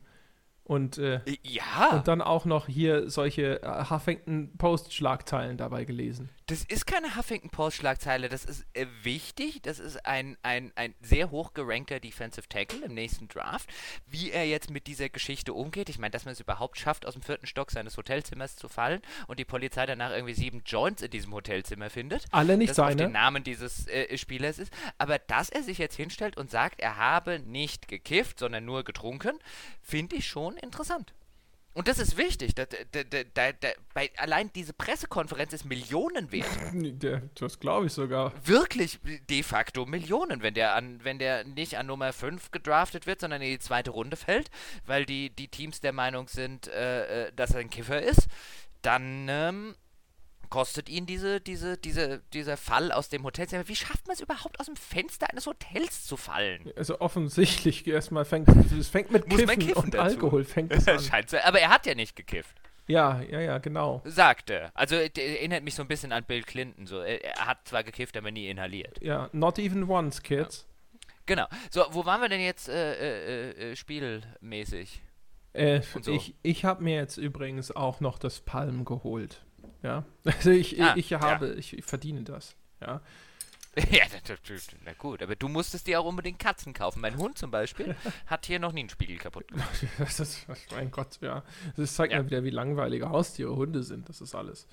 [0.63, 6.29] und äh, Ja, und dann auch noch hier solche äh, Huffington Post-Schlagzeilen dabei gelesen.
[6.51, 9.63] Das ist keine Huffington Post-Schlagzeile, das ist äh, wichtig.
[9.63, 13.71] Das ist ein, ein, ein sehr hoch gerankter Defensive Tackle im nächsten Draft.
[14.07, 17.15] Wie er jetzt mit dieser Geschichte umgeht, ich meine, dass man es überhaupt schafft, aus
[17.15, 21.11] dem vierten Stock seines Hotelzimmers zu fallen und die Polizei danach irgendwie sieben Joints in
[21.11, 22.25] diesem Hotelzimmer findet.
[22.33, 23.05] Alle nicht das auf seine.
[23.05, 24.73] den Namen dieses äh, Spielers ist.
[24.99, 29.39] Aber dass er sich jetzt hinstellt und sagt, er habe nicht gekifft, sondern nur getrunken,
[29.83, 31.15] finde ich schon interessant.
[31.73, 32.55] Und das ist wichtig.
[32.57, 33.03] Da, da,
[33.53, 36.49] da, bei, allein diese Pressekonferenz ist Millionen wert.
[36.73, 38.33] Der- Das glaube ich sogar.
[38.45, 38.99] Wirklich
[39.29, 43.41] de facto Millionen, wenn der, an, wenn der nicht an Nummer 5 gedraftet wird, sondern
[43.41, 44.51] in die zweite Runde fällt,
[44.85, 48.27] weil die, die Teams der Meinung sind, äh, äh, dass er ein Kiffer ist,
[48.83, 49.77] dann ähm,
[50.51, 53.67] kostet ihn diese, diese, diese, dieser Fall aus dem Hotelzimmer.
[53.69, 56.71] Wie schafft man es überhaupt, aus dem Fenster eines Hotels zu fallen?
[56.77, 60.03] Also offensichtlich erstmal fängt es fängt mit Kiffen, kiffen und dazu?
[60.03, 60.99] Alkohol fängt es an.
[60.99, 62.57] Scheint so, aber er hat ja nicht gekifft.
[62.89, 64.03] ja, ja, ja, genau.
[64.05, 64.71] Sagte.
[64.75, 66.87] Also erinnert mich so ein bisschen an Bill Clinton.
[66.87, 66.99] So.
[66.99, 69.01] Er, er hat zwar gekifft, aber nie inhaliert.
[69.01, 70.67] Ja, not even once, kids.
[71.27, 71.47] Genau.
[71.71, 75.01] So, wo waren wir denn jetzt äh, äh, äh, spielmäßig?
[75.53, 76.13] Äh, so.
[76.13, 79.45] Ich, ich habe mir jetzt übrigens auch noch das Palm geholt.
[79.83, 82.55] Ja, also ich, Ah, ich, ich habe, ich, ich verdiene das.
[82.81, 83.01] Ja,
[83.93, 84.03] ja,
[84.85, 87.01] na gut, aber du musstest dir auch unbedingt Katzen kaufen.
[87.01, 87.95] Mein Hund zum Beispiel
[88.27, 89.87] hat hier noch nie einen Spiegel kaputt gemacht.
[89.99, 91.45] das ist, mein Gott, ja.
[91.77, 92.19] Das zeigt Ja.
[92.21, 94.09] mal wieder, wie langweilige Haustiere Hunde sind.
[94.09, 94.67] Das ist alles.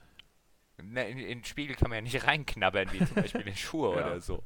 [0.82, 3.96] Na, in, in den Spiegel kann man ja nicht reinknabbern, wie zum Beispiel in Schuhe
[3.96, 4.08] Ja.
[4.08, 4.44] oder so.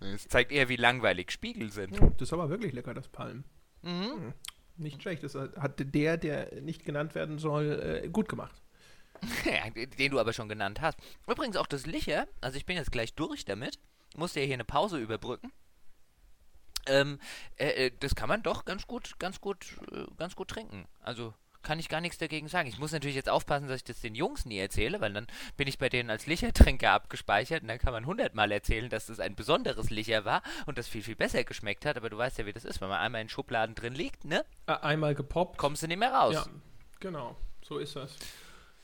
[0.00, 1.98] Es zeigt eher, wie langweilig Spiegel sind.
[1.98, 3.44] Hm, Das ist aber wirklich lecker, das Palm.
[3.82, 4.34] Mhm.
[4.76, 5.22] Nicht schlecht.
[5.24, 8.62] Das hat der, der nicht genannt werden soll, äh, gut gemacht.
[9.98, 10.98] Den du aber schon genannt hast.
[11.26, 13.78] Übrigens auch das Licher, also ich bin jetzt gleich durch damit,
[14.16, 15.52] musste ja hier eine Pause überbrücken.
[16.86, 17.18] Ähm,
[17.56, 20.86] äh, äh, das kann man doch ganz gut, ganz gut, äh, ganz gut trinken.
[21.00, 22.68] Also kann ich gar nichts dagegen sagen.
[22.68, 25.26] Ich muss natürlich jetzt aufpassen, dass ich das den Jungs nie erzähle, weil dann
[25.56, 29.20] bin ich bei denen als Lichertrinker abgespeichert und dann kann man hundertmal erzählen, dass das
[29.20, 31.96] ein besonderes Licher war und das viel, viel besser geschmeckt hat.
[31.96, 34.44] Aber du weißt ja, wie das ist, wenn man einmal in Schubladen drin liegt, ne?
[34.66, 35.58] Einmal gepoppt.
[35.58, 36.34] Kommst du nicht mehr raus.
[36.34, 36.46] Ja,
[37.00, 37.36] genau.
[37.62, 38.16] So ist das.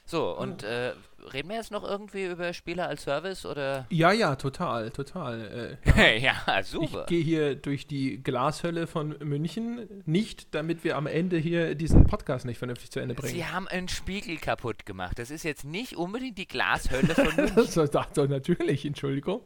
[0.06, 0.92] So, und äh,
[1.32, 3.86] reden wir jetzt noch irgendwie über Spieler als Service oder?
[3.90, 5.78] Ja, ja, total, total.
[5.96, 7.06] Äh, ja, ich super.
[7.06, 12.44] gehe hier durch die Glashölle von München, nicht damit wir am Ende hier diesen Podcast
[12.44, 13.32] nicht vernünftig zu Ende bringen.
[13.32, 15.18] Sie haben einen Spiegel kaputt gemacht.
[15.18, 17.56] Das ist jetzt nicht unbedingt die Glashölle von München.
[17.56, 19.40] Das ist doch natürlich, Entschuldigung.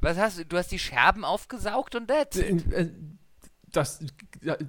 [0.00, 0.44] Was hast du?
[0.44, 2.72] Du hast die Scherben aufgesaugt und that's it.
[2.72, 2.90] Äh,
[3.76, 4.00] Das,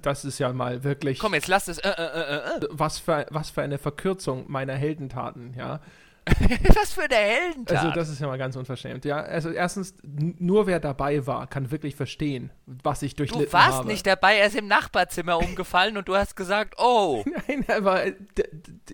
[0.02, 1.18] das ist ja mal wirklich.
[1.18, 1.78] Komm, jetzt lass das.
[1.78, 2.68] Äh, äh, äh, äh.
[2.70, 5.80] Was für, was für eine Verkürzung meiner Heldentaten, ja.
[6.74, 7.78] Was für eine Heldentat.
[7.78, 9.16] Also das ist ja mal ganz unverschämt, ja.
[9.20, 13.88] Also erstens, nur wer dabei war, kann wirklich verstehen, was ich durchlitten du warst habe.
[13.88, 17.24] nicht dabei, er ist im Nachbarzimmer umgefallen und du hast gesagt, oh.
[17.48, 18.14] Nein, aber äh,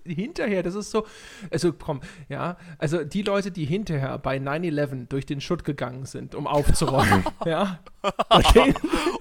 [0.04, 1.06] hinterher, das ist so,
[1.50, 6.34] also komm, ja, also die Leute, die hinterher bei 9-11 durch den Schutt gegangen sind,
[6.34, 7.80] um aufzuräumen, ja.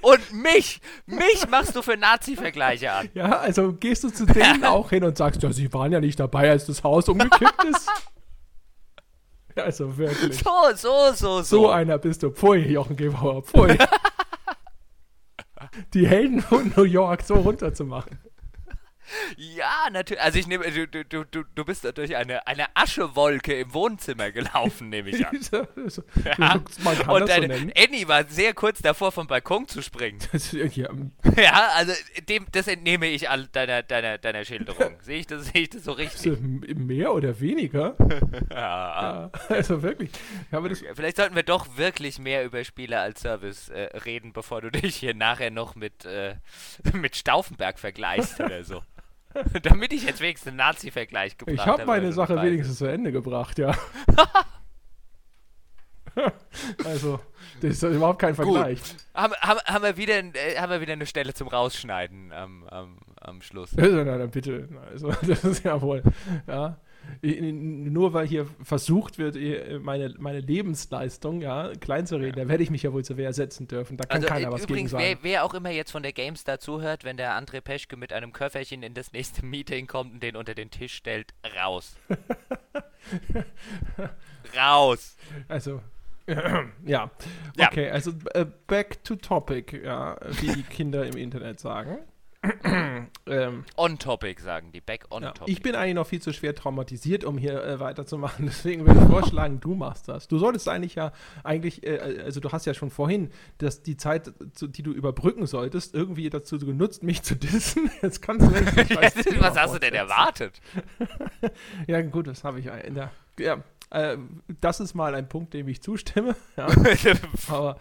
[0.01, 3.09] Und mich, mich machst du für Nazi-Vergleiche an.
[3.13, 6.19] Ja, also gehst du zu denen auch hin und sagst, ja, sie waren ja nicht
[6.19, 7.89] dabei, als das Haus umgekippt ist.
[9.55, 10.39] Also wirklich.
[10.39, 11.41] So, so, so, so.
[11.43, 12.31] So einer bist du.
[12.31, 13.77] Pfui, Jochen Gebauer, pfui.
[15.93, 18.19] Die Helden von New York so runterzumachen.
[19.37, 20.21] Ja, natürlich.
[20.21, 24.89] Also ich nehme, du, du, du, du bist durch eine, eine Aschewolke im Wohnzimmer gelaufen,
[24.89, 25.39] nehme ich an.
[26.37, 26.61] ja.
[27.07, 30.19] Und deine, so Annie war sehr kurz davor, vom Balkon zu springen.
[30.51, 30.89] ja.
[31.37, 31.93] ja, also
[32.27, 34.95] dem, das entnehme ich all deiner, deiner, deiner Schilderung.
[35.01, 36.31] Sehe ich, das, sehe ich das so richtig?
[36.31, 37.95] Also mehr oder weniger?
[38.51, 39.31] ja.
[39.31, 39.31] ja.
[39.49, 40.11] Also wirklich.
[40.95, 44.95] Vielleicht sollten wir doch wirklich mehr über Spieler als Service äh, reden, bevor du dich
[44.95, 46.35] hier nachher noch mit, äh,
[46.93, 48.81] mit Stauffenberg vergleichst oder so.
[49.63, 51.71] Damit ich jetzt wenigstens einen Nazi-Vergleich gebracht habe.
[51.71, 53.75] Ich habe meine Sache wenigstens zu Ende gebracht, ja.
[56.85, 57.19] also,
[57.61, 58.79] das ist überhaupt kein Vergleich.
[59.13, 62.97] Haben, haben, haben, wir wieder, äh, haben wir wieder eine Stelle zum Rausschneiden am, am,
[63.19, 63.77] am Schluss?
[63.77, 64.69] Also, na, dann bitte.
[64.91, 66.03] Also, das ist ja wohl.
[66.47, 66.77] Ja
[67.21, 69.37] nur weil hier versucht wird,
[69.81, 72.43] meine, meine Lebensleistung ja, klein zu reden, ja.
[72.43, 73.97] da werde ich mich ja wohl zur Wehr setzen dürfen.
[73.97, 75.19] Da kann also, keiner was übrigens, gegen sagen.
[75.21, 78.33] Wer, wer auch immer jetzt von der GameStar zuhört, wenn der André Peschke mit einem
[78.33, 81.95] Köfferchen in das nächste Meeting kommt und den unter den Tisch stellt, raus.
[84.57, 85.15] raus.
[85.47, 85.81] Also,
[86.85, 87.11] ja.
[87.57, 91.99] Okay, also uh, back to topic, ja, wie die Kinder im Internet sagen.
[93.25, 94.81] Ähm, on topic, sagen die.
[94.81, 95.51] Back on ja, topic.
[95.51, 98.45] Ich bin eigentlich noch viel zu schwer traumatisiert, um hier äh, weiterzumachen.
[98.47, 100.27] Deswegen würde ich vorschlagen, du machst das.
[100.27, 101.13] Du solltest eigentlich ja,
[101.43, 105.45] eigentlich, äh, also du hast ja schon vorhin, dass die Zeit, zu, die du überbrücken
[105.45, 107.89] solltest, irgendwie dazu genutzt, mich zu dissen.
[108.01, 108.75] Jetzt kannst du nicht.
[109.39, 110.61] Was hast du denn erwartet?
[111.87, 113.11] ja, gut, das habe ich in der.
[113.39, 113.63] Ja,
[113.93, 114.17] äh,
[114.59, 116.35] das ist mal ein Punkt, dem ich zustimme.
[116.55, 116.67] Ja.
[117.47, 117.79] Aber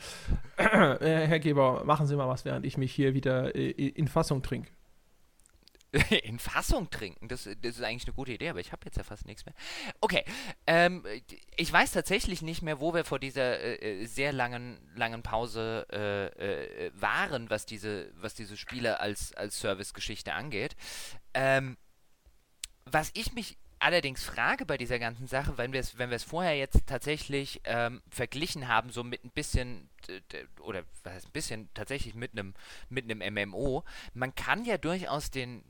[0.57, 4.43] äh, Herr Geber, machen Sie mal was, während ich mich hier wieder äh, in Fassung
[4.43, 4.71] trinke.
[6.23, 9.03] In Fassung trinken, das, das, ist eigentlich eine gute Idee, aber ich habe jetzt ja
[9.03, 9.55] fast nichts mehr.
[10.01, 10.25] Okay,
[10.67, 11.05] ähm,
[11.55, 15.87] ich weiß tatsächlich nicht mehr, wo wir vor dieser äh, äh sehr langen, langen Pause
[15.93, 20.77] äh, äh, waren, was diese, was diese Spiele als, als Service-Geschichte angeht.
[21.35, 21.77] Ähm,
[22.87, 26.87] was ich mich allerdings frage bei dieser ganzen Sache, wenn wir es wenn vorher jetzt
[26.87, 29.91] tatsächlich ähm, verglichen haben, so mit ein bisschen
[30.61, 32.55] oder was heißt ein bisschen tatsächlich mit einem
[32.89, 33.85] mit MMO,
[34.15, 35.65] man kann ja durchaus den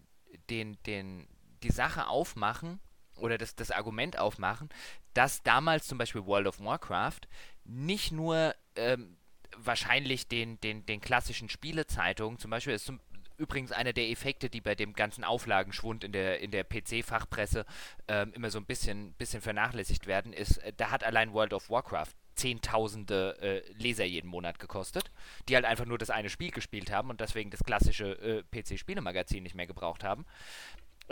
[0.51, 1.27] den den
[1.63, 2.81] die Sache aufmachen
[3.17, 4.69] oder das, das Argument aufmachen,
[5.15, 7.21] dass damals zum Beispiel World of Warcraft
[7.65, 9.17] nicht nur ähm,
[9.57, 13.01] wahrscheinlich den, den, den klassischen Spielezeitungen, zum Beispiel ist zum,
[13.43, 17.67] übrigens einer der Effekte, die bei dem ganzen Auflagenschwund in der, in der PC-Fachpresse
[18.09, 21.69] ähm, immer so ein bisschen, bisschen vernachlässigt werden, ist, äh, da hat allein World of
[21.69, 25.11] Warcraft Zehntausende äh, Leser jeden Monat gekostet,
[25.49, 29.43] die halt einfach nur das eine Spiel gespielt haben und deswegen das klassische äh, PC-Spielemagazin
[29.43, 30.25] nicht mehr gebraucht haben.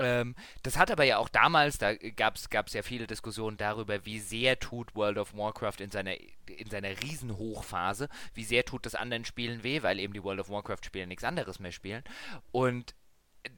[0.01, 4.19] Ähm, das hat aber ja auch damals, da gab es ja viele Diskussionen darüber, wie
[4.19, 6.15] sehr tut World of Warcraft in seiner,
[6.47, 10.49] in seiner Riesenhochphase, wie sehr tut das anderen Spielen weh, weil eben die World of
[10.49, 12.03] Warcraft-Spieler nichts anderes mehr spielen.
[12.51, 12.95] Und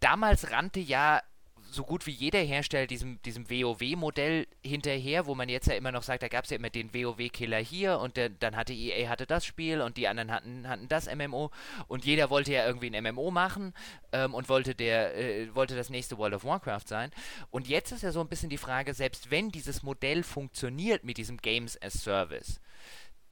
[0.01, 1.23] damals rannte ja
[1.73, 6.03] so gut wie jeder Hersteller diesem, diesem WoW-Modell hinterher, wo man jetzt ja immer noch
[6.03, 9.27] sagt, da gab es ja immer den WoW-Killer hier und der, dann hatte EA hatte
[9.27, 11.51] das Spiel und die anderen hatten, hatten das MMO
[11.89, 13.73] und jeder wollte ja irgendwie ein MMO machen
[14.13, 17.11] ähm, und wollte der äh, wollte das nächste World of Warcraft sein.
[17.51, 21.17] Und jetzt ist ja so ein bisschen die Frage, selbst wenn dieses Modell funktioniert mit
[21.17, 22.61] diesem Games as Service,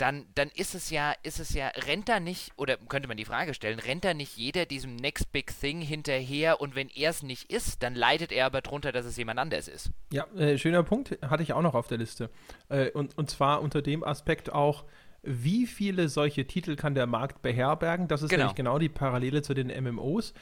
[0.01, 3.25] dann, dann ist es ja, ist es ja, rennt da nicht, oder könnte man die
[3.25, 7.23] Frage stellen, rennt da nicht jeder diesem Next Big Thing hinterher und wenn er es
[7.23, 9.91] nicht ist, dann leidet er aber drunter, dass es jemand anders ist.
[10.13, 12.31] Ja, äh, schöner Punkt, hatte ich auch noch auf der Liste.
[12.69, 14.85] Äh, und, und zwar unter dem Aspekt auch,
[15.23, 18.09] wie viele solche Titel kann der Markt beherbergen?
[18.09, 18.45] Das ist genau.
[18.45, 20.33] nämlich genau die Parallele zu den MMOs.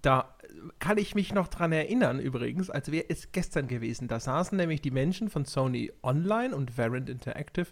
[0.00, 0.36] Da
[0.78, 4.06] kann ich mich noch dran erinnern, übrigens, als wäre es gestern gewesen.
[4.06, 7.66] Da saßen nämlich die Menschen von Sony Online und Variant Interactive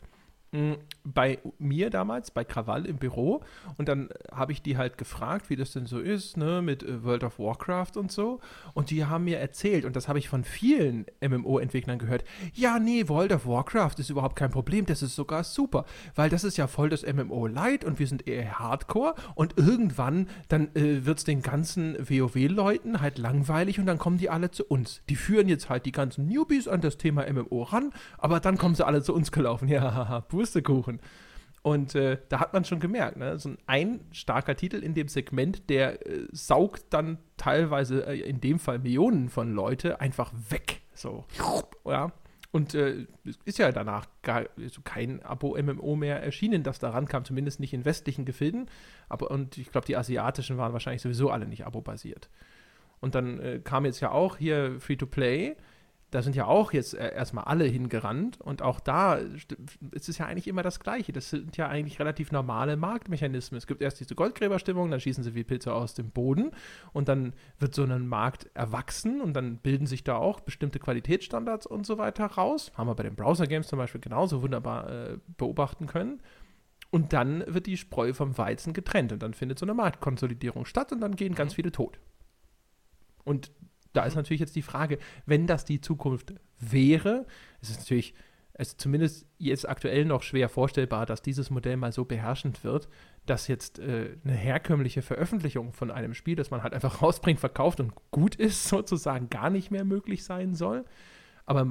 [1.05, 3.43] bei mir damals, bei Krawall im Büro.
[3.79, 7.05] Und dann habe ich die halt gefragt, wie das denn so ist, ne, mit äh,
[7.05, 8.41] World of Warcraft und so.
[8.75, 12.25] Und die haben mir erzählt, und das habe ich von vielen MMO-Entwicklern gehört,
[12.55, 16.45] ja, nee, World of Warcraft ist überhaupt kein Problem, das ist sogar super, weil das
[16.45, 21.19] ist ja voll das MMO-Light und wir sind eher Hardcore und irgendwann dann äh, wird
[21.19, 25.03] es den ganzen WoW-Leuten halt langweilig und dann kommen die alle zu uns.
[25.09, 28.75] Die führen jetzt halt die ganzen Newbies an das Thema MMO ran, aber dann kommen
[28.75, 29.67] sie alle zu uns gelaufen.
[29.77, 31.01] Ja, haha, Pustekuchen.
[31.63, 33.39] Und äh, da hat man schon gemerkt, ne?
[33.39, 38.61] so ein starker Titel in dem Segment, der äh, saugt dann teilweise, äh, in dem
[38.61, 40.83] Fall Millionen von Leute, einfach weg.
[40.95, 41.25] So,
[41.85, 42.13] ja.
[42.53, 43.07] Und äh,
[43.45, 47.85] ist ja danach gar also kein Abo-MMO mehr erschienen, das daran kam, zumindest nicht in
[47.85, 48.71] westlichen Gefilden.
[49.09, 52.31] Aber, und ich glaube, die asiatischen waren wahrscheinlich sowieso alle nicht abo-basiert.
[53.01, 55.57] Und dann äh, kam jetzt ja auch hier Free-to-Play
[56.17, 59.17] da sind ja auch jetzt äh, erstmal alle hingerannt und auch da
[59.91, 61.13] ist es ja eigentlich immer das Gleiche.
[61.13, 63.59] Das sind ja eigentlich relativ normale Marktmechanismen.
[63.59, 66.53] Es gibt erst diese Goldgräberstimmung, dann schießen sie wie Pilze aus dem Boden
[66.95, 71.67] und dann wird so ein Markt erwachsen und dann bilden sich da auch bestimmte Qualitätsstandards
[71.67, 72.73] und so weiter raus.
[72.79, 76.23] Haben wir bei den Browser-Games zum Beispiel genauso wunderbar äh, beobachten können.
[76.91, 80.93] Und dann wird die Spreu vom Weizen getrennt und dann findet so eine Marktkonsolidierung statt
[80.93, 81.57] und dann gehen ganz mhm.
[81.57, 81.99] viele tot.
[83.23, 83.51] Und
[83.97, 87.27] da ist natürlich jetzt die Frage, wenn das die Zukunft wäre,
[87.61, 88.15] ist es natürlich
[88.59, 92.89] es ist zumindest jetzt aktuell noch schwer vorstellbar, dass dieses Modell mal so beherrschend wird,
[93.27, 97.81] dass jetzt äh, eine herkömmliche Veröffentlichung von einem Spiel, das man halt einfach rausbringt, verkauft
[97.81, 100.87] und gut ist, sozusagen gar nicht mehr möglich sein soll.
[101.45, 101.67] Aber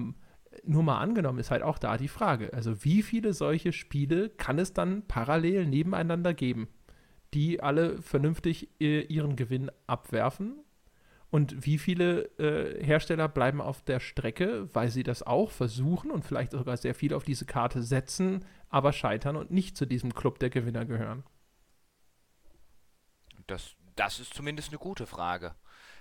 [0.64, 4.60] nur mal angenommen ist halt auch da die Frage, also wie viele solche Spiele kann
[4.60, 6.68] es dann parallel nebeneinander geben,
[7.34, 10.60] die alle vernünftig äh, ihren Gewinn abwerfen
[11.30, 16.24] und wie viele äh, Hersteller bleiben auf der Strecke, weil sie das auch versuchen und
[16.24, 20.40] vielleicht sogar sehr viel auf diese Karte setzen, aber scheitern und nicht zu diesem Club
[20.40, 21.24] der Gewinner gehören?
[23.48, 25.56] Das, das ist zumindest eine gute Frage.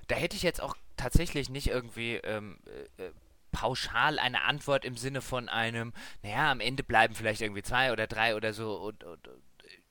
[0.09, 2.59] Da hätte ich jetzt auch tatsächlich nicht irgendwie ähm,
[2.99, 3.13] äh, äh
[3.55, 5.93] pauschal eine Antwort im Sinne von einem,
[6.23, 9.29] naja, am Ende bleiben vielleicht irgendwie zwei oder drei oder so und, und,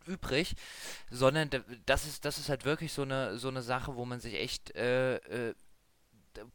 [0.08, 0.56] übrig,
[1.10, 1.50] sondern
[1.86, 4.76] das ist, das ist halt wirklich so eine, so eine Sache, wo man sich echt,
[4.76, 5.56] äh, äh,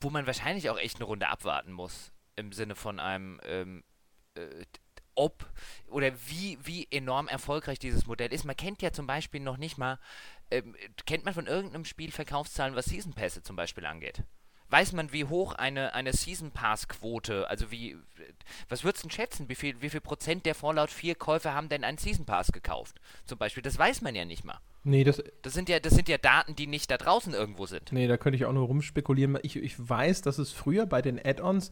[0.00, 2.12] wo man wahrscheinlich auch echt eine Runde abwarten muss.
[2.36, 3.84] Im Sinne von einem, ähm,
[4.34, 4.64] äh,
[5.14, 5.52] ob
[5.88, 8.44] oder wie, wie enorm erfolgreich dieses Modell ist.
[8.44, 9.98] Man kennt ja zum Beispiel noch nicht mal,
[10.50, 10.76] ähm,
[11.06, 14.22] kennt man von irgendeinem Spiel Verkaufszahlen, was Season Pässe zum Beispiel angeht?
[14.70, 17.96] Weiß man, wie hoch eine, eine Season Pass Quote, also wie,
[18.68, 21.84] was würdest du schätzen, wie viel, wie viel Prozent der Fallout 4 Käufer haben denn
[21.84, 23.00] einen Season Pass gekauft?
[23.24, 24.58] Zum Beispiel, das weiß man ja nicht mal.
[24.84, 27.92] Nee, das, das, sind ja, das sind ja Daten, die nicht da draußen irgendwo sind.
[27.92, 29.38] Nee, da könnte ich auch nur rumspekulieren.
[29.42, 31.70] Ich, ich weiß, dass es früher bei den Add-ons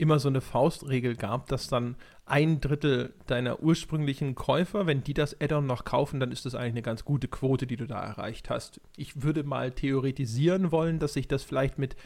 [0.00, 1.94] immer so eine Faustregel gab, dass dann
[2.24, 6.72] ein Drittel deiner ursprünglichen Käufer, wenn die das Add-on noch kaufen, dann ist das eigentlich
[6.72, 8.80] eine ganz gute Quote, die du da erreicht hast.
[8.96, 11.96] Ich würde mal theoretisieren wollen, dass sich das vielleicht mit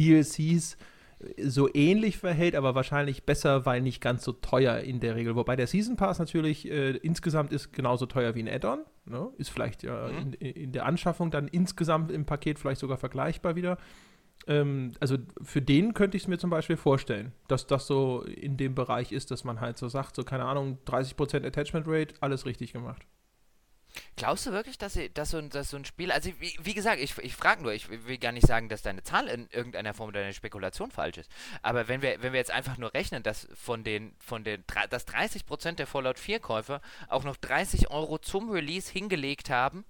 [0.00, 0.76] DLCs
[1.42, 5.36] so ähnlich verhält, aber wahrscheinlich besser, weil nicht ganz so teuer in der Regel.
[5.36, 8.80] Wobei der Season Pass natürlich äh, insgesamt ist genauso teuer wie ein Add-on.
[9.04, 9.28] Ne?
[9.36, 10.32] Ist vielleicht ja mhm.
[10.38, 13.76] in, in, der Anschaffung dann insgesamt im Paket vielleicht sogar vergleichbar wieder.
[14.46, 18.56] Ähm, also für den könnte ich es mir zum Beispiel vorstellen, dass das so in
[18.56, 22.46] dem Bereich ist, dass man halt so sagt, so keine Ahnung, 30% Attachment Rate, alles
[22.46, 23.06] richtig gemacht.
[24.16, 26.74] Glaubst du wirklich, dass, sie, dass, so, ein, dass so ein Spiel, also wie, wie
[26.74, 29.94] gesagt, ich, ich frage nur, ich will gar nicht sagen, dass deine Zahl in irgendeiner
[29.94, 31.30] Form oder deine Spekulation falsch ist,
[31.62, 35.06] aber wenn wir, wenn wir jetzt einfach nur rechnen, dass von den, von den, dass
[35.06, 39.84] 30% der Fallout 4 Käufer auch noch 30 Euro zum Release hingelegt haben,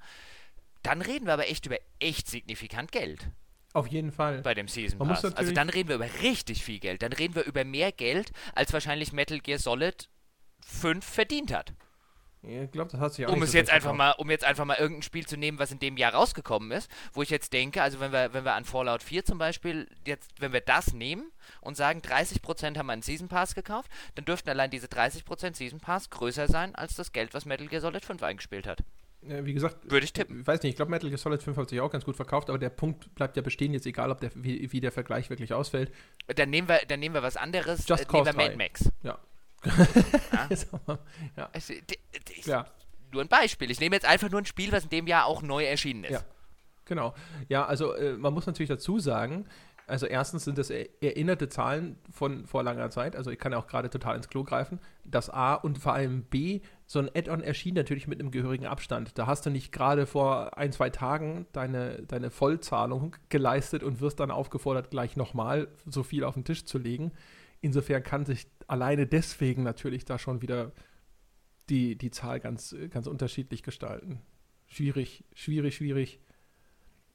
[0.82, 3.30] dann reden wir aber echt über echt signifikant Geld.
[3.72, 4.42] Auf jeden Fall.
[4.42, 5.24] Bei dem Season Pass.
[5.24, 7.02] Also dann reden wir über richtig viel Geld.
[7.02, 10.08] Dann reden wir über mehr Geld, als wahrscheinlich Metal Gear Solid
[10.66, 11.72] 5 verdient hat.
[12.42, 14.64] Ich glaube, das hat sich auch um es so jetzt einfach mal, um jetzt einfach
[14.64, 17.82] mal irgendein Spiel zu nehmen, was in dem Jahr rausgekommen ist, wo ich jetzt denke,
[17.82, 21.30] also wenn wir, wenn wir an Fallout 4 zum Beispiel, jetzt, wenn wir das nehmen
[21.60, 26.08] und sagen, 30% haben einen Season Pass gekauft, dann dürften allein diese 30% Season Pass
[26.08, 28.82] größer sein als das Geld, was Metal Gear Solid 5 eingespielt hat.
[29.22, 30.40] Ja, wie gesagt, würde ich tippen.
[30.40, 32.48] Ich weiß nicht, ich glaube, Metal Gear Solid 5 hat sich auch ganz gut verkauft,
[32.48, 35.52] aber der Punkt bleibt ja bestehen, jetzt egal, ob der, wie, wie der Vergleich wirklich
[35.52, 35.92] ausfällt.
[36.26, 38.90] Dann nehmen wir, dann nehmen wir was anderes, Just äh, nehmen wir Mad Max.
[39.02, 39.18] Ja.
[41.36, 41.48] ja.
[41.52, 41.78] Also,
[42.44, 42.66] ja
[43.12, 43.70] nur ein Beispiel.
[43.70, 46.12] Ich nehme jetzt einfach nur ein Spiel, was in dem Jahr auch neu erschienen ist.
[46.12, 46.22] Ja,
[46.84, 47.14] genau.
[47.48, 49.46] Ja, also äh, man muss natürlich dazu sagen,
[49.86, 53.66] also erstens sind das erinnerte Zahlen von vor langer Zeit, also ich kann ja auch
[53.66, 57.74] gerade total ins Klo greifen, dass A und vor allem B, so ein Add-on erschien
[57.74, 59.18] natürlich mit einem gehörigen Abstand.
[59.18, 64.20] Da hast du nicht gerade vor ein, zwei Tagen deine, deine Vollzahlung geleistet und wirst
[64.20, 67.10] dann aufgefordert, gleich nochmal so viel auf den Tisch zu legen.
[67.60, 70.72] Insofern kann sich alleine deswegen natürlich da schon wieder
[71.68, 74.20] die, die Zahl ganz, ganz unterschiedlich gestalten.
[74.66, 76.20] Schwierig, schwierig, schwierig.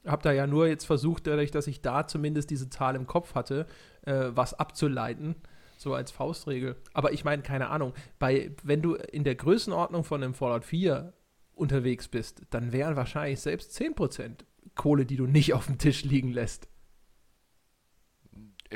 [0.06, 3.34] Habe da ja nur jetzt versucht, dadurch, dass ich da zumindest diese Zahl im Kopf
[3.34, 3.66] hatte,
[4.04, 5.36] äh, was abzuleiten,
[5.78, 6.76] so als Faustregel.
[6.94, 11.14] Aber ich meine, keine Ahnung, bei, wenn du in der Größenordnung von einem Fallout 4
[11.54, 14.46] unterwegs bist, dann wären wahrscheinlich selbst 10%
[14.76, 16.68] Kohle, die du nicht auf dem Tisch liegen lässt.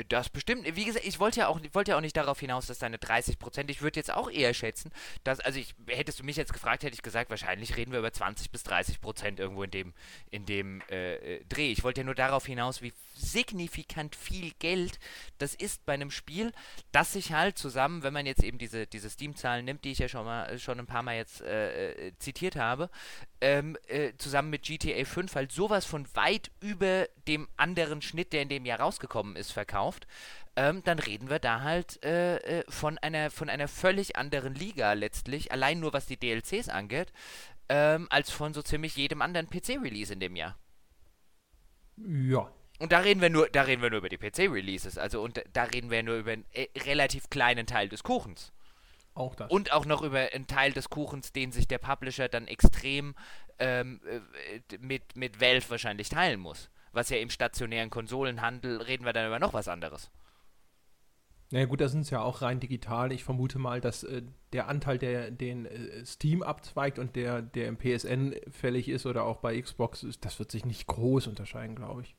[0.08, 0.76] Das bestimmt.
[0.76, 3.38] Wie gesagt, ich wollte ja auch, wollte ja auch nicht darauf hinaus, dass deine 30
[3.38, 4.90] Prozent, ich würde jetzt auch eher schätzen,
[5.24, 8.12] dass, also ich, hättest du mich jetzt gefragt, hätte ich gesagt, wahrscheinlich reden wir über
[8.12, 9.94] 20 bis 30 Prozent irgendwo in dem,
[10.30, 11.70] in dem äh, äh, Dreh.
[11.72, 14.98] Ich wollte ja nur darauf hinaus, wie signifikant viel Geld
[15.38, 16.52] das ist bei einem Spiel,
[16.92, 20.08] das sich halt zusammen, wenn man jetzt eben diese, diese Steam-Zahlen nimmt, die ich ja
[20.08, 22.90] schon mal schon ein paar Mal jetzt äh, äh zitiert habe,
[23.40, 28.42] ähm, äh, zusammen mit GTA 5 halt sowas von weit über dem anderen Schnitt, der
[28.42, 30.06] in dem Jahr rausgekommen ist, verkauft,
[30.56, 34.92] ähm, dann reden wir da halt äh, äh, von, einer, von einer völlig anderen Liga
[34.92, 37.12] letztlich, allein nur was die DLCs angeht,
[37.68, 40.58] ähm, als von so ziemlich jedem anderen PC-Release in dem Jahr.
[41.96, 42.50] Ja.
[42.78, 45.64] Und da reden wir nur, da reden wir nur über die PC-Releases, also und da
[45.64, 48.52] reden wir nur über einen äh, relativ kleinen Teil des Kuchens.
[49.14, 49.50] Auch das.
[49.50, 53.14] Und auch noch über einen Teil des Kuchens, den sich der Publisher dann extrem
[53.58, 56.70] ähm, äh, mit, mit Valve wahrscheinlich teilen muss.
[56.92, 60.10] Was ja im stationären Konsolenhandel reden wir dann über noch was anderes.
[61.52, 63.10] Naja gut, da sind es ja auch rein digital.
[63.10, 64.22] Ich vermute mal, dass äh,
[64.52, 69.24] der Anteil, der den äh, Steam abzweigt und der, der im PSN fällig ist oder
[69.24, 72.16] auch bei Xbox, das wird sich nicht groß unterscheiden, glaube ich.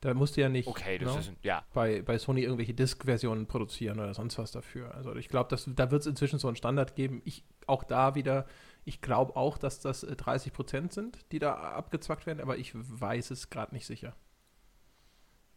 [0.00, 1.64] Da musst du ja nicht okay, no, ne, ist, ja.
[1.74, 4.94] bei, bei Sony irgendwelche Disk-Versionen produzieren oder sonst was dafür.
[4.94, 7.20] Also ich glaube, da wird es inzwischen so einen Standard geben.
[7.24, 8.46] Ich auch da wieder,
[8.84, 12.72] ich glaube auch, dass das 30 äh, Prozent sind, die da abgezwackt werden, aber ich
[12.74, 14.14] weiß es gerade nicht sicher.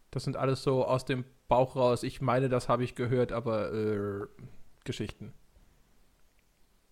[0.09, 2.03] Das sind alles so aus dem Bauch raus.
[2.03, 4.27] Ich meine, das habe ich gehört, aber äh,
[4.84, 5.34] Geschichten.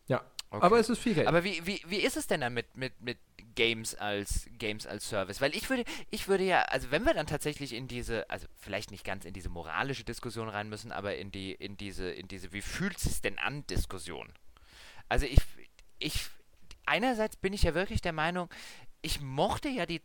[0.07, 0.21] Ja,
[0.51, 0.65] okay.
[0.65, 1.27] aber es ist viel Geld.
[1.27, 3.17] Aber wie, wie, wie ist es denn dann mit, mit, mit
[3.59, 5.41] Games als Games als Service.
[5.41, 8.89] Weil ich würde, ich würde ja, also wenn wir dann tatsächlich in diese, also vielleicht
[8.89, 12.53] nicht ganz in diese moralische Diskussion rein müssen, aber in die, in diese, in diese,
[12.53, 14.31] wie fühlt es denn an Diskussion?
[15.09, 15.39] Also ich,
[15.97, 16.27] ich,
[16.85, 18.49] einerseits bin ich ja wirklich der Meinung,
[19.01, 20.01] ich mochte ja die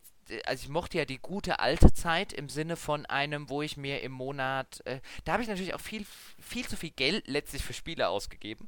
[0.47, 4.01] also ich mochte ja die gute alte Zeit im Sinne von einem, wo ich mir
[4.01, 6.07] im Monat, äh, da habe ich natürlich auch viel,
[6.41, 8.67] viel zu viel Geld letztlich für Spiele ausgegeben.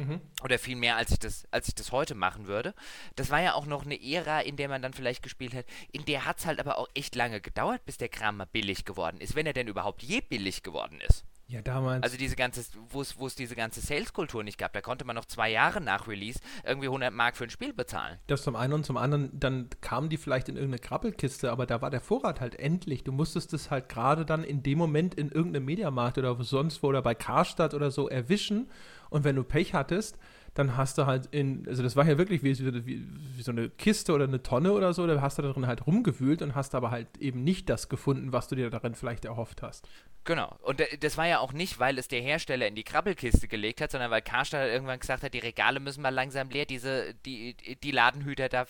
[0.00, 0.20] Mhm.
[0.42, 2.74] Oder viel mehr, als ich, das, als ich das heute machen würde.
[3.16, 5.66] Das war ja auch noch eine Ära, in der man dann vielleicht gespielt hat.
[5.92, 8.84] In der hat es halt aber auch echt lange gedauert, bis der Kram mal billig
[8.84, 11.24] geworden ist, wenn er denn überhaupt je billig geworden ist.
[11.50, 12.04] Ja, damals.
[12.04, 15.50] Also diese ganze, wo es diese ganze Sales-Kultur nicht gab, da konnte man noch zwei
[15.50, 18.20] Jahre nach Release irgendwie 100 Mark für ein Spiel bezahlen.
[18.28, 21.82] Das zum einen und zum anderen, dann kamen die vielleicht in irgendeine Krabbelkiste, aber da
[21.82, 23.02] war der Vorrat halt endlich.
[23.02, 26.86] Du musstest es halt gerade dann in dem Moment in irgendeinem Mediamarkt oder sonst wo
[26.86, 28.70] oder bei Karstadt oder so erwischen
[29.10, 30.18] und wenn du Pech hattest,
[30.54, 33.06] dann hast du halt in, also das war ja wirklich wie, wie,
[33.36, 36.42] wie, so eine Kiste oder eine Tonne oder so, da hast du darin halt rumgewühlt
[36.42, 39.88] und hast aber halt eben nicht das gefunden, was du dir darin vielleicht erhofft hast.
[40.24, 40.56] Genau.
[40.62, 43.92] Und das war ja auch nicht, weil es der Hersteller in die Krabbelkiste gelegt hat,
[43.92, 47.90] sondern weil Karstadt irgendwann gesagt hat, die Regale müssen mal langsam leer, diese, die, die
[47.92, 48.66] Ladenhüter, da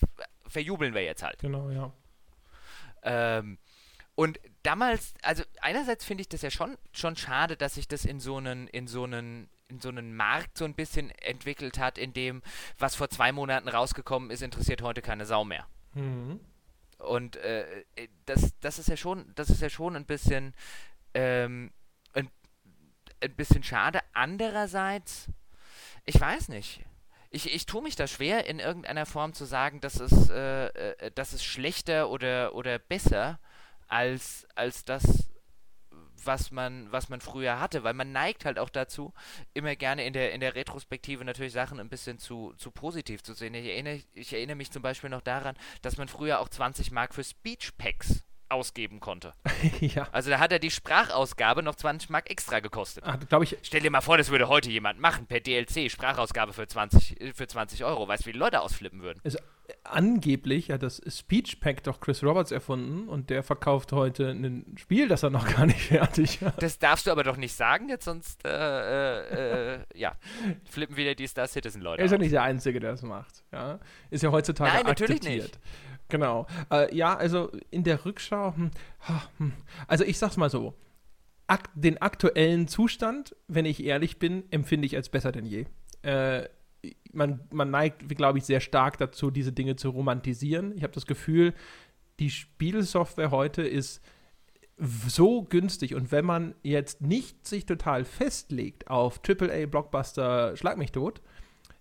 [0.46, 1.38] verjubeln wir jetzt halt.
[1.38, 1.92] Genau, ja.
[3.02, 3.58] Ähm,
[4.14, 8.20] und damals, also einerseits finde ich das ja schon, schon schade, dass sich das in
[8.20, 12.12] so einen, in so einen, in so einen Markt so ein bisschen entwickelt hat, in
[12.12, 12.42] dem,
[12.78, 15.66] was vor zwei Monaten rausgekommen ist, interessiert heute keine Sau mehr.
[15.94, 16.40] Mhm.
[16.98, 17.84] Und äh,
[18.26, 20.54] das, das ist ja schon, das ist ja schon ein bisschen,
[21.14, 21.70] ähm,
[22.12, 22.28] ein,
[23.22, 24.00] ein bisschen schade.
[24.12, 25.28] Andererseits,
[26.04, 26.84] ich weiß nicht.
[27.30, 31.10] Ich, ich tue mich da schwer, in irgendeiner Form zu sagen, dass es, äh, äh,
[31.12, 33.38] dass es schlechter oder, oder besser
[33.86, 35.29] als, als das
[36.24, 39.12] was man, was man früher hatte, weil man neigt halt auch dazu,
[39.54, 43.34] immer gerne in der, in der Retrospektive natürlich Sachen ein bisschen zu, zu positiv zu
[43.34, 43.54] sehen.
[43.54, 47.14] Ich erinnere, ich erinnere mich zum Beispiel noch daran, dass man früher auch 20 Mark
[47.14, 49.34] für Speech Packs ausgeben konnte.
[49.80, 50.08] ja.
[50.12, 53.04] Also da hat er die Sprachausgabe noch 20 Mark extra gekostet.
[53.06, 53.56] Ach, ich.
[53.62, 57.46] Stell dir mal vor, das würde heute jemand machen per DLC, Sprachausgabe für 20, für
[57.46, 58.08] 20 Euro.
[58.08, 59.20] Weißt du, wie Leute ausflippen würden?
[59.24, 59.38] Also,
[59.84, 65.08] angeblich hat das Speech Pack doch Chris Roberts erfunden und der verkauft heute ein Spiel,
[65.08, 66.62] das er noch gar nicht fertig hat.
[66.62, 70.16] Das darfst du aber doch nicht sagen, jetzt sonst, äh, äh, äh ja,
[70.70, 72.00] flippen wieder die Star Citizen Leute.
[72.02, 73.44] Er ist ja nicht der Einzige, der das macht.
[73.52, 73.78] Ja?
[74.10, 75.44] Ist ja heutzutage Nein, natürlich akzeptiert.
[75.44, 75.60] nicht.
[76.10, 76.46] Genau.
[76.70, 78.70] Äh, ja, also in der Rückschau, hm,
[79.38, 79.52] hm.
[79.86, 80.74] also ich sag's mal so,
[81.46, 85.66] ak den aktuellen Zustand, wenn ich ehrlich bin, empfinde ich als besser denn je.
[86.02, 86.48] Äh,
[87.12, 90.76] man, man neigt, glaube ich, sehr stark dazu, diese Dinge zu romantisieren.
[90.76, 91.54] Ich habe das Gefühl,
[92.20, 94.00] die Spielsoftware heute ist
[94.78, 100.92] so günstig und wenn man jetzt nicht sich total festlegt auf AAA Blockbuster Schlag mich
[100.92, 101.20] tot,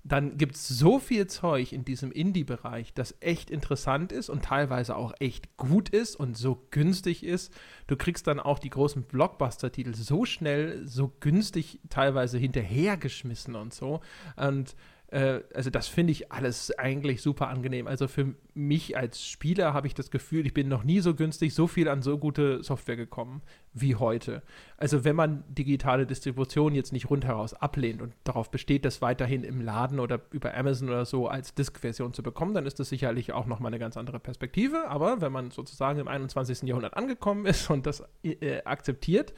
[0.04, 4.96] dann gibt es so viel Zeug in diesem Indie-Bereich, das echt interessant ist und teilweise
[4.96, 7.54] auch echt gut ist und so günstig ist.
[7.88, 14.00] Du kriegst dann auch die großen Blockbuster-Titel so schnell, so günstig teilweise hinterhergeschmissen und so.
[14.38, 14.76] Und
[15.11, 17.88] Äh, also das finde ich alles eigentlich super angenehm.
[17.88, 21.53] Also für mich als Spieler habe ich das Gefühl, ich bin noch nie so günstig,
[21.53, 23.41] so viel an so gute Software gekommen
[23.73, 24.44] wie heute.
[24.77, 29.61] Also wenn man digitale Distribution jetzt nicht rundheraus ablehnt und darauf besteht, das weiterhin im
[29.61, 33.45] Laden oder über Amazon oder so als Disk-Version zu bekommen, dann ist das sicherlich auch
[33.45, 34.88] nochmal eine ganz andere Perspektive.
[34.90, 36.64] Aber wenn man sozusagen im 21.
[36.64, 39.34] Jahrhundert angekommen ist und das äh, akzeptiert,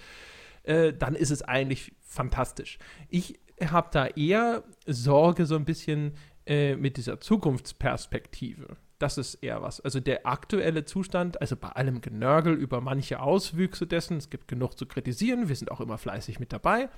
[0.64, 2.78] äh, dann ist es eigentlich fantastisch.
[3.10, 3.40] Ich
[3.70, 6.14] habe da eher Sorge so ein bisschen
[6.46, 8.78] äh, mit dieser Zukunftsperspektive.
[8.98, 9.82] Das ist eher was.
[9.82, 14.78] Also der aktuelle Zustand, also bei allem Genörgel über manche Auswüchse dessen, es gibt genug
[14.78, 16.90] zu kritisieren, wir sind auch immer fleißig mit dabei,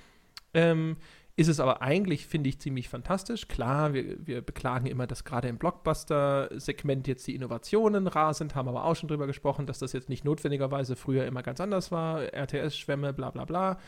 [0.52, 0.96] ähm,
[1.36, 3.48] ist es aber eigentlich, finde ich, ziemlich fantastisch.
[3.48, 8.68] Klar, wir, wir beklagen immer, dass gerade im Blockbuster-Segment jetzt die Innovationen rar sind, haben
[8.68, 12.22] aber auch schon drüber gesprochen, dass das jetzt nicht notwendigerweise früher immer ganz anders war.
[12.32, 13.78] RTS-Schwämme, bla bla bla.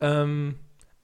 [0.00, 0.56] Ähm,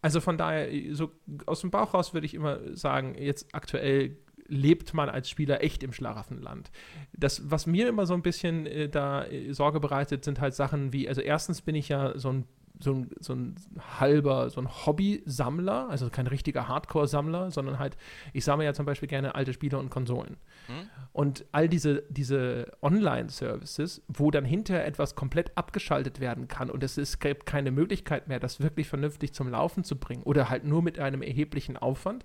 [0.05, 1.13] also von daher, so
[1.47, 5.83] aus dem Bauch raus würde ich immer sagen, jetzt aktuell lebt man als Spieler echt
[5.83, 6.71] im Schlaraffenland.
[7.15, 10.93] Das, was mir immer so ein bisschen äh, da äh, Sorge bereitet, sind halt Sachen
[10.93, 12.45] wie, also erstens bin ich ja so ein
[12.81, 13.55] so ein, so ein
[14.01, 17.97] halber, so ein Hobby-Sammler, also kein richtiger Hardcore-Sammler, sondern halt,
[18.33, 20.37] ich sammle ja zum Beispiel gerne alte Spiele und Konsolen.
[20.67, 20.89] Hm?
[21.13, 26.99] Und all diese, diese Online-Services, wo dann hinterher etwas komplett abgeschaltet werden kann und es
[26.99, 30.83] ist, gibt keine Möglichkeit mehr, das wirklich vernünftig zum Laufen zu bringen oder halt nur
[30.83, 32.25] mit einem erheblichen Aufwand,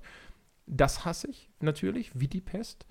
[0.65, 2.85] das hasse ich natürlich, wie die Pest.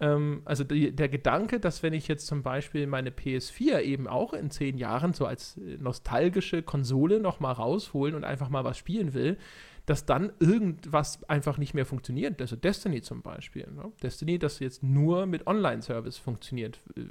[0.00, 4.32] Ähm, also die, der Gedanke, dass wenn ich jetzt zum Beispiel meine PS4 eben auch
[4.32, 9.14] in zehn Jahren so als äh, nostalgische Konsole nochmal rausholen und einfach mal was spielen
[9.14, 9.36] will,
[9.86, 12.40] dass dann irgendwas einfach nicht mehr funktioniert.
[12.40, 13.70] Also Destiny zum Beispiel.
[13.70, 13.92] Ne?
[14.02, 16.80] Destiny, das jetzt nur mit Online-Service funktioniert.
[16.96, 17.02] Äh,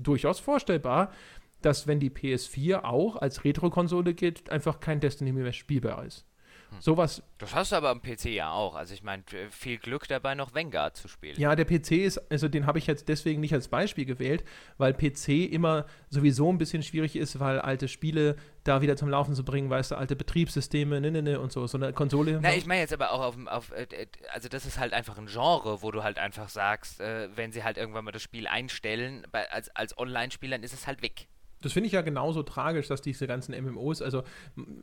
[0.00, 1.12] durchaus vorstellbar,
[1.60, 6.26] dass wenn die PS4 auch als Retro-Konsole geht, einfach kein Destiny mehr spielbar ist.
[6.74, 6.80] Hm.
[6.80, 7.22] Sowas.
[7.38, 8.74] Das hast du aber am PC ja auch.
[8.74, 11.38] Also ich meine, viel Glück dabei, noch Vanguard zu spielen.
[11.38, 14.44] Ja, der PC ist, also den habe ich jetzt deswegen nicht als Beispiel gewählt,
[14.78, 19.34] weil PC immer sowieso ein bisschen schwierig ist, weil alte Spiele da wieder zum Laufen
[19.34, 22.38] zu bringen, weißt du, alte Betriebssysteme, ne, ne, ne und so, so eine Konsole.
[22.40, 25.26] Na, ich meine jetzt aber auch auf, auf, äh, also das ist halt einfach ein
[25.26, 29.26] Genre, wo du halt einfach sagst, äh, wenn sie halt irgendwann mal das Spiel einstellen,
[29.30, 31.28] bei, als, als Online-Spiel, dann ist es halt weg.
[31.64, 34.22] Das finde ich ja genauso tragisch, dass diese ganzen MMOs, also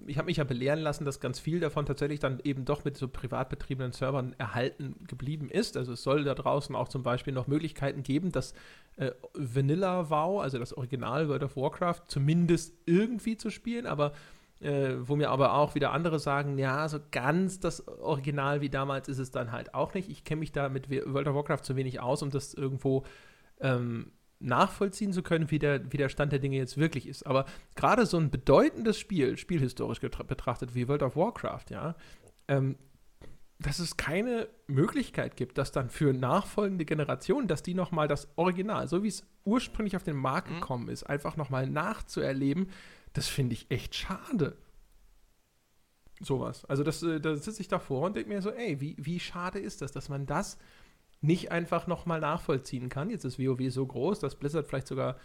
[0.07, 2.97] ich habe mich ja belehren lassen, dass ganz viel davon tatsächlich dann eben doch mit
[2.97, 5.77] so privat betriebenen Servern erhalten geblieben ist.
[5.77, 8.53] Also es soll da draußen auch zum Beispiel noch Möglichkeiten geben, dass
[8.97, 14.13] äh, Vanilla WoW, also das Original World of Warcraft, zumindest irgendwie zu spielen, aber
[14.59, 19.07] äh, wo mir aber auch wieder andere sagen, ja, so ganz das Original wie damals
[19.07, 20.09] ist es dann halt auch nicht.
[20.09, 23.03] Ich kenne mich da mit World of Warcraft zu wenig aus, um das irgendwo
[23.59, 24.11] ähm,
[24.41, 27.25] nachvollziehen zu können, wie der, wie der Stand der Dinge jetzt wirklich ist.
[27.25, 27.45] Aber
[27.75, 31.95] gerade so ein bedeutendes Spiel, spielhistorisch betrachtet, wie World of Warcraft, ja,
[32.47, 32.77] ähm,
[33.59, 38.87] dass es keine Möglichkeit gibt, dass dann für nachfolgende Generationen, dass die nochmal das Original,
[38.87, 40.55] so wie es ursprünglich auf den Markt mhm.
[40.55, 42.69] gekommen ist, einfach nochmal nachzuerleben,
[43.13, 44.57] das finde ich echt schade.
[46.19, 46.65] Sowas.
[46.65, 49.59] Also das, äh, da sitze ich davor und denke mir so, ey, wie, wie schade
[49.59, 50.57] ist das, dass man das
[51.21, 53.09] nicht einfach nochmal nachvollziehen kann.
[53.09, 55.17] Jetzt ist WoW so groß, dass Blizzard vielleicht sogar,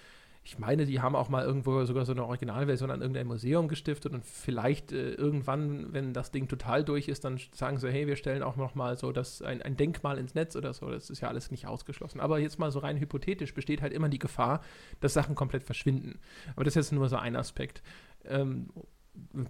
[0.45, 4.13] ich meine, die haben auch mal irgendwo sogar so eine Originalversion an irgendein Museum gestiftet
[4.13, 8.17] und vielleicht äh, irgendwann, wenn das Ding total durch ist, dann sagen sie, hey, wir
[8.17, 10.91] stellen auch nochmal so das, ein, ein Denkmal ins Netz oder so.
[10.91, 12.21] Das ist ja alles nicht ausgeschlossen.
[12.21, 14.63] Aber jetzt mal so rein hypothetisch besteht halt immer die Gefahr,
[15.01, 16.21] dass Sachen komplett verschwinden.
[16.55, 17.83] Aber das ist jetzt nur so ein Aspekt.
[18.25, 18.69] Ähm,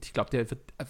[0.03, 0.85] ich glaube, der wird äh,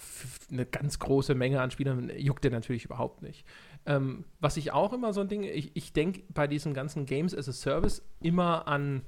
[0.51, 3.45] eine ganz große Menge an Spielern juckt der natürlich überhaupt nicht.
[3.87, 7.33] Ähm, was ich auch immer so ein Ding, ich, ich denke bei diesen ganzen Games
[7.33, 9.01] as a Service immer an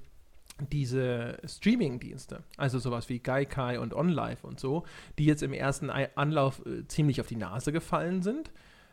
[0.72, 4.84] diese Streaming-Dienste, also sowas wie Gaikai und OnLive und so,
[5.18, 8.52] die jetzt im ersten Anlauf äh, ziemlich auf die Nase gefallen sind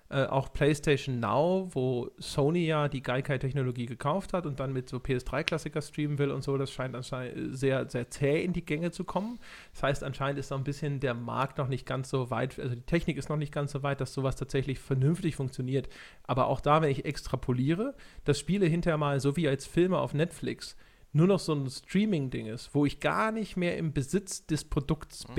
[0.08, 4.98] äh, auch PlayStation Now, wo Sony ja die Gaikai-Technologie gekauft hat und dann mit so
[4.98, 9.04] PS3-Klassiker streamen will und so, das scheint anscheinend sehr, sehr zäh in die Gänge zu
[9.04, 9.40] kommen.
[9.72, 12.74] Das heißt, anscheinend ist so ein bisschen der Markt noch nicht ganz so weit, also
[12.74, 15.88] die Technik ist noch nicht ganz so weit, dass sowas tatsächlich vernünftig funktioniert.
[16.22, 20.14] Aber auch da, wenn ich extrapoliere, dass Spiele hinterher mal, so wie als Filme auf
[20.14, 20.76] Netflix,
[21.12, 25.26] nur noch so ein Streaming-Ding ist, wo ich gar nicht mehr im Besitz des Produkts
[25.28, 25.34] mhm.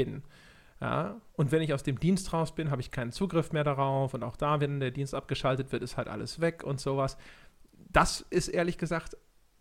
[0.80, 4.14] Ja, und wenn ich aus dem Dienst raus bin, habe ich keinen Zugriff mehr darauf.
[4.14, 7.18] Und auch da, wenn der Dienst abgeschaltet wird, ist halt alles weg und sowas.
[7.90, 9.18] Das ist ehrlich gesagt,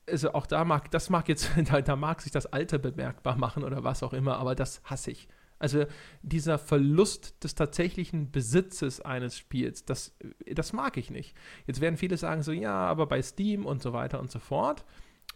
[0.09, 3.65] also auch da mag, das mag jetzt, da, da mag sich das Alter bemerkbar machen
[3.65, 5.29] oder was auch immer, aber das hasse ich.
[5.59, 5.87] Also
[6.21, 10.15] dieser Verlust des tatsächlichen Besitzes eines Spiels, das,
[10.45, 11.35] das mag ich nicht.
[11.67, 14.85] Jetzt werden viele sagen so, ja, aber bei Steam und so weiter und so fort.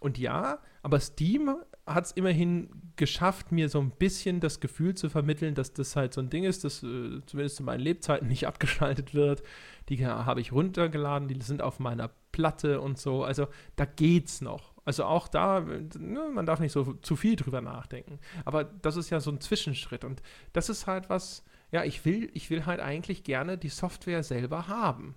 [0.01, 1.55] Und ja, aber Steam
[1.87, 6.15] hat es immerhin geschafft, mir so ein bisschen das Gefühl zu vermitteln, dass das halt
[6.15, 9.43] so ein Ding ist, das äh, zumindest zu meinen Lebzeiten nicht abgeschaltet wird.
[9.89, 13.25] Die habe ich runtergeladen, die sind auf meiner Platte und so.
[13.25, 14.73] Also da geht's noch.
[14.85, 18.19] Also auch da, ne, man darf nicht so zu viel drüber nachdenken.
[18.45, 20.05] Aber das ist ja so ein Zwischenschritt.
[20.05, 20.23] Und
[20.53, 24.69] das ist halt was, ja, ich will, ich will halt eigentlich gerne die Software selber
[24.69, 25.15] haben.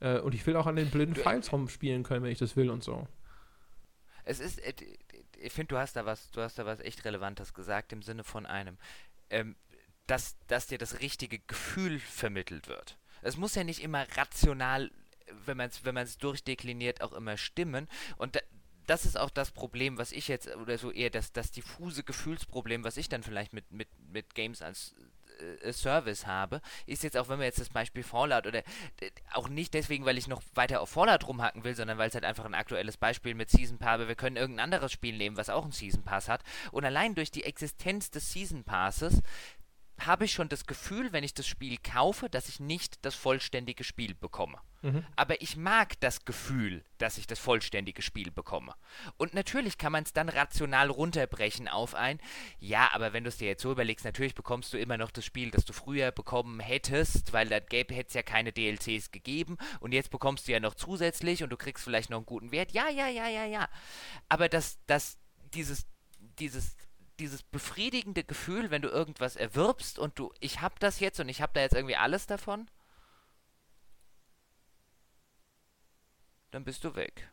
[0.00, 2.70] Äh, und ich will auch an den blinden Files rumspielen können, wenn ich das will
[2.70, 3.06] und so.
[4.24, 4.74] Es ist, äh,
[5.38, 8.24] ich finde, du hast da was, du hast da was echt Relevantes gesagt im Sinne
[8.24, 8.78] von einem,
[9.30, 9.56] ähm,
[10.06, 12.98] dass, dass dir das richtige Gefühl vermittelt wird.
[13.22, 14.90] Es muss ja nicht immer rational,
[15.44, 17.88] wenn man es wenn durchdekliniert, auch immer stimmen.
[18.16, 18.40] Und da,
[18.86, 22.82] das ist auch das Problem, was ich jetzt, oder so eher das, das diffuse Gefühlsproblem,
[22.82, 24.94] was ich dann vielleicht mit, mit, mit Games als
[25.62, 28.62] äh, Service habe, ist jetzt auch, wenn wir jetzt das Beispiel Fallout oder
[29.32, 32.24] auch nicht deswegen, weil ich noch weiter auf Fallout rumhacken will, sondern weil es halt
[32.24, 35.50] einfach ein aktuelles Beispiel mit Season Pass, aber wir können irgendein anderes Spiel nehmen, was
[35.50, 36.42] auch einen Season Pass hat.
[36.72, 39.22] Und allein durch die Existenz des Season Passes
[40.06, 43.84] habe ich schon das Gefühl, wenn ich das Spiel kaufe, dass ich nicht das vollständige
[43.84, 44.58] Spiel bekomme.
[44.82, 45.04] Mhm.
[45.16, 48.74] Aber ich mag das Gefühl, dass ich das vollständige Spiel bekomme.
[49.18, 52.18] Und natürlich kann man es dann rational runterbrechen auf ein,
[52.58, 55.24] ja, aber wenn du es dir jetzt so überlegst, natürlich bekommst du immer noch das
[55.24, 59.92] Spiel, das du früher bekommen hättest, weil da hätte es ja keine DLCs gegeben und
[59.92, 62.72] jetzt bekommst du ja noch zusätzlich und du kriegst vielleicht noch einen guten Wert.
[62.72, 63.68] Ja, ja, ja, ja, ja.
[64.28, 65.18] Aber das, das,
[65.52, 65.84] dieses,
[66.38, 66.76] dieses
[67.20, 71.42] dieses befriedigende Gefühl, wenn du irgendwas erwirbst und du, ich hab das jetzt und ich
[71.42, 72.68] hab da jetzt irgendwie alles davon,
[76.50, 77.30] dann bist du weg.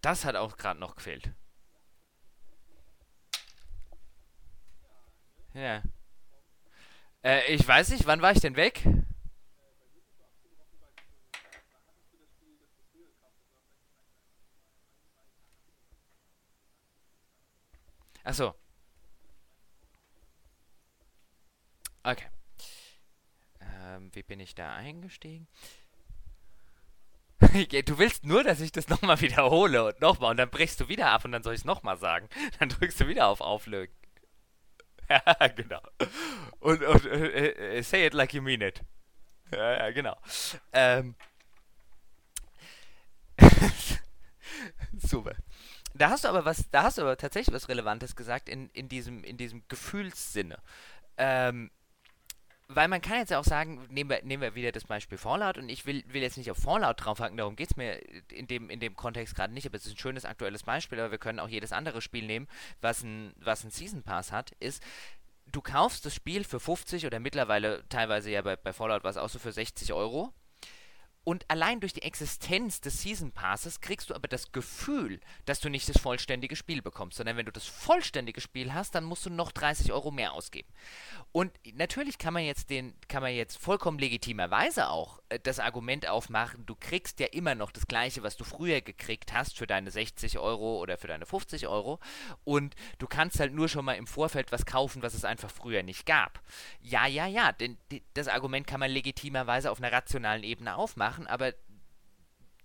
[0.00, 1.32] Das hat auch gerade noch gefehlt.
[5.54, 5.82] Ja.
[7.24, 8.84] Äh, ich weiß nicht, wann war ich denn weg?
[18.24, 18.54] Achso.
[22.04, 22.28] Okay.
[23.60, 25.48] Ähm, wie bin ich da eingestiegen?
[27.84, 31.10] du willst nur, dass ich das nochmal wiederhole und nochmal und dann brichst du wieder
[31.10, 32.28] ab und dann soll ich es nochmal sagen.
[32.58, 33.92] Dann drückst du wieder auf Auflögen.
[35.08, 35.80] ja, genau.
[36.60, 38.82] Und, und uh, say it like you mean it.
[39.52, 40.16] Ja, ja genau.
[40.72, 41.14] Ähm.
[44.98, 45.34] Super.
[45.94, 48.88] Da hast du aber was, da hast du aber tatsächlich was Relevantes gesagt in, in
[48.88, 50.58] diesem, in diesem Gefühlssinne.
[51.16, 51.70] Ähm,
[52.68, 55.70] weil man kann jetzt auch sagen, nehmen wir, nehmen wir wieder das Beispiel Fallout und
[55.70, 57.98] ich will, will jetzt nicht auf Fallout draufhaken, darum geht es mir
[58.30, 61.10] in dem, in dem Kontext gerade nicht, aber es ist ein schönes aktuelles Beispiel, aber
[61.10, 62.46] wir können auch jedes andere Spiel nehmen,
[62.82, 64.82] was ein, was ein Season Pass hat, ist,
[65.50, 69.16] du kaufst das Spiel für 50 oder mittlerweile teilweise ja bei, bei Fallout war es
[69.16, 70.34] auch so für 60 Euro
[71.28, 75.68] und allein durch die Existenz des Season Passes kriegst du aber das Gefühl, dass du
[75.68, 79.30] nicht das vollständige Spiel bekommst, sondern wenn du das vollständige Spiel hast, dann musst du
[79.30, 80.68] noch 30 Euro mehr ausgeben.
[81.30, 86.64] Und natürlich kann man jetzt den, kann man jetzt vollkommen legitimerweise auch das Argument aufmachen,
[86.64, 90.38] du kriegst ja immer noch das gleiche, was du früher gekriegt hast für deine 60
[90.38, 91.98] Euro oder für deine 50 Euro.
[92.44, 95.82] Und du kannst halt nur schon mal im Vorfeld was kaufen, was es einfach früher
[95.82, 96.40] nicht gab.
[96.80, 97.76] Ja, ja, ja, denn
[98.14, 101.52] das Argument kann man legitimerweise auf einer rationalen Ebene aufmachen machen, aber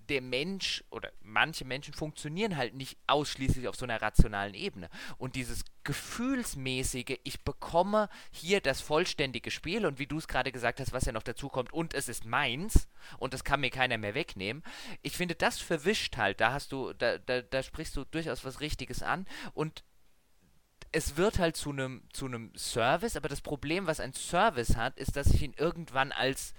[0.10, 4.90] der Mensch oder manche Menschen funktionieren halt nicht ausschließlich auf so einer rationalen Ebene.
[5.18, 10.80] Und dieses gefühlsmäßige, ich bekomme hier das vollständige Spiel und wie du es gerade gesagt
[10.80, 13.98] hast, was ja noch dazu kommt, und es ist meins und das kann mir keiner
[13.98, 14.64] mehr wegnehmen.
[15.02, 16.40] Ich finde, das verwischt halt.
[16.42, 19.84] Da hast du, da, da, da sprichst du durchaus was Richtiges an und
[20.92, 25.16] es wird halt zu einem zu Service, aber das Problem, was ein Service hat, ist,
[25.16, 26.54] dass ich ihn irgendwann als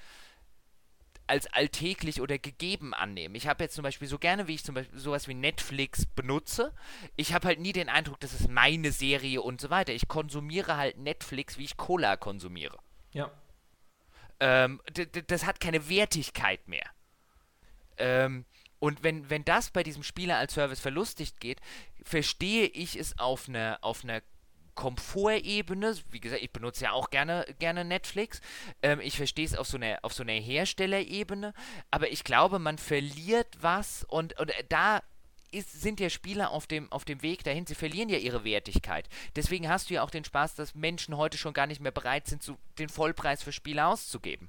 [1.27, 3.37] als alltäglich oder gegeben annehme.
[3.37, 6.73] Ich habe jetzt zum Beispiel so gerne, wie ich zum Beispiel sowas wie Netflix benutze,
[7.17, 9.93] ich habe halt nie den Eindruck, das ist meine Serie und so weiter.
[9.93, 12.79] Ich konsumiere halt Netflix, wie ich Cola konsumiere.
[13.13, 13.31] Ja.
[14.41, 14.81] Ähm,
[15.27, 16.85] das hat keine Wertigkeit mehr.
[17.97, 18.45] Ähm,
[18.79, 21.61] und wenn, wenn das bei diesem Spieler als Service verlustigt geht,
[22.03, 24.21] verstehe ich es auf einer auf einer
[24.75, 28.41] Komfortebene, wie gesagt, ich benutze ja auch gerne, gerne Netflix.
[28.83, 31.55] Ähm, ich verstehe es auf so einer so einer Herstellerebene,
[31.91, 35.03] aber ich glaube, man verliert was und, und da
[35.55, 39.09] ist, sind ja Spieler auf dem, auf dem Weg dahin, sie verlieren ja ihre Wertigkeit.
[39.37, 42.27] Deswegen hast du ja auch den Spaß, dass Menschen heute schon gar nicht mehr bereit
[42.27, 44.49] sind, zu, den Vollpreis für Spiele auszugeben.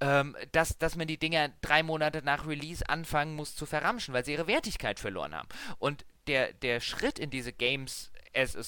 [0.00, 4.24] Ähm, dass, dass man die Dinger drei Monate nach Release anfangen muss zu verramschen, weil
[4.24, 5.48] sie ihre Wertigkeit verloren haben.
[5.80, 8.62] Und der, der Schritt in diese Games as a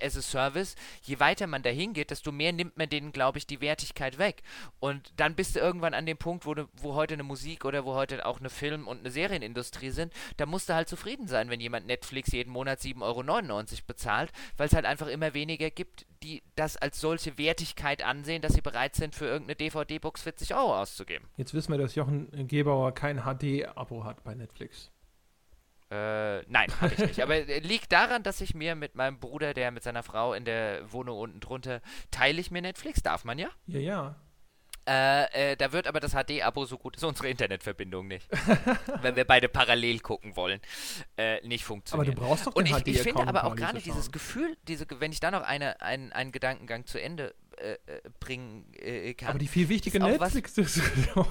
[0.00, 3.46] as a Service, je weiter man dahin geht, desto mehr nimmt man denen, glaube ich,
[3.46, 4.42] die Wertigkeit weg.
[4.80, 7.84] Und dann bist du irgendwann an dem Punkt, wo, du, wo heute eine Musik oder
[7.84, 11.50] wo heute auch eine Film- und eine Serienindustrie sind, da musst du halt zufrieden sein,
[11.50, 16.06] wenn jemand Netflix jeden Monat 7,99 Euro bezahlt, weil es halt einfach immer weniger gibt,
[16.22, 20.80] die das als solche Wertigkeit ansehen, dass sie bereit sind, für irgendeine DVD-Box 40 Euro
[20.80, 21.28] auszugeben.
[21.36, 24.90] Jetzt wissen wir, dass Jochen Gebauer kein HD-Abo hat bei Netflix.
[25.90, 27.22] Äh, nein, habe ich nicht.
[27.22, 30.44] Aber äh, liegt daran, dass ich mir mit meinem Bruder, der mit seiner Frau in
[30.44, 31.80] der Wohnung unten drunter,
[32.10, 33.48] teile ich mir Netflix, darf man ja?
[33.66, 34.16] Ja, ja.
[34.88, 38.28] Äh, äh, da wird aber das HD-Abo so gut, ist unsere Internetverbindung nicht.
[39.02, 40.60] wenn wir beide parallel gucken wollen,
[41.16, 42.08] äh, nicht funktionieren.
[42.08, 44.86] Aber du brauchst doch den Und ich, ich finde aber auch gerade dieses Gefühl, diese,
[45.00, 49.30] wenn ich da noch eine, ein, einen Gedankengang zu Ende äh, äh, bringen äh, kann.
[49.30, 51.26] Aber die viel wichtige Netflix-Diskussion.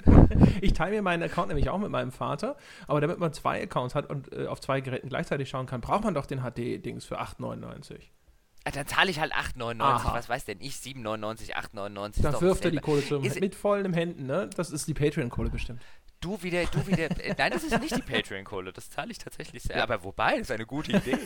[0.60, 2.56] ich teile mir meinen Account nämlich auch mit meinem Vater,
[2.86, 6.04] aber damit man zwei Accounts hat und äh, auf zwei Geräten gleichzeitig schauen kann, braucht
[6.04, 7.98] man doch den HD-Dings für 8,99.
[8.64, 10.12] Ah, dann zahle ich halt 8,99.
[10.12, 10.74] Was weiß denn ich?
[10.74, 12.22] 7,99, 8,99.
[12.22, 14.50] Da wirft er die Kohle zum, mit vollen Händen, ne?
[14.54, 15.80] Das ist die Patreon-Kohle bestimmt.
[16.20, 17.10] Du wieder, du wieder.
[17.18, 18.72] Äh, nein, das ist nicht die Patreon-Kohle.
[18.72, 19.82] Das zahle ich tatsächlich sehr.
[19.82, 21.18] Aber wobei, das ist eine gute Idee.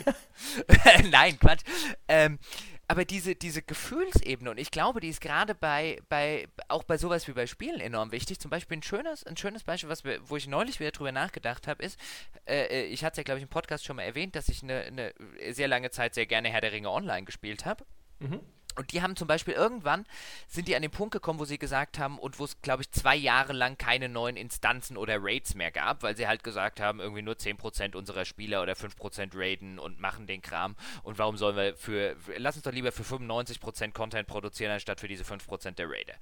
[1.11, 1.63] nein, Quatsch.
[2.07, 2.39] Ähm,
[2.87, 7.27] aber diese, diese Gefühlsebene, und ich glaube, die ist gerade bei, bei, auch bei sowas
[7.27, 8.39] wie bei Spielen enorm wichtig.
[8.39, 11.67] Zum Beispiel ein schönes, ein schönes Beispiel, was wir, wo ich neulich wieder drüber nachgedacht
[11.67, 11.99] habe, ist,
[12.45, 14.63] äh, äh ich hatte es ja, glaube ich, im Podcast schon mal erwähnt, dass ich
[14.63, 15.13] eine, eine
[15.51, 17.85] sehr lange Zeit sehr gerne Herr der Ringe online gespielt habe.
[18.19, 18.39] Mhm.
[18.75, 20.05] Und die haben zum Beispiel irgendwann,
[20.47, 22.91] sind die an den Punkt gekommen, wo sie gesagt haben, und wo es, glaube ich,
[22.91, 26.99] zwei Jahre lang keine neuen Instanzen oder Raids mehr gab, weil sie halt gesagt haben,
[26.99, 30.75] irgendwie nur 10% unserer Spieler oder 5% raiden und machen den Kram.
[31.03, 35.07] Und warum sollen wir für, lass uns doch lieber für 95% Content produzieren, anstatt für
[35.07, 36.15] diese 5% der Raider.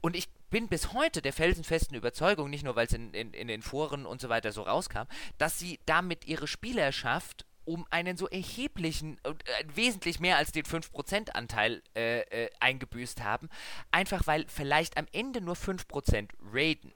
[0.00, 3.48] Und ich bin bis heute der felsenfesten Überzeugung, nicht nur weil es in, in, in
[3.48, 5.06] den Foren und so weiter so rauskam,
[5.38, 9.34] dass sie damit ihre Spielerschaft um einen so erheblichen, äh,
[9.74, 13.48] wesentlich mehr als den 5% Anteil äh, äh, eingebüßt haben,
[13.90, 16.92] einfach weil vielleicht am Ende nur 5% raiden,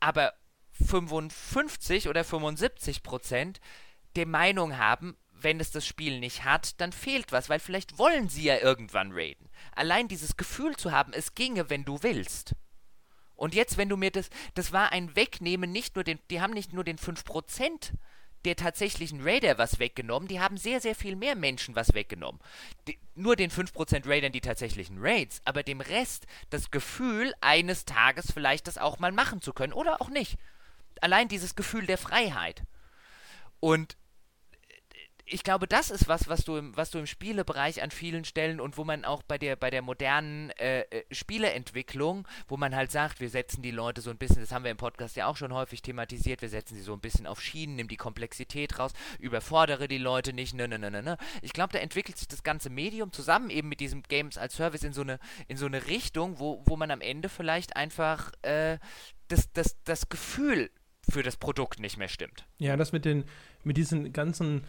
[0.00, 0.34] aber
[0.72, 3.56] 55 oder 75%
[4.16, 8.28] der Meinung haben, wenn es das Spiel nicht hat, dann fehlt was, weil vielleicht wollen
[8.28, 9.48] sie ja irgendwann raiden.
[9.76, 12.54] Allein dieses Gefühl zu haben, es ginge, wenn du willst.
[13.36, 16.52] Und jetzt, wenn du mir das, das war ein Wegnehmen, nicht nur den, die haben
[16.52, 17.92] nicht nur den 5%
[18.48, 20.26] der tatsächlichen Raider was weggenommen.
[20.26, 22.40] Die haben sehr, sehr viel mehr Menschen was weggenommen.
[22.86, 28.32] Die, nur den 5% Raidern die tatsächlichen Raids, aber dem Rest das Gefühl, eines Tages
[28.32, 30.38] vielleicht das auch mal machen zu können oder auch nicht.
[31.02, 32.62] Allein dieses Gefühl der Freiheit.
[33.60, 33.98] Und
[35.30, 38.60] ich glaube, das ist was, was du im, was du im Spielebereich an vielen Stellen
[38.60, 42.90] und wo man auch bei der, bei der modernen äh, äh, Spieleentwicklung, wo man halt
[42.90, 45.36] sagt, wir setzen die Leute so ein bisschen, das haben wir im Podcast ja auch
[45.36, 48.92] schon häufig thematisiert, wir setzen sie so ein bisschen auf Schienen, nimm die Komplexität raus,
[49.18, 51.18] überfordere die Leute nicht, ne, ne, ne, ne, ne.
[51.42, 54.82] Ich glaube, da entwickelt sich das ganze Medium zusammen eben mit diesem Games als Service
[54.82, 58.78] in so eine, in so eine Richtung, wo, wo man am Ende vielleicht einfach äh,
[59.28, 60.70] das, das, das Gefühl
[61.10, 62.46] für das Produkt nicht mehr stimmt.
[62.58, 63.24] Ja, das mit den,
[63.64, 64.64] mit diesen ganzen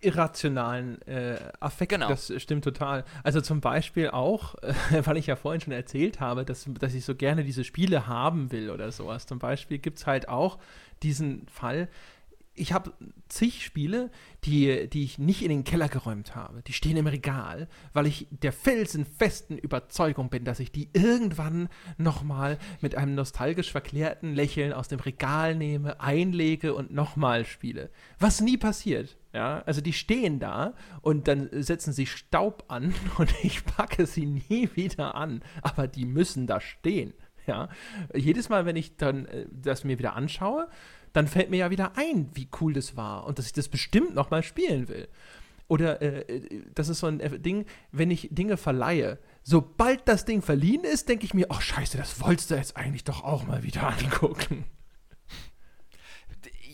[0.00, 1.92] irrationalen äh, Affekt.
[1.92, 2.08] Genau.
[2.08, 3.04] Das stimmt total.
[3.22, 4.74] Also zum Beispiel auch, äh,
[5.06, 8.52] weil ich ja vorhin schon erzählt habe, dass, dass ich so gerne diese Spiele haben
[8.52, 9.26] will oder sowas.
[9.26, 10.58] Zum Beispiel gibt es halt auch
[11.02, 11.88] diesen Fall,
[12.58, 12.92] ich habe
[13.28, 14.10] zig Spiele,
[14.44, 16.62] die, die ich nicht in den Keller geräumt habe.
[16.62, 22.58] Die stehen im Regal, weil ich der felsenfesten Überzeugung bin, dass ich die irgendwann nochmal
[22.80, 27.90] mit einem nostalgisch verklärten Lächeln aus dem Regal nehme, einlege und nochmal spiele.
[28.18, 29.16] Was nie passiert.
[29.32, 30.72] Ja, also die stehen da
[31.02, 35.42] und dann setzen sie Staub an und ich packe sie nie wieder an.
[35.62, 37.12] Aber die müssen da stehen.
[37.46, 37.68] Ja,
[38.14, 40.68] jedes Mal, wenn ich dann äh, das mir wieder anschaue,
[41.12, 44.14] dann fällt mir ja wieder ein, wie cool das war und dass ich das bestimmt
[44.14, 45.08] nochmal spielen will.
[45.66, 50.42] Oder äh, das ist so ein äh, Ding, wenn ich Dinge verleihe, sobald das Ding
[50.42, 53.62] verliehen ist, denke ich mir, oh scheiße, das wolltest du jetzt eigentlich doch auch mal
[53.62, 54.64] wieder angucken.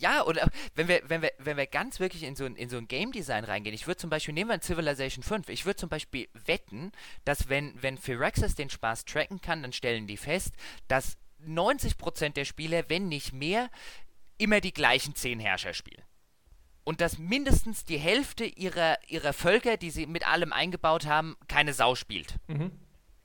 [0.05, 2.77] Ja, oder wenn wir, wenn wir, wenn wir ganz wirklich in so ein, in so
[2.77, 5.89] ein Game Design reingehen, ich würde zum Beispiel, nehmen wir Civilization 5, ich würde zum
[5.89, 6.93] Beispiel wetten,
[7.25, 10.53] dass wenn, wenn Firaxis den Spaß tracken kann, dann stellen die fest,
[10.89, 13.71] dass 90% der Spieler, wenn nicht mehr,
[14.37, 16.05] immer die gleichen 10 Herrscher spielen
[16.85, 21.73] und dass mindestens die Hälfte ihrer, ihrer Völker, die sie mit allem eingebaut haben, keine
[21.73, 22.37] Sau spielt.
[22.47, 22.73] Mhm.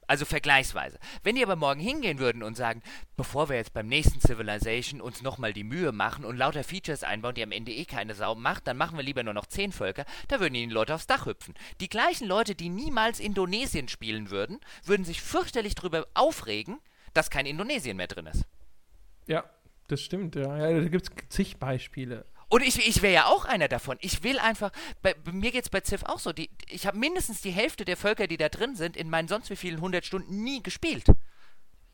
[0.09, 0.97] Also vergleichsweise.
[1.21, 2.81] Wenn die aber morgen hingehen würden und sagen,
[3.15, 7.35] bevor wir jetzt beim nächsten Civilization uns nochmal die Mühe machen und lauter Features einbauen,
[7.35, 10.05] die am Ende eh keine Sau macht, dann machen wir lieber nur noch zehn Völker,
[10.27, 11.53] da würden ihnen Leute aufs Dach hüpfen.
[11.79, 16.79] Die gleichen Leute, die niemals Indonesien spielen würden, würden sich fürchterlich darüber aufregen,
[17.13, 18.45] dass kein Indonesien mehr drin ist.
[19.27, 19.47] Ja,
[19.89, 20.57] das stimmt, ja.
[20.57, 22.25] ja da gibt es zig Beispiele.
[22.49, 23.97] Und ich, ich wäre ja auch einer davon.
[24.01, 24.71] Ich will einfach,
[25.01, 27.85] bei, bei mir geht es bei Civ auch so, die, ich habe mindestens die Hälfte
[27.85, 31.05] der Völker, die da drin sind, in meinen sonst wie vielen 100 Stunden nie gespielt.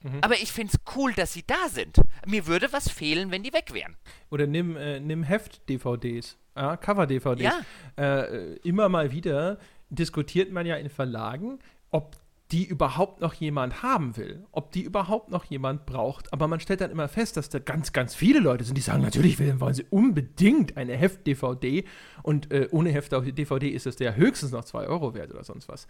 [0.02, 0.19] Mhm.
[0.22, 1.98] Aber ich finde es cool, dass sie da sind.
[2.26, 3.98] Mir würde was fehlen, wenn die weg wären.
[4.30, 7.41] Oder nimm, äh, nimm Heft-DVDs, ja, Cover-DVDs.
[7.41, 7.61] Ja.
[7.98, 9.60] Äh, immer mal wieder
[9.90, 11.60] diskutiert man ja in Verlagen,
[11.91, 12.15] ob
[12.56, 16.32] die überhaupt noch jemand haben will, ob die überhaupt noch jemand braucht.
[16.32, 19.03] Aber man stellt dann immer fest, dass da ganz, ganz viele Leute sind, die sagen,
[19.03, 21.84] natürlich wollen sie unbedingt eine Heft-DVD
[22.23, 25.86] und äh, ohne Heft-DVD ist es der höchstens noch 2 Euro wert oder sonst was.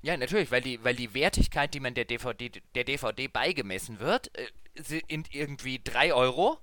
[0.00, 4.30] Ja, natürlich, weil die, weil die Wertigkeit, die man der DVD, der DVD beigemessen wird,
[4.38, 4.46] äh,
[4.80, 6.58] sind irgendwie 3 Euro.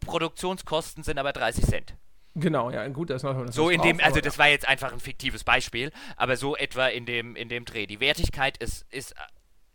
[0.00, 1.94] Produktionskosten sind aber 30 Cent.
[2.40, 5.00] Genau, ja, gut, das noch das So in dem, also das war jetzt einfach ein
[5.00, 7.86] fiktives Beispiel, aber so etwa in dem, in dem Dreh.
[7.86, 9.14] Die Wertigkeit ist, ist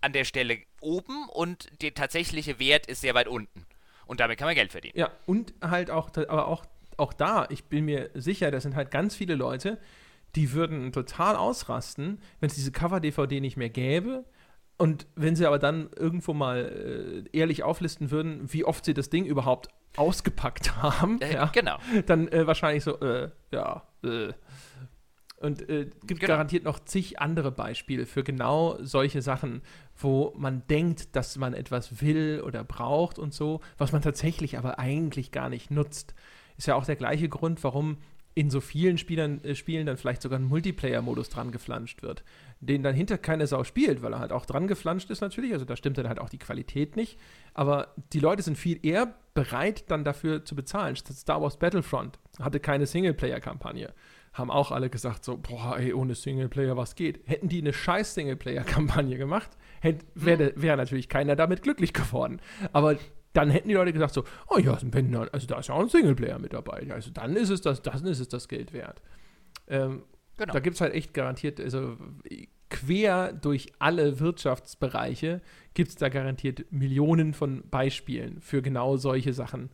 [0.01, 3.65] an der Stelle oben und der tatsächliche Wert ist sehr weit unten.
[4.05, 4.97] Und damit kann man Geld verdienen.
[4.97, 6.65] Ja, und halt auch, aber auch,
[6.97, 9.79] auch da, ich bin mir sicher, das sind halt ganz viele Leute,
[10.35, 14.25] die würden total ausrasten, wenn es diese Cover-DVD nicht mehr gäbe.
[14.77, 19.09] Und wenn sie aber dann irgendwo mal äh, ehrlich auflisten würden, wie oft sie das
[19.09, 21.77] Ding überhaupt ausgepackt haben, äh, ja, genau.
[22.05, 24.33] dann äh, wahrscheinlich so, äh, ja, äh.
[25.37, 26.27] Und äh, gibt genau.
[26.35, 29.61] garantiert noch zig andere Beispiele für genau solche Sachen,
[29.97, 34.79] wo man denkt, dass man etwas will oder braucht und so, was man tatsächlich aber
[34.79, 36.15] eigentlich gar nicht nutzt.
[36.57, 37.97] Ist ja auch der gleiche Grund, warum
[38.35, 42.23] in so vielen Spielern, äh, Spielen dann vielleicht sogar ein Multiplayer-Modus dran geflanscht wird,
[42.65, 45.65] den dann hinter keine Sau spielt, weil er halt auch dran geflanscht ist natürlich, also
[45.65, 47.19] da stimmt dann halt auch die Qualität nicht,
[47.53, 50.95] aber die Leute sind viel eher bereit dann dafür zu bezahlen.
[50.95, 53.93] Star Wars Battlefront hatte keine Singleplayer-Kampagne.
[54.33, 57.21] Haben auch alle gesagt so, boah, ey, ohne Singleplayer, was geht?
[57.25, 59.51] Hätten die eine scheiß Singleplayer-Kampagne gemacht,
[60.15, 62.39] wäre wär natürlich keiner damit glücklich geworden.
[62.71, 62.97] Aber
[63.33, 65.89] dann hätten die Leute gesagt so, oh ja, wenn, also da ist ja auch ein
[65.89, 66.87] Singleplayer mit dabei.
[66.91, 69.01] Also dann ist es das, dann ist es das Geld wert.
[69.67, 70.03] Ähm,
[70.37, 70.53] genau.
[70.53, 71.97] Da gibt es halt echt garantiert, also
[72.69, 75.41] quer durch alle Wirtschaftsbereiche
[75.73, 79.69] gibt es da garantiert Millionen von Beispielen für genau solche Sachen.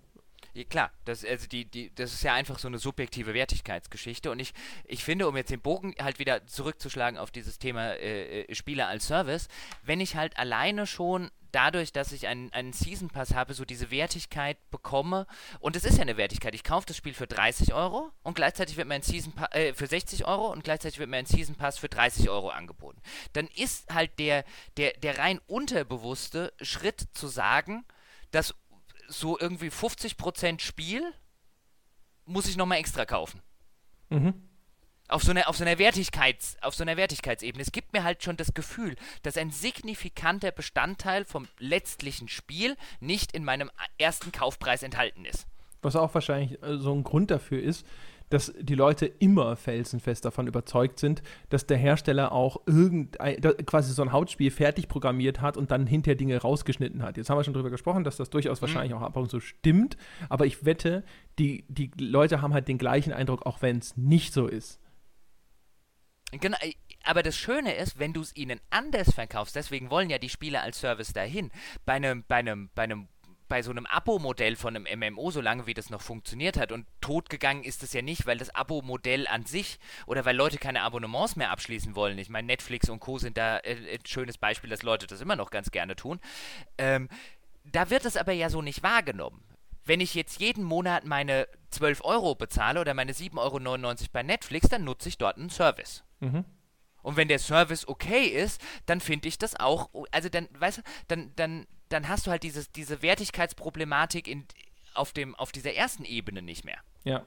[0.53, 4.39] Ja, klar, das, also die, die, das ist ja einfach so eine subjektive Wertigkeitsgeschichte und
[4.39, 4.53] ich,
[4.83, 8.87] ich finde, um jetzt den Bogen halt wieder zurückzuschlagen auf dieses Thema äh, äh Spieler
[8.87, 9.47] als Service,
[9.83, 13.91] wenn ich halt alleine schon dadurch, dass ich einen, einen Season Pass habe, so diese
[13.91, 15.27] Wertigkeit bekomme.
[15.59, 16.55] Und es ist ja eine Wertigkeit.
[16.55, 19.73] Ich kaufe das Spiel für 30 Euro und gleichzeitig wird mir ein Season Pass äh,
[19.73, 23.01] für 60 Euro und gleichzeitig wird mir ein Season Pass für 30 Euro angeboten.
[23.33, 24.45] Dann ist halt der,
[24.77, 27.85] der, der rein unterbewusste Schritt zu sagen,
[28.31, 28.55] dass
[29.07, 31.13] so irgendwie 50% Spiel
[32.25, 33.41] muss ich nochmal extra kaufen.
[34.09, 34.48] Mhm
[35.09, 37.61] auf so einer auf so einer Wertigkeits auf so einer Wertigkeitsebene.
[37.61, 43.33] Es gibt mir halt schon das Gefühl, dass ein signifikanter Bestandteil vom letztlichen Spiel nicht
[43.33, 45.47] in meinem ersten Kaufpreis enthalten ist.
[45.81, 47.85] Was auch wahrscheinlich äh, so ein Grund dafür ist,
[48.29, 54.03] dass die Leute immer felsenfest davon überzeugt sind, dass der Hersteller auch irgendein, quasi so
[54.03, 57.17] ein Hautspiel fertig programmiert hat und dann hinterher Dinge rausgeschnitten hat.
[57.17, 58.67] Jetzt haben wir schon darüber gesprochen, dass das durchaus mhm.
[58.67, 59.97] wahrscheinlich auch ab und zu stimmt,
[60.29, 61.03] aber ich wette,
[61.39, 64.79] die, die Leute haben halt den gleichen Eindruck, auch wenn es nicht so ist.
[66.31, 66.73] Genau, äh,
[67.03, 70.61] aber das Schöne ist, wenn du es ihnen anders verkaufst, deswegen wollen ja die Spieler
[70.61, 71.51] als Service dahin,
[71.85, 73.07] bei einem, bei einem, bei einem
[73.49, 76.71] bei so einem Abo-Modell von einem MMO, solange wie das noch funktioniert hat.
[76.71, 80.83] Und totgegangen ist es ja nicht, weil das Abo-Modell an sich oder weil Leute keine
[80.83, 82.17] Abonnements mehr abschließen wollen.
[82.19, 83.17] Ich meine, Netflix und Co.
[83.17, 86.19] sind da äh, ein schönes Beispiel, dass Leute das immer noch ganz gerne tun.
[86.77, 87.09] Ähm,
[87.65, 89.43] da wird es aber ja so nicht wahrgenommen.
[89.85, 94.69] Wenn ich jetzt jeden Monat meine 12 Euro bezahle oder meine 7,99 Euro bei Netflix,
[94.69, 96.03] dann nutze ich dort einen Service.
[96.19, 96.45] Mhm.
[97.01, 100.81] Und wenn der Service okay ist, dann finde ich das auch, also dann, weißt du,
[101.07, 104.45] dann, dann, dann hast du halt dieses, diese Wertigkeitsproblematik in,
[104.93, 106.79] auf, dem, auf dieser ersten Ebene nicht mehr.
[107.05, 107.25] Ja.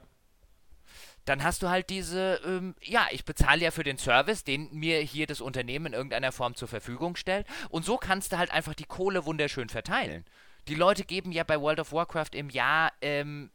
[1.25, 4.99] dann hast du halt diese, ähm, ja, ich bezahle ja für den Service, den mir
[4.99, 7.47] hier das Unternehmen in irgendeiner Form zur Verfügung stellt.
[7.69, 10.25] Und so kannst du halt einfach die Kohle wunderschön verteilen.
[10.67, 13.51] Die Leute geben ja bei World of Warcraft im Jahr, ähm,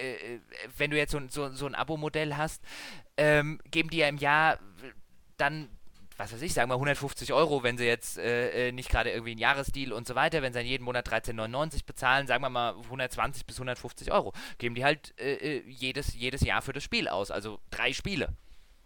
[0.00, 0.38] äh,
[0.76, 2.62] wenn du jetzt so, so, so ein Abo-Modell hast,
[3.16, 4.58] ähm, geben die ja im Jahr
[5.36, 5.68] dann
[6.16, 9.32] was weiß ich, sagen wir 150 Euro, wenn sie jetzt äh, äh, nicht gerade irgendwie
[9.32, 12.74] einen Jahresdeal und so weiter, wenn sie dann jeden Monat 13,99 bezahlen, sagen wir mal
[12.84, 17.08] 120 bis 150 Euro, geben die halt äh, äh, jedes, jedes Jahr für das Spiel
[17.08, 18.34] aus, also drei Spiele.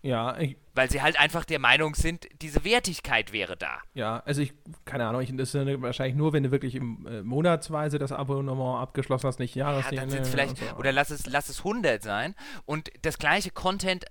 [0.03, 3.79] Ja, ich, Weil sie halt einfach der Meinung sind, diese Wertigkeit wäre da.
[3.93, 4.55] ja, also ich,
[4.87, 8.11] keine Ahnung, ich, das ist ja wahrscheinlich nur, wenn du wirklich im äh, monatsweise das
[8.11, 10.01] Abonnement abgeschlossen hast, nicht Ja, Jahresdeal.
[10.01, 10.77] dann sind vielleicht, und so.
[10.77, 14.07] oder lass es, lass es 100 sein und das gleiche Content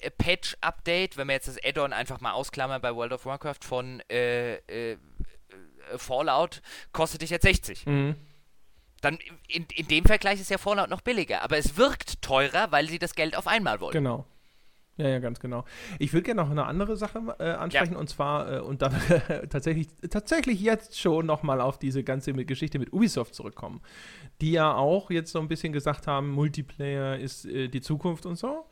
[0.00, 3.62] äh, Patch Update, wenn wir jetzt das Add-on einfach mal ausklammern bei World of Warcraft
[3.64, 4.96] von äh, äh, äh,
[5.98, 6.62] Fallout,
[6.92, 7.86] kostet dich jetzt 60.
[7.86, 8.16] Mhm.
[9.02, 12.88] Dann in, in dem Vergleich ist ja Fallout noch billiger, aber es wirkt teurer, weil
[12.88, 13.92] sie das Geld auf einmal wollen.
[13.92, 14.26] Genau.
[14.98, 15.64] Ja, ja, ganz genau.
[15.98, 18.94] Ich würde gerne noch eine andere Sache äh, ansprechen und zwar, äh, und dann
[19.50, 23.80] tatsächlich, tatsächlich jetzt schon nochmal auf diese ganze Geschichte mit Ubisoft zurückkommen,
[24.42, 28.36] die ja auch jetzt so ein bisschen gesagt haben, Multiplayer ist äh, die Zukunft und
[28.36, 28.66] so.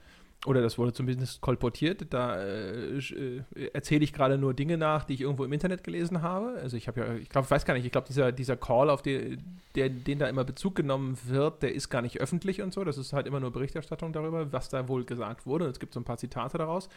[0.46, 2.14] Oder das wurde zumindest kolportiert.
[2.14, 3.42] Da äh, äh,
[3.74, 6.58] erzähle ich gerade nur Dinge nach, die ich irgendwo im Internet gelesen habe.
[6.62, 8.88] Also ich habe ja, ich glaube, ich weiß gar nicht, ich glaube, dieser, dieser Call,
[8.88, 9.36] auf die,
[9.74, 12.84] der, den da immer Bezug genommen wird, der ist gar nicht öffentlich und so.
[12.84, 15.66] Das ist halt immer nur Berichterstattung darüber, was da wohl gesagt wurde.
[15.66, 16.88] Es gibt so ein paar Zitate daraus.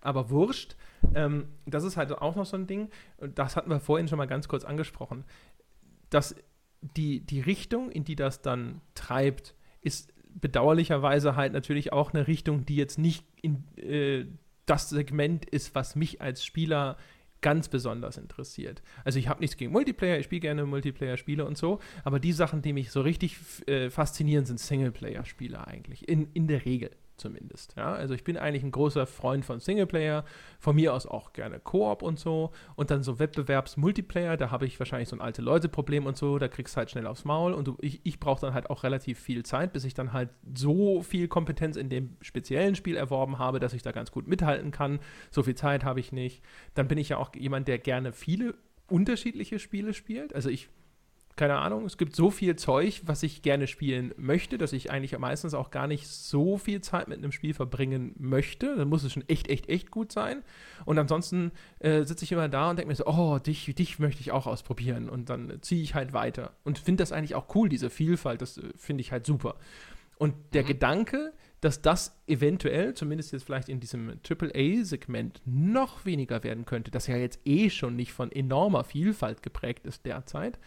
[0.00, 0.74] Aber wurscht,
[1.14, 2.90] ähm, das ist halt auch noch so ein Ding.
[3.18, 5.24] Und das hatten wir vorhin schon mal ganz kurz angesprochen.
[6.10, 6.34] Dass
[6.80, 12.64] die, die Richtung, in die das dann treibt, ist bedauerlicherweise halt natürlich auch eine Richtung,
[12.64, 14.26] die jetzt nicht in äh,
[14.66, 16.96] das Segment ist, was mich als Spieler
[17.40, 18.82] ganz besonders interessiert.
[19.04, 22.62] Also ich habe nichts gegen Multiplayer, ich spiele gerne Multiplayer-Spiele und so, aber die Sachen,
[22.62, 23.36] die mich so richtig
[23.66, 27.74] äh, faszinieren, sind Singleplayer-Spiele eigentlich, in, in der Regel zumindest.
[27.76, 27.92] Ja?
[27.92, 30.24] Also ich bin eigentlich ein großer Freund von Singleplayer,
[30.58, 34.78] von mir aus auch gerne Koop und so und dann so Wettbewerbs-Multiplayer, da habe ich
[34.78, 37.68] wahrscheinlich so ein alte Leute-Problem und so, da kriegst du halt schnell aufs Maul und
[37.68, 41.02] du, ich, ich brauche dann halt auch relativ viel Zeit, bis ich dann halt so
[41.02, 45.00] viel Kompetenz in dem speziellen Spiel erworben habe, dass ich da ganz gut mithalten kann.
[45.30, 46.42] So viel Zeit habe ich nicht.
[46.74, 48.54] Dann bin ich ja auch jemand, der gerne viele
[48.88, 50.34] unterschiedliche Spiele spielt.
[50.34, 50.68] Also ich
[51.38, 55.16] keine Ahnung, es gibt so viel Zeug, was ich gerne spielen möchte, dass ich eigentlich
[55.18, 58.76] meistens auch gar nicht so viel Zeit mit einem Spiel verbringen möchte.
[58.76, 60.42] Dann muss es schon echt, echt, echt gut sein.
[60.84, 64.20] Und ansonsten äh, sitze ich immer da und denke mir so, oh, dich, dich möchte
[64.20, 65.08] ich auch ausprobieren.
[65.08, 66.54] Und dann ziehe ich halt weiter.
[66.64, 69.54] Und finde das eigentlich auch cool, diese Vielfalt, das äh, finde ich halt super.
[70.18, 70.66] Und der Mhm.
[70.66, 77.06] Gedanke, dass das eventuell, zumindest jetzt vielleicht in diesem AAA-Segment, noch weniger werden könnte, das
[77.06, 80.58] ja jetzt eh schon nicht von enormer Vielfalt geprägt ist derzeit,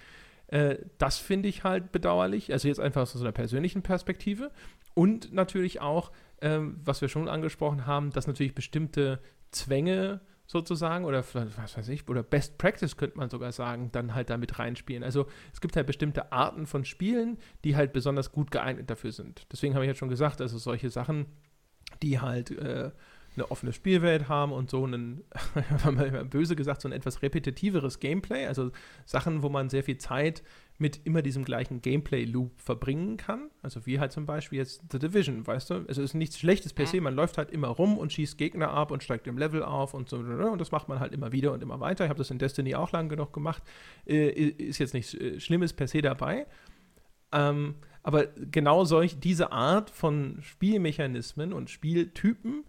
[0.51, 2.51] äh, das finde ich halt bedauerlich.
[2.53, 4.51] Also jetzt einfach aus so einer persönlichen Perspektive.
[4.93, 6.11] Und natürlich auch,
[6.41, 9.19] ähm, was wir schon angesprochen haben, dass natürlich bestimmte
[9.51, 14.29] Zwänge sozusagen oder was weiß ich, oder Best Practice könnte man sogar sagen, dann halt
[14.29, 15.01] damit reinspielen.
[15.01, 19.47] Also es gibt halt bestimmte Arten von Spielen, die halt besonders gut geeignet dafür sind.
[19.49, 21.27] Deswegen habe ich jetzt schon gesagt, also solche Sachen,
[22.03, 22.91] die halt äh,
[23.35, 25.23] eine offene Spielwelt haben und so einen,
[25.85, 28.71] mal böse gesagt, so ein etwas repetitiveres Gameplay, also
[29.05, 30.43] Sachen, wo man sehr viel Zeit
[30.77, 33.51] mit immer diesem gleichen Gameplay-Loop verbringen kann.
[33.61, 35.73] Also wie halt zum Beispiel jetzt The Division, weißt du?
[35.75, 38.71] Also es ist nichts Schlechtes per se, man läuft halt immer rum und schießt Gegner
[38.71, 41.53] ab und steigt im Level auf und so und das macht man halt immer wieder
[41.53, 42.05] und immer weiter.
[42.05, 43.63] Ich habe das in Destiny auch lang genug gemacht.
[44.07, 46.47] Äh, ist jetzt nichts äh, Schlimmes per se dabei.
[47.31, 52.63] Ähm, aber genau solch, diese Art von Spielmechanismen und Spieltypen,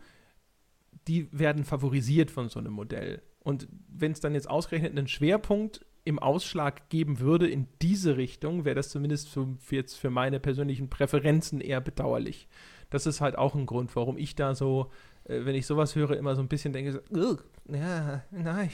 [1.09, 3.23] die werden favorisiert von so einem Modell.
[3.41, 8.65] Und wenn es dann jetzt ausgerechnet einen Schwerpunkt im Ausschlag geben würde in diese Richtung,
[8.65, 12.49] wäre das zumindest für, für jetzt für meine persönlichen Präferenzen eher bedauerlich.
[12.91, 14.91] Das ist halt auch ein Grund, warum ich da so,
[15.25, 18.71] äh, wenn ich sowas höre, immer so ein bisschen denke, so, "Ugh, ja, nein,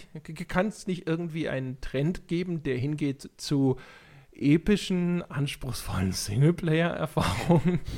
[0.49, 3.77] kann es nicht irgendwie einen Trend geben, der hingeht zu
[4.33, 7.81] epischen, anspruchsvollen Singleplayer-Erfahrungen?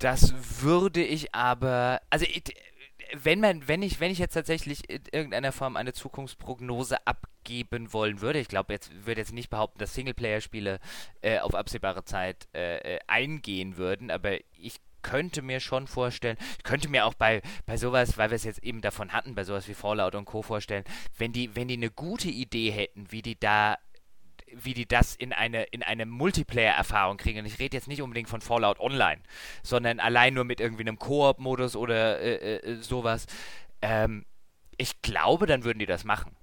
[0.00, 2.24] Das würde ich aber, also
[3.12, 8.22] wenn man, wenn ich, wenn ich jetzt tatsächlich in irgendeiner Form eine Zukunftsprognose abgeben wollen
[8.22, 10.80] würde, ich glaube jetzt würde jetzt nicht behaupten, dass Singleplayer-Spiele
[11.20, 16.64] äh, auf absehbare Zeit äh, äh, eingehen würden, aber ich könnte mir schon vorstellen, ich
[16.64, 19.68] könnte mir auch bei, bei sowas, weil wir es jetzt eben davon hatten, bei sowas
[19.68, 20.40] wie Fallout und Co.
[20.40, 20.84] vorstellen,
[21.18, 23.76] wenn die, wenn die eine gute Idee hätten, wie die da
[24.54, 27.40] wie die das in eine, in eine Multiplayer-Erfahrung kriegen.
[27.40, 29.20] Und ich rede jetzt nicht unbedingt von Fallout Online,
[29.62, 33.26] sondern allein nur mit irgendwie einem Koop-Modus oder äh, äh, sowas.
[33.82, 34.24] Ähm,
[34.76, 36.36] ich glaube, dann würden die das machen.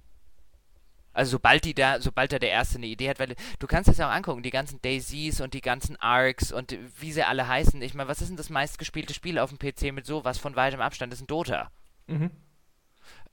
[1.12, 3.98] Also sobald die da, sobald da der Erste eine Idee hat, weil du kannst es
[3.98, 7.82] ja auch angucken, die ganzen Daisies und die ganzen Arcs und wie sie alle heißen.
[7.82, 10.80] Ich meine, was ist denn das meistgespielte Spiel auf dem PC mit sowas von weitem
[10.80, 11.12] Abstand?
[11.12, 11.72] Das ist ein Dota.
[12.06, 12.30] Mhm.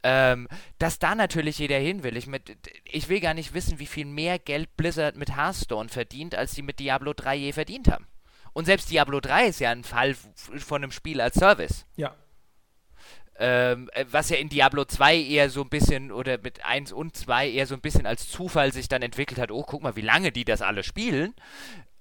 [0.07, 2.15] Ähm, dass da natürlich jeder hin will.
[2.15, 6.35] Ich, mit, ich will gar nicht wissen, wie viel mehr Geld Blizzard mit Hearthstone verdient,
[6.35, 8.05] als sie mit Diablo 3 je verdient haben.
[8.53, 11.87] Und selbst Diablo 3 ist ja ein Fall von einem Spiel als Service.
[11.95, 12.13] Ja.
[13.39, 17.17] Ähm, äh, was ja in Diablo 2 eher so ein bisschen, oder mit 1 und
[17.17, 20.01] 2 eher so ein bisschen als Zufall sich dann entwickelt hat, oh, guck mal, wie
[20.01, 21.33] lange die das alle spielen.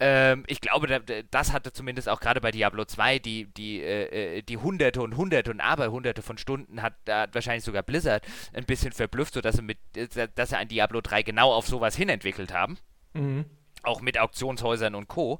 [0.00, 1.00] Ähm, ich glaube,
[1.30, 5.16] das hatte zumindest auch gerade bei Diablo 2 die, die, äh, äh, die Hunderte und
[5.16, 9.62] Hunderte und Aberhunderte von Stunden hat, hat wahrscheinlich sogar Blizzard ein bisschen verblüfft, sodass sie,
[9.62, 12.78] mit, äh, dass sie ein Diablo 3 genau auf sowas hin entwickelt haben.
[13.12, 13.44] Mhm.
[13.84, 15.38] Auch mit Auktionshäusern und Co.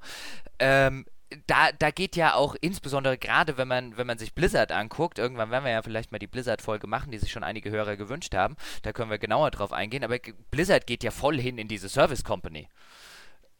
[0.61, 1.05] Ähm,
[1.47, 5.51] da, da geht ja auch insbesondere gerade, wenn man, wenn man sich Blizzard anguckt, irgendwann
[5.51, 8.57] werden wir ja vielleicht mal die Blizzard-Folge machen, die sich schon einige Hörer gewünscht haben,
[8.83, 10.19] da können wir genauer drauf eingehen, aber
[10.53, 12.69] Blizzard geht ja voll hin in diese Service Company.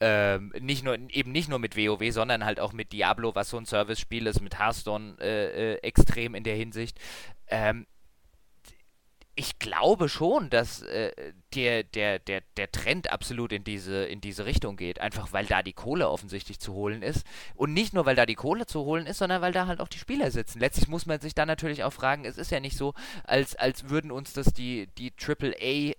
[0.01, 3.57] Ähm, nicht nur, eben nicht nur mit WoW, sondern halt auch mit Diablo, was so
[3.57, 6.99] ein Service-Spiel ist, mit Hearthstone äh, äh, extrem in der Hinsicht.
[7.47, 7.87] Ähm,
[9.37, 11.13] ich glaube schon, dass äh,
[11.55, 15.01] der, der, der, der Trend absolut in diese, in diese Richtung geht.
[15.01, 17.27] Einfach weil da die Kohle offensichtlich zu holen ist.
[17.55, 19.89] Und nicht nur, weil da die Kohle zu holen ist, sondern weil da halt auch
[19.89, 20.61] die Spieler sitzen.
[20.61, 22.95] Letztlich muss man sich dann natürlich auch fragen, es ist ja nicht so,
[23.25, 25.95] als, als würden uns das die, die AAA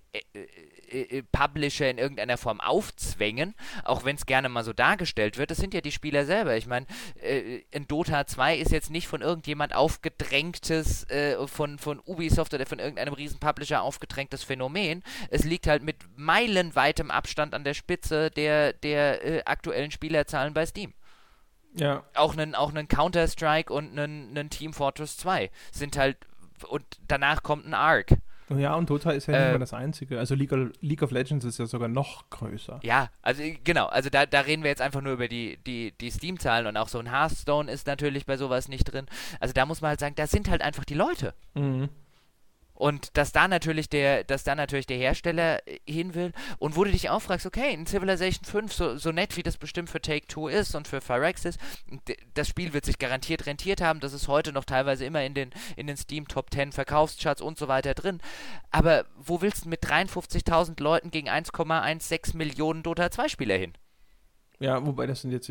[0.90, 3.54] äh, äh Publisher in irgendeiner Form aufzwängen,
[3.84, 5.50] auch wenn es gerne mal so dargestellt wird.
[5.50, 6.56] Das sind ja die Spieler selber.
[6.56, 6.86] Ich meine,
[7.22, 12.66] äh, in Dota 2 ist jetzt nicht von irgendjemand aufgedrängtes, äh, von, von Ubisoft oder
[12.66, 15.02] von irgendeinem riesen Publisher aufgedrängtes Phänomen.
[15.30, 20.66] Es liegt halt mit meilenweitem Abstand an der Spitze der, der äh, aktuellen Spielerzahlen bei
[20.66, 20.94] Steam.
[21.74, 22.04] Ja.
[22.14, 26.16] Auch einen, auch einen Counter-Strike und einen, einen Team Fortress 2 sind halt
[26.68, 28.16] und danach kommt ein Arc.
[28.50, 30.18] Ja, und Dota ist ja nicht äh, mehr das Einzige.
[30.18, 32.80] Also League of, League of, Legends ist ja sogar noch größer.
[32.82, 33.86] Ja, also genau.
[33.86, 36.88] Also da, da reden wir jetzt einfach nur über die, die, die Steam-Zahlen und auch
[36.88, 39.06] so ein Hearthstone ist natürlich bei sowas nicht drin.
[39.40, 41.34] Also da muss man halt sagen, da sind halt einfach die Leute.
[41.54, 41.88] Mhm.
[42.76, 46.84] Und dass da natürlich der, dass da natürlich der Hersteller äh, hin will und wo
[46.84, 50.00] du dich auch fragst, okay, in Civilization 5, so, so nett wie das bestimmt für
[50.00, 51.58] Take-Two ist und für Phyrexis,
[52.34, 55.50] das Spiel wird sich garantiert rentiert haben, das ist heute noch teilweise immer in den,
[55.76, 58.20] in den Steam Top 10 Verkaufscharts und so weiter drin.
[58.70, 63.72] Aber wo willst du mit 53.000 Leuten gegen 1,16 Millionen Dota 2 Spieler hin?
[64.58, 65.50] Ja, wobei das sind jetzt,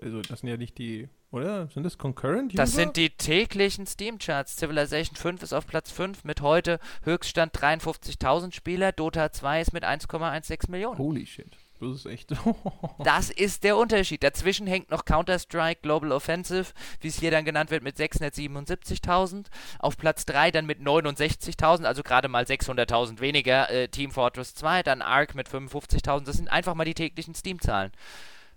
[0.00, 1.68] also das sind ja nicht die oder?
[1.68, 2.62] Sind das Concurrent User?
[2.62, 4.56] Das sind die täglichen Steam-Charts.
[4.56, 8.92] Civilization 5 ist auf Platz 5 mit heute Höchststand 53.000 Spieler.
[8.92, 10.98] Dota 2 ist mit 1,16 Millionen.
[10.98, 11.58] Holy shit.
[11.78, 12.30] Das ist echt.
[13.04, 14.22] das ist der Unterschied.
[14.22, 19.46] Dazwischen hängt noch Counter-Strike Global Offensive, wie es hier dann genannt wird, mit 677.000.
[19.78, 23.70] Auf Platz 3 dann mit 69.000, also gerade mal 600.000 weniger.
[23.70, 26.24] Äh, Team Fortress 2, dann Ark mit 55.000.
[26.24, 27.92] Das sind einfach mal die täglichen Steam-Zahlen.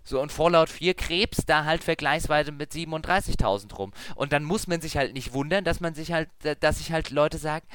[0.02, 3.92] So, und Fallout 4 krebs da halt vergleichsweise mit 37.000 rum.
[4.14, 6.28] Und dann muss man sich halt nicht wundern, dass man sich halt,
[6.60, 7.66] dass sich halt Leute sagen,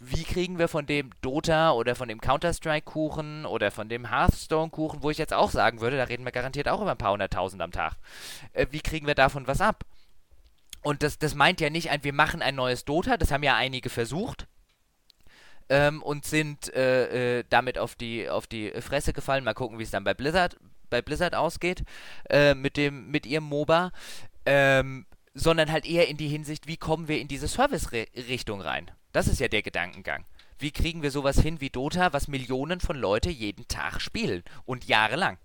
[0.00, 5.10] wie kriegen wir von dem Dota oder von dem Counter-Strike-Kuchen oder von dem Hearthstone-Kuchen, wo
[5.10, 7.70] ich jetzt auch sagen würde, da reden wir garantiert auch über ein paar hunderttausend am
[7.70, 7.96] Tag,
[8.54, 9.84] äh, wie kriegen wir davon was ab?
[10.82, 13.56] Und das, das meint ja nicht ein, wir machen ein neues Dota, das haben ja
[13.56, 14.46] einige versucht.
[15.68, 19.44] Ähm, und sind äh, äh, damit auf die, auf die Fresse gefallen.
[19.44, 20.56] Mal gucken, wie es dann bei Blizzard
[20.90, 21.84] bei Blizzard ausgeht,
[22.28, 23.92] äh, mit, dem, mit ihrem MOBA,
[24.46, 28.90] ähm, sondern halt eher in die Hinsicht, wie kommen wir in diese Service-Richtung rein.
[29.12, 30.24] Das ist ja der Gedankengang.
[30.58, 34.84] Wie kriegen wir sowas hin wie Dota, was Millionen von Leute jeden Tag spielen und
[34.84, 35.38] jahrelang?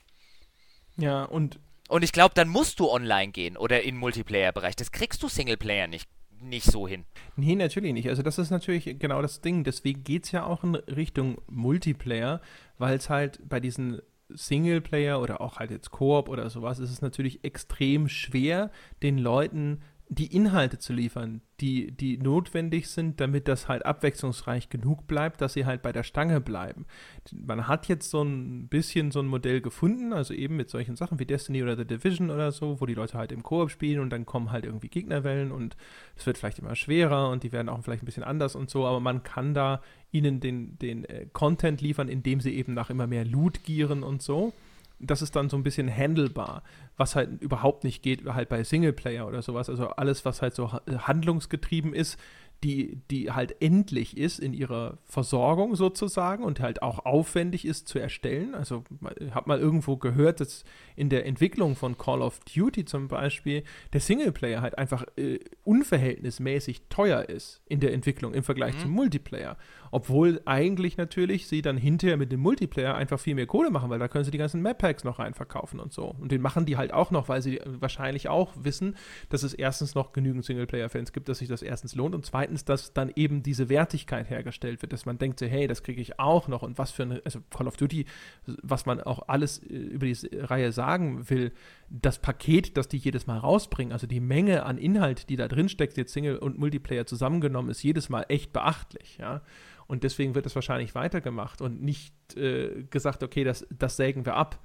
[0.98, 1.60] Ja, und.
[1.88, 4.76] Und ich glaube, dann musst du online gehen oder in Multiplayer-Bereich.
[4.76, 6.10] Das kriegst du Singleplayer nicht
[6.42, 7.06] nicht so hin.
[7.36, 8.10] Nee, natürlich nicht.
[8.10, 9.64] Also das ist natürlich genau das Ding.
[9.64, 12.42] Deswegen geht es ja auch in Richtung Multiplayer,
[12.78, 17.02] weil es halt bei diesen Singleplayer oder auch halt jetzt Koop oder sowas, ist es
[17.02, 18.72] natürlich extrem schwer,
[19.04, 25.08] den Leuten die Inhalte zu liefern, die, die notwendig sind, damit das halt abwechslungsreich genug
[25.08, 26.86] bleibt, dass sie halt bei der Stange bleiben.
[27.32, 31.18] Man hat jetzt so ein bisschen so ein Modell gefunden, also eben mit solchen Sachen
[31.18, 34.12] wie Destiny oder The Division oder so, wo die Leute halt im Koop spielen und
[34.12, 35.76] dann kommen halt irgendwie Gegnerwellen und
[36.16, 38.86] es wird vielleicht immer schwerer und die werden auch vielleicht ein bisschen anders und so,
[38.86, 43.08] aber man kann da ihnen den, den äh, Content liefern, indem sie eben nach immer
[43.08, 44.54] mehr Loot gieren und so
[45.00, 46.64] das ist dann so ein bisschen handelbar,
[46.98, 49.70] was halt überhaupt nicht geht, halt bei Singleplayer oder sowas.
[49.70, 52.18] Also alles, was halt so handlungsgetrieben ist,
[52.64, 58.00] die, die halt endlich ist in ihrer Versorgung sozusagen und halt auch aufwendig ist zu
[58.00, 58.56] erstellen.
[58.56, 58.84] Also
[59.20, 60.64] ich habe mal irgendwo gehört, dass
[60.96, 63.64] in der Entwicklung von Call of Duty zum Beispiel
[63.94, 68.80] der Singleplayer halt einfach äh, unverhältnismäßig teuer ist in der Entwicklung im Vergleich mhm.
[68.80, 69.58] zum Multiplayer.
[69.96, 73.98] Obwohl eigentlich natürlich sie dann hinterher mit dem Multiplayer einfach viel mehr Kohle machen, weil
[73.98, 76.14] da können sie die ganzen Map-Packs noch reinverkaufen und so.
[76.20, 78.98] Und den machen die halt auch noch, weil sie wahrscheinlich auch wissen,
[79.30, 82.92] dass es erstens noch genügend Singleplayer-Fans gibt, dass sich das erstens lohnt und zweitens, dass
[82.92, 86.50] dann eben diese Wertigkeit hergestellt wird, dass man denkt so, hey, das kriege ich auch
[86.50, 88.06] noch und was für eine, also Call of Duty,
[88.46, 91.54] was man auch alles äh, über die Reihe sagen will,
[91.90, 95.70] das Paket, das die jedes Mal rausbringen, also die Menge an Inhalt, die da drin
[95.70, 99.42] steckt, jetzt Single und Multiplayer zusammengenommen, ist jedes Mal echt beachtlich, ja.
[99.88, 104.36] Und deswegen wird das wahrscheinlich weitergemacht und nicht äh, gesagt, okay, das, das sägen wir
[104.36, 104.60] ab.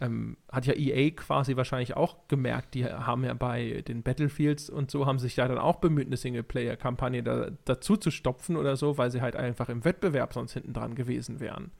[0.00, 4.90] Ähm, hat ja EA quasi wahrscheinlich auch gemerkt, die haben ja bei den Battlefields und
[4.90, 8.96] so, haben sich ja dann auch bemüht, eine Singleplayer-Kampagne da, dazu zu stopfen oder so,
[8.96, 11.72] weil sie halt einfach im Wettbewerb sonst hinten dran gewesen wären.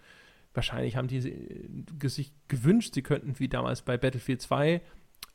[0.52, 1.20] Wahrscheinlich haben die
[2.08, 4.82] sich gewünscht, sie könnten wie damals bei Battlefield 2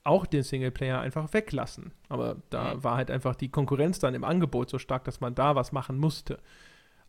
[0.03, 1.91] auch den Singleplayer einfach weglassen.
[2.07, 2.83] Aber da mhm.
[2.83, 5.97] war halt einfach die Konkurrenz dann im Angebot so stark, dass man da was machen
[5.97, 6.39] musste.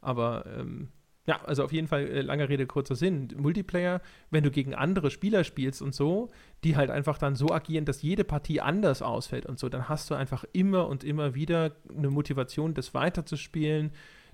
[0.00, 0.88] Aber ähm,
[1.28, 3.28] ja, also auf jeden Fall äh, lange Rede, kurzer Sinn.
[3.36, 4.00] Multiplayer,
[4.30, 6.30] wenn du gegen andere Spieler spielst und so,
[6.64, 10.08] die halt einfach dann so agieren, dass jede Partie anders ausfällt und so, dann hast
[10.08, 13.90] du einfach immer und immer wieder eine Motivation, das weiterzuspielen.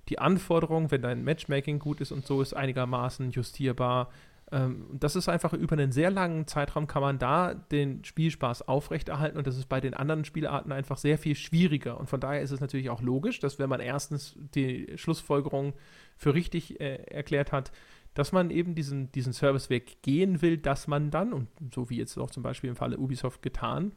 [0.09, 4.11] Die Anforderung, wenn dein Matchmaking gut ist und so, ist einigermaßen justierbar.
[4.53, 9.39] Ähm, das ist einfach über einen sehr langen Zeitraum kann man da den Spielspaß aufrechterhalten
[9.39, 11.99] und das ist bei den anderen Spielarten einfach sehr viel schwieriger.
[11.99, 15.75] Und von daher ist es natürlich auch logisch, dass wenn man erstens die Schlussfolgerung
[16.17, 17.73] für richtig äh, erklärt hat,
[18.15, 22.17] dass man eben diesen, diesen Serviceweg gehen will, dass man dann, und so wie jetzt
[22.17, 23.93] auch zum Beispiel im Falle Ubisoft getan,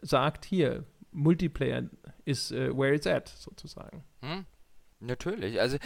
[0.00, 1.84] sagt, hier, Multiplayer
[2.24, 4.02] ist uh, where it's at, sozusagen.
[4.20, 4.46] Hm?
[5.04, 5.78] Natürlich, also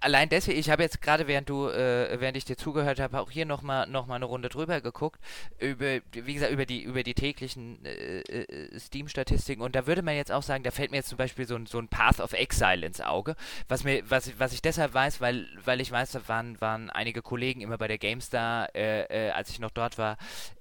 [0.00, 3.28] allein deswegen, ich habe jetzt gerade während du, äh, während ich dir zugehört habe, auch
[3.28, 5.20] hier nochmal noch mal eine Runde drüber geguckt,
[5.58, 9.60] über, wie gesagt, über die, über die täglichen äh, äh, Steam-Statistiken.
[9.60, 11.66] Und da würde man jetzt auch sagen, da fällt mir jetzt zum Beispiel so ein,
[11.66, 13.34] so ein Path of Exile ins Auge,
[13.66, 17.22] was mir, was, was ich deshalb weiß, weil, weil ich weiß, da waren, waren einige
[17.22, 20.16] Kollegen immer bei der GameStar, äh, äh, als ich noch dort war,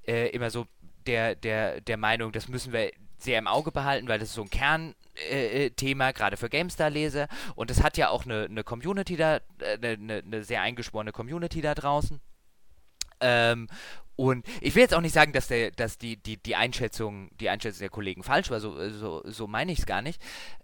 [0.06, 0.66] immer so
[1.06, 4.42] der, der, der Meinung, das müssen wir sehr im Auge behalten, weil das ist so
[4.42, 4.96] ein Kern
[5.30, 7.28] äh, äh, Thema, gerade für GameStar-Leser.
[7.56, 11.62] Und es hat ja auch eine, eine Community da, eine, äh, eine, sehr eingeschworene Community
[11.62, 12.20] da draußen.
[13.22, 13.68] Ähm,
[14.16, 17.50] und ich will jetzt auch nicht sagen, dass, der, dass die, die, die, Einschätzung, die
[17.50, 20.22] Einschätzung der Kollegen falsch war, so, so, so meine ich es gar nicht.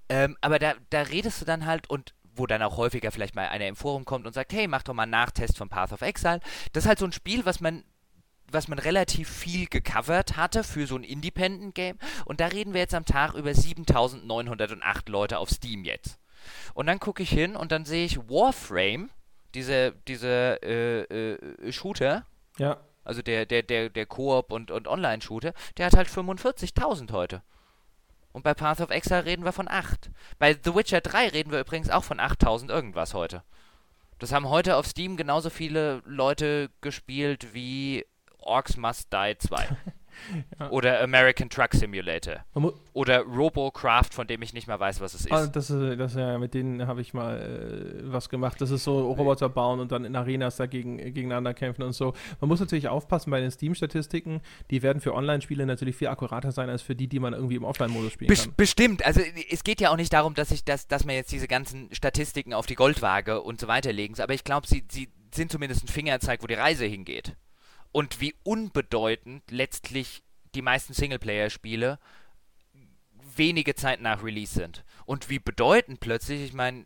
[0.10, 3.48] Ähm, aber da, da redest du dann halt und wo dann auch häufiger vielleicht mal
[3.48, 6.02] einer im Forum kommt und sagt, hey, mach doch mal einen Nachtest von Path of
[6.02, 6.42] Exile.
[6.74, 7.86] Das ist halt so ein Spiel, was man
[8.52, 11.98] was man relativ viel gecovert hatte für so ein Independent-Game.
[12.26, 16.20] Und da reden wir jetzt am Tag über 7908 Leute auf Steam jetzt.
[16.74, 19.10] Und dann gucke ich hin und dann sehe ich Warframe,
[19.54, 22.26] diese, diese äh, äh, Shooter.
[22.58, 22.78] Ja.
[23.04, 27.44] Also der, der, der, der Koop und, und Online-Shooter, der hat halt 45.000 heute.
[28.32, 30.10] Und bei Path of Exile reden wir von 8.
[30.40, 33.44] Bei The Witcher 3 reden wir übrigens auch von 8000 irgendwas heute.
[34.20, 38.06] Das haben heute auf Steam genauso viele Leute gespielt wie
[38.46, 39.68] Orcs Must Die 2.
[40.60, 40.70] ja.
[40.70, 42.46] Oder American Truck Simulator.
[42.94, 45.32] Oder Robocraft, von dem ich nicht mehr weiß, was es ist.
[45.32, 48.62] Ah, das ist, das ja, mit denen habe ich mal äh, was gemacht.
[48.62, 52.14] Das ist so Roboter bauen und dann in Arenas dagegen gegeneinander kämpfen und so.
[52.40, 54.42] Man muss natürlich aufpassen bei den Steam-Statistiken.
[54.70, 57.64] Die werden für Online-Spiele natürlich viel akkurater sein als für die, die man irgendwie im
[57.64, 58.54] Offline-Modus spielen Best kann.
[58.56, 59.06] Bestimmt.
[59.06, 61.94] Also es geht ja auch nicht darum, dass ich das, dass man jetzt diese ganzen
[61.94, 64.16] Statistiken auf die Goldwaage und so weiter legen.
[64.20, 67.36] Aber ich glaube, sie, sie sind zumindest ein Fingerzeig, wo die Reise hingeht
[67.96, 70.22] und wie unbedeutend letztlich
[70.54, 71.98] die meisten Singleplayer-Spiele
[73.38, 76.86] wenige Zeit nach Release sind und wie bedeutend plötzlich, ich meine,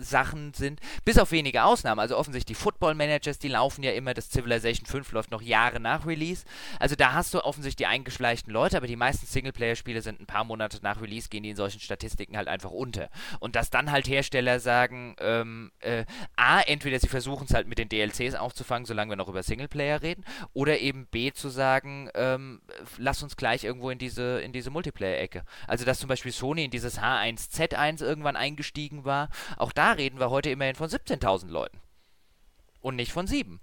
[0.00, 4.14] Sachen sind, bis auf wenige Ausnahmen, also offensichtlich die Football Managers, die laufen ja immer,
[4.14, 6.44] das Civilization 5 läuft noch Jahre nach Release.
[6.78, 10.44] Also da hast du offensichtlich die eingeschleichten Leute, aber die meisten Singleplayer-Spiele sind ein paar
[10.44, 13.08] Monate nach Release, gehen die in solchen Statistiken halt einfach unter.
[13.40, 16.04] Und dass dann halt Hersteller sagen, ähm, äh,
[16.36, 20.02] A, entweder sie versuchen es halt mit den DLCs aufzufangen, solange wir noch über Singleplayer
[20.02, 22.60] reden, oder eben B, zu sagen, ähm,
[22.98, 25.44] lass uns gleich irgendwo in diese, in diese Multiplayer-Ecke.
[25.66, 29.28] Also dass zum Beispiel Sony in dieses H1 Z1 irgendwann eingestiegen war.
[29.56, 31.78] Auch da reden wir heute immerhin von 17.000 Leuten.
[32.80, 33.60] Und nicht von sieben.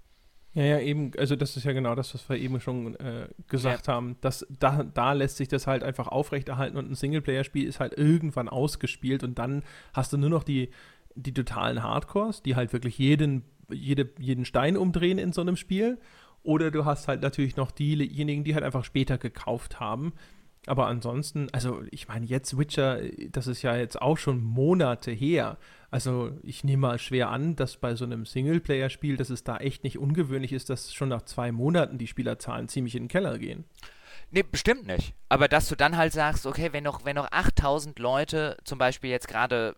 [0.52, 3.86] Ja, ja, eben, also das ist ja genau das, was wir eben schon äh, gesagt
[3.86, 3.94] ja.
[3.94, 4.16] haben.
[4.20, 8.48] Dass da, da lässt sich das halt einfach aufrechterhalten und ein Singleplayer-Spiel ist halt irgendwann
[8.48, 10.70] ausgespielt und dann hast du nur noch die,
[11.14, 15.98] die totalen Hardcores, die halt wirklich jeden, jede, jeden Stein umdrehen in so einem Spiel.
[16.42, 20.14] Oder du hast halt natürlich noch diejenigen, die halt einfach später gekauft haben
[20.66, 23.00] Aber ansonsten, also ich meine, jetzt Witcher,
[23.30, 25.56] das ist ja jetzt auch schon Monate her.
[25.90, 29.84] Also ich nehme mal schwer an, dass bei so einem Singleplayer-Spiel, dass es da echt
[29.84, 33.64] nicht ungewöhnlich ist, dass schon nach zwei Monaten die Spielerzahlen ziemlich in den Keller gehen.
[34.30, 35.14] Nee, bestimmt nicht.
[35.28, 39.10] Aber dass du dann halt sagst, okay, wenn noch, wenn noch 8000 Leute zum Beispiel
[39.10, 39.74] jetzt gerade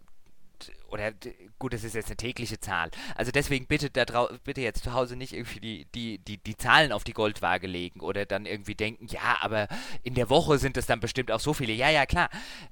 [0.93, 1.13] oder
[1.59, 2.91] gut, das ist jetzt eine tägliche Zahl.
[3.15, 4.05] Also deswegen bitte da
[4.45, 8.01] bitte jetzt zu Hause nicht irgendwie die, die, die, die Zahlen auf die Goldwaage legen
[8.01, 9.69] oder dann irgendwie denken, ja, aber
[10.03, 11.73] in der Woche sind es dann bestimmt auch so viele.
[11.73, 12.29] Ja, ja, klar.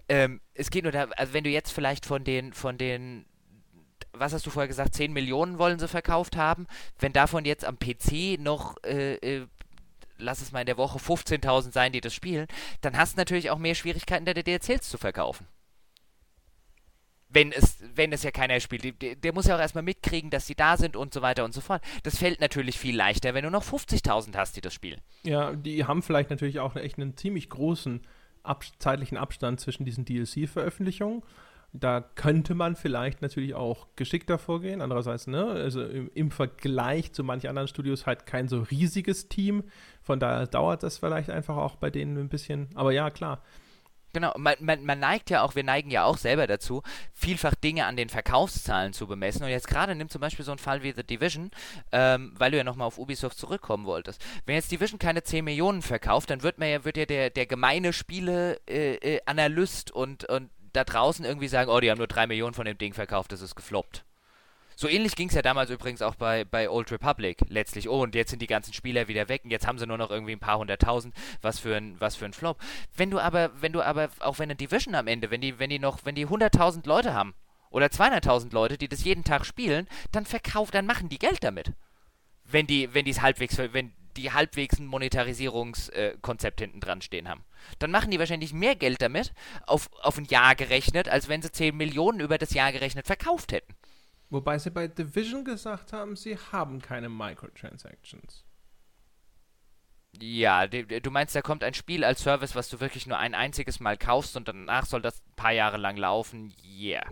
[0.09, 3.25] Ähm, es geht nur da, also wenn du jetzt vielleicht von den, von den
[4.13, 6.67] was hast du vorher gesagt, 10 Millionen wollen sie verkauft haben.
[6.99, 9.47] Wenn davon jetzt am PC noch äh, äh,
[10.19, 12.47] lass es mal in der Woche 15.000 sein, die das spielen,
[12.83, 15.47] dann hast du natürlich auch mehr Schwierigkeiten, deine DLCs zu verkaufen.
[17.33, 19.01] Wenn es, wenn es ja keiner spielt.
[19.03, 21.55] Der, der muss ja auch erstmal mitkriegen, dass sie da sind und so weiter und
[21.55, 21.83] so fort.
[22.03, 25.01] Das fällt natürlich viel leichter, wenn du noch 50.000 hast, die das spielen.
[25.23, 28.01] Ja, die haben vielleicht natürlich auch echt einen ziemlich großen
[28.43, 31.23] ab zeitlichen Abstand zwischen diesen DLC-Veröffentlichungen.
[31.73, 34.81] Da könnte man vielleicht natürlich auch geschickter vorgehen.
[34.81, 39.63] Andererseits, ne, also im, im, Vergleich zu manchen anderen Studios halt kein so riesiges Team.
[40.03, 42.69] Von daher dauert das vielleicht einfach auch bei denen ein bisschen.
[42.75, 43.43] Aber ja, klar.
[44.13, 46.83] Genau, man, man, man, neigt ja auch, wir neigen ja auch selber dazu,
[47.13, 49.45] vielfach Dinge an den Verkaufszahlen zu bemessen.
[49.45, 51.51] Und jetzt gerade nimm zum Beispiel so einen Fall wie The Division,
[51.93, 54.25] ähm, weil du ja nochmal auf Ubisoft zurückkommen wolltest.
[54.47, 57.47] Wenn jetzt Division keine 10 Millionen verkauft, dann wird man ja, wird ja der, der
[57.47, 62.27] gemeine Spiele-Analyst äh, äh, und, und da draußen irgendwie sagen, oh, die haben nur 3
[62.27, 64.05] Millionen von dem Ding verkauft, das ist gefloppt.
[64.81, 67.87] So ähnlich ging es ja damals übrigens auch bei, bei Old Republic letztlich.
[67.87, 70.11] Oh, und jetzt sind die ganzen Spieler wieder weg und jetzt haben sie nur noch
[70.11, 71.15] irgendwie ein paar hunderttausend.
[71.43, 72.57] Was für ein, was für ein Flop.
[72.97, 75.69] Wenn du aber, wenn du aber, auch wenn eine Division am Ende, wenn die, wenn
[75.69, 77.35] die noch, wenn die hunderttausend Leute haben
[77.69, 81.75] oder 200.000 Leute, die das jeden Tag spielen, dann verkaufen, dann machen die Geld damit.
[82.45, 87.29] Wenn die, wenn die es halbwegs, wenn die halbwegs ein Monetarisierungskonzept äh, hinten dran stehen
[87.29, 87.45] haben.
[87.81, 89.35] Dann machen die wahrscheinlich mehr Geld damit,
[89.67, 93.53] auf, auf ein Jahr gerechnet, als wenn sie 10 Millionen über das Jahr gerechnet verkauft
[93.53, 93.75] hätten.
[94.31, 98.45] Wobei sie bei Division gesagt haben, sie haben keine Microtransactions.
[100.19, 103.81] Ja, du meinst, da kommt ein Spiel als Service, was du wirklich nur ein einziges
[103.81, 106.53] Mal kaufst und danach soll das ein paar Jahre lang laufen?
[106.65, 107.05] Yeah.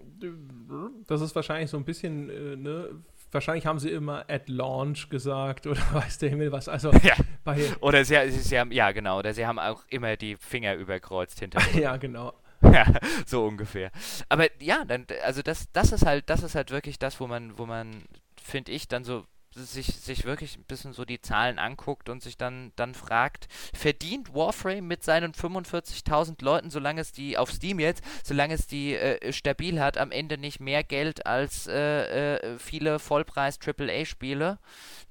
[1.07, 2.90] Das ist wahrscheinlich so ein bisschen, äh, ne,
[3.31, 6.69] wahrscheinlich haben sie immer at launch gesagt oder weiß der Himmel was.
[6.69, 7.15] Also ja.
[7.45, 11.39] bei oder sie, sie, haben, ja genau, oder sie haben auch immer die Finger überkreuzt
[11.40, 11.61] hinter.
[11.78, 12.35] ja, genau.
[12.62, 12.86] Ja,
[13.26, 13.90] so ungefähr.
[14.28, 17.59] Aber ja, dann, also das, das ist halt, das ist halt wirklich das, wo man,
[17.59, 18.05] wo man,
[18.40, 22.36] finde ich, dann so sich, sich wirklich ein bisschen so die Zahlen anguckt und sich
[22.36, 28.05] dann, dann fragt, verdient Warframe mit seinen 45.000 Leuten, solange es die auf Steam jetzt,
[28.22, 32.98] solange es die äh, stabil hat, am Ende nicht mehr Geld als äh, äh, viele
[32.98, 34.59] Vollpreis-AAA-Spiele,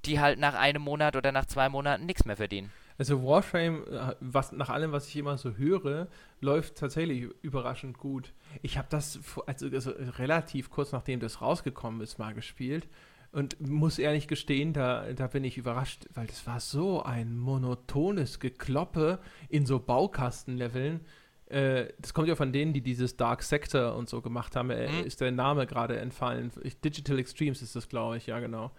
[0.06, 2.72] die halt nach einem Monat oder nach zwei Monaten nichts mehr verdienen?
[2.98, 6.08] Also Warframe, äh, was, nach allem, was ich immer so höre,
[6.42, 8.34] läuft tatsächlich überraschend gut.
[8.62, 12.88] Ich habe das also, also relativ kurz nachdem das rausgekommen ist, mal gespielt
[13.32, 18.40] und muss ehrlich gestehen, da, da bin ich überrascht, weil das war so ein monotones
[18.40, 19.20] Gekloppe
[19.50, 21.02] in so Baukastenleveln.
[21.48, 24.70] Äh, das kommt ja von denen, die dieses Dark Sector und so gemacht haben.
[24.70, 25.06] Äh, mhm.
[25.06, 26.52] Ist der Name gerade entfallen?
[26.84, 28.72] Digital Extremes ist das, glaube ich, ja, genau.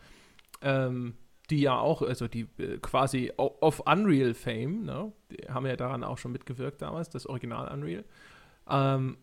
[0.61, 1.15] Ähm,
[1.51, 5.13] die ja auch, also die äh, quasi auf Unreal Fame, ne?
[5.31, 8.05] die haben ja daran auch schon mitgewirkt damals, das Original Unreal.
[8.69, 9.19] Ähm,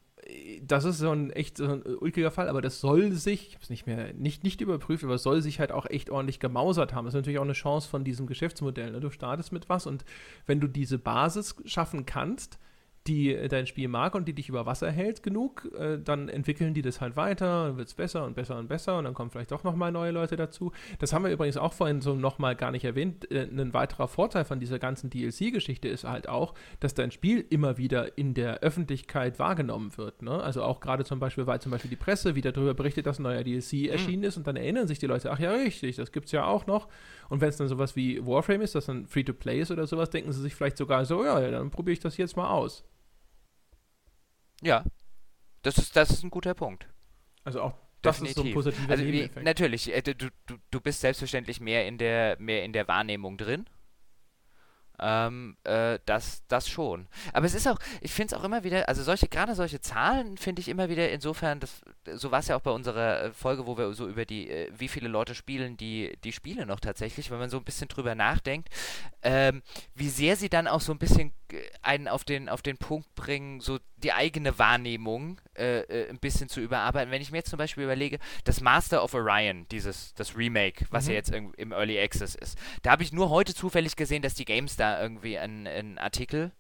[0.64, 3.64] das ist so ein echt so ein ulkiger Fall, aber das soll sich, ich habe
[3.64, 7.06] es nicht mehr, nicht, nicht überprüft, aber soll sich halt auch echt ordentlich gemausert haben.
[7.06, 8.92] Das ist natürlich auch eine Chance von diesem Geschäftsmodell.
[8.92, 9.00] Ne?
[9.00, 10.04] Du startest mit was und
[10.48, 12.58] wenn du diese Basis schaffen kannst,
[13.08, 16.74] die äh, dein Spiel mag und die dich über Wasser hält genug, äh, dann entwickeln
[16.74, 19.30] die das halt weiter, dann wird es besser und besser und besser und dann kommen
[19.30, 20.72] vielleicht doch nochmal neue Leute dazu.
[21.00, 23.30] Das haben wir übrigens auch vorhin so nochmal gar nicht erwähnt.
[23.32, 27.78] Äh, ein weiterer Vorteil von dieser ganzen DLC-Geschichte ist halt auch, dass dein Spiel immer
[27.78, 30.22] wieder in der Öffentlichkeit wahrgenommen wird.
[30.22, 30.42] Ne?
[30.42, 33.24] Also auch gerade zum Beispiel, weil zum Beispiel die Presse wieder darüber berichtet, dass ein
[33.24, 33.90] neuer DLC mhm.
[33.90, 36.46] erschienen ist und dann erinnern sich die Leute, ach ja, richtig, das gibt es ja
[36.46, 36.88] auch noch.
[37.30, 40.32] Und wenn es dann sowas wie Warframe ist, das dann Free-to-Play ist oder sowas, denken
[40.32, 42.84] sie sich vielleicht sogar so, ja, dann probiere ich das jetzt mal aus.
[44.66, 44.84] Ja,
[45.62, 46.88] das ist, das ist ein guter Punkt.
[47.44, 48.38] Also auch das Definitiv.
[48.38, 49.06] ist so ein positiver also.
[49.06, 50.30] Wie, natürlich, äh, du, du,
[50.72, 53.66] du bist selbstverständlich mehr in der, mehr in der Wahrnehmung drin.
[55.00, 57.08] Ähm, äh, das, das schon.
[57.34, 60.38] Aber es ist auch, ich finde es auch immer wieder, also solche, gerade solche Zahlen
[60.38, 61.82] finde ich immer wieder insofern, das,
[62.14, 64.72] so war es ja auch bei unserer äh, Folge, wo wir so über die, äh,
[64.78, 68.16] wie viele Leute spielen die, die Spiele noch tatsächlich, wenn man so ein bisschen drüber
[68.16, 68.70] nachdenkt,
[69.22, 69.62] ähm,
[69.96, 73.14] wie sehr sie dann auch so ein bisschen äh, einen auf den, auf den Punkt
[73.16, 77.12] bringen, so die eigene Wahrnehmung äh, äh, ein bisschen zu überarbeiten.
[77.12, 81.06] Wenn ich mir jetzt zum Beispiel überlege, das Master of Orion, dieses, das Remake, was
[81.06, 81.12] mhm.
[81.12, 84.46] ja jetzt im Early Access ist, da habe ich nur heute zufällig gesehen, dass die
[84.46, 86.52] GameStar irgendwie einen, einen Artikel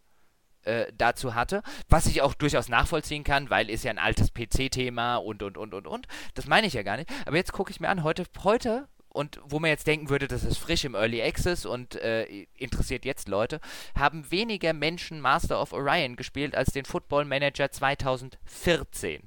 [0.63, 5.17] äh, dazu hatte, was ich auch durchaus nachvollziehen kann, weil ist ja ein altes PC-Thema
[5.17, 6.07] und, und, und, und, und.
[6.33, 7.09] Das meine ich ja gar nicht.
[7.25, 10.43] Aber jetzt gucke ich mir an, heute, heute und wo man jetzt denken würde, das
[10.43, 13.61] ist frisch im Early Access und äh, interessiert jetzt Leute,
[13.97, 19.21] haben weniger Menschen Master of Orion gespielt als den Football Manager 2014.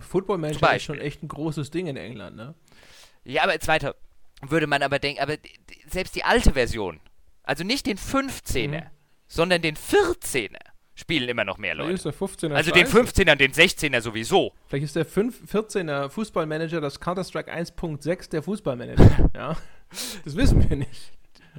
[0.00, 2.54] Football Manager ist schon echt ein großes Ding in England, ne?
[3.22, 3.94] Ja, aber zweiter
[4.42, 5.36] würde man aber denken, aber
[5.86, 7.00] selbst die alte Version,
[7.46, 8.86] also nicht den 15er, mhm.
[9.26, 10.58] sondern den 14er,
[10.94, 11.92] spielen immer noch mehr Leute.
[11.92, 14.52] Ist der 15er also den 15er und den 16er sowieso.
[14.66, 19.30] Vielleicht ist der 5, 14er Fußballmanager das Counter-Strike 1.6 der Fußballmanager.
[19.34, 19.56] ja.
[20.24, 21.12] Das wissen wir nicht.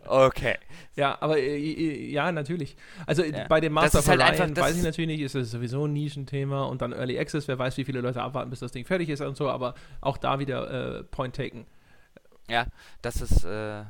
[0.05, 0.57] Okay.
[0.95, 2.76] Ja, aber äh, ja, natürlich.
[3.05, 3.47] Also ja.
[3.47, 6.65] bei dem Master of halt Orion weiß ich natürlich nicht, ist das sowieso ein Nischenthema
[6.65, 9.22] und dann Early Access, wer weiß, wie viele Leute abwarten, bis das Ding fertig ist
[9.22, 11.65] und so, aber auch da wieder äh, Point taken.
[12.49, 12.68] Ja,
[13.01, 13.84] das ist, äh,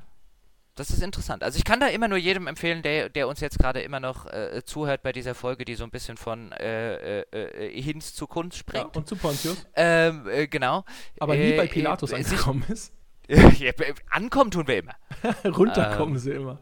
[0.77, 1.43] das ist interessant.
[1.43, 4.27] Also ich kann da immer nur jedem empfehlen, der, der uns jetzt gerade immer noch
[4.27, 8.27] äh, zuhört bei dieser Folge, die so ein bisschen von äh, äh, äh Hinz zu
[8.27, 8.85] Kunst springt.
[8.93, 9.65] Ja, und zu Pontius.
[9.75, 10.85] Ähm, äh, genau.
[11.19, 12.93] Aber nie bei Pilatus angekommen ist.
[13.27, 13.71] ja,
[14.09, 14.95] ankommen tun wir immer.
[15.43, 16.59] Runterkommen ähm, sie immer.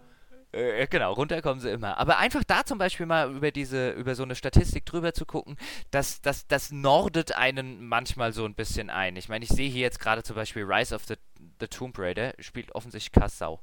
[0.56, 1.98] Äh, genau, runterkommen sie immer.
[1.98, 5.58] Aber einfach da zum Beispiel mal über diese, über so eine Statistik drüber zu gucken,
[5.92, 9.18] das, das, das nordet einen manchmal so ein bisschen ein.
[9.18, 11.16] Ich meine, ich sehe hier jetzt gerade zum Beispiel Rise of the,
[11.60, 13.60] the Tomb Raider, spielt offensichtlich Kassau.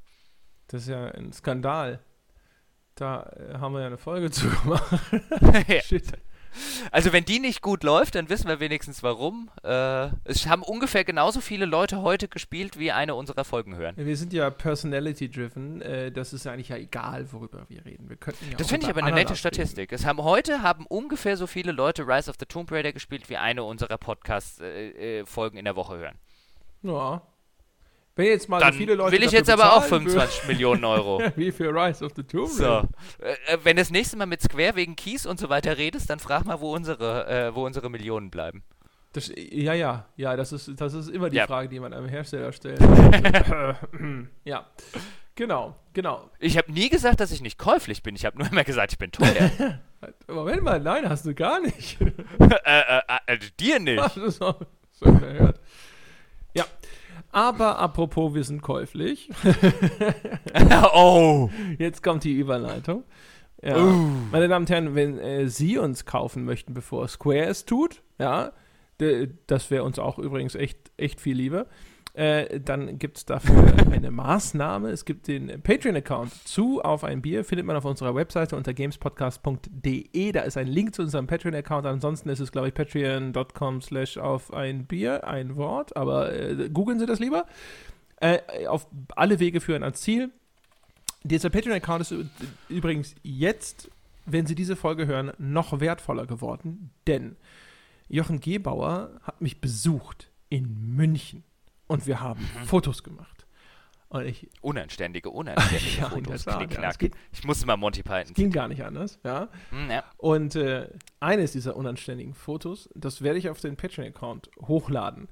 [0.67, 1.99] Das ist ja ein Skandal.
[2.95, 4.99] Da äh, haben wir ja eine Folge zu gemacht.
[5.83, 6.13] Shit.
[6.91, 9.49] Also wenn die nicht gut läuft, dann wissen wir wenigstens warum.
[9.63, 13.95] Äh, es haben ungefähr genauso viele Leute heute gespielt, wie eine unserer Folgen hören.
[13.97, 15.81] Wir sind ja personality-driven.
[15.81, 18.09] Äh, das ist eigentlich ja egal, worüber wir reden.
[18.09, 19.91] Wir könnten ja das finde ich aber eine nette Statistik.
[19.91, 23.37] Es haben heute haben ungefähr so viele Leute Rise of the Tomb Raider gespielt, wie
[23.37, 26.19] eine unserer Podcast-Folgen äh, äh in der Woche hören.
[26.83, 27.21] Ja,
[28.15, 29.11] wenn jetzt mal Dann so viele Leute.
[29.11, 31.21] Will ich jetzt aber auch 25 Millionen Euro.
[31.35, 32.87] Wie für Rise of the Tomb Raider.
[33.19, 33.25] So.
[33.25, 36.19] Äh, äh, wenn das nächste Mal mit Square wegen Keys und so weiter redest, dann
[36.19, 38.63] frag mal, wo unsere, äh, wo unsere Millionen bleiben.
[39.13, 41.45] Das, ja, ja, ja, das ist, das ist immer die ja.
[41.45, 42.79] Frage, die man einem Hersteller stellt.
[44.43, 44.67] ja,
[45.35, 46.31] genau, genau.
[46.39, 48.15] Ich habe nie gesagt, dass ich nicht käuflich bin.
[48.15, 49.79] Ich habe nur immer gesagt, ich bin teuer.
[50.27, 51.99] Moment mal, nein, hast du gar nicht.
[51.99, 53.99] äh, äh, dir nicht.
[53.99, 54.55] Ach, das so,
[54.91, 55.57] so gehört.
[55.57, 55.63] Ja,
[57.33, 59.29] aber apropos, wir sind käuflich.
[60.93, 61.49] oh!
[61.77, 63.03] Jetzt kommt die Überleitung.
[63.61, 63.77] Ja.
[63.77, 64.09] Uh.
[64.31, 68.53] Meine Damen und Herren, wenn äh, Sie uns kaufen möchten, bevor Square es tut, ja,
[69.47, 71.65] das wäre uns auch übrigens echt, echt viel lieber.
[72.13, 74.91] Äh, dann gibt es dafür eine Maßnahme.
[74.91, 80.31] Es gibt den Patreon-Account zu auf ein Bier, findet man auf unserer Webseite unter gamespodcast.de.
[80.31, 81.87] Da ist ein Link zu unserem Patreon-Account.
[81.87, 85.97] Ansonsten ist es, glaube ich, patreon.com slash auf ein Bier, ein Wort.
[85.97, 87.47] Aber äh, googeln Sie das lieber.
[88.17, 90.29] Äh, auf alle Wege führen ans Ziel.
[91.23, 92.15] Dieser Patreon-Account ist
[92.69, 93.89] übrigens jetzt,
[94.27, 97.37] wenn Sie diese Folge hören, noch wertvoller geworden, denn
[98.09, 101.43] Jochen Gebauer hat mich besucht in München
[101.93, 102.65] und wir haben mhm.
[102.65, 103.45] Fotos gemacht.
[104.09, 106.45] Und ich, unanständige, unanständige ja, Fotos.
[106.45, 108.29] Tat, ja, geht, ich musste mal Monty Python.
[108.29, 109.47] Es ging gar nicht anders, ja.
[109.69, 110.03] Mhm, ja.
[110.17, 110.87] Und äh,
[111.19, 115.27] eines dieser unanständigen Fotos, das werde ich auf den Patreon-Account hochladen.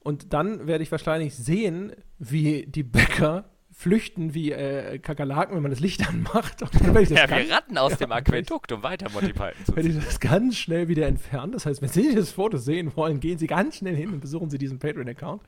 [0.00, 5.70] Und dann werde ich wahrscheinlich sehen, wie die Bäcker flüchten wie äh, Kakerlaken, wenn man
[5.70, 6.62] das Licht anmacht.
[6.62, 9.76] Und dann das ja, wir ratten aus ja, dem Aquädukt, um weiter Monty Python zu
[9.76, 13.20] Wenn ich das ganz schnell wieder entfernen, das heißt, wenn Sie das Foto sehen wollen,
[13.20, 15.42] gehen Sie ganz schnell hin und besuchen Sie diesen Patreon-Account.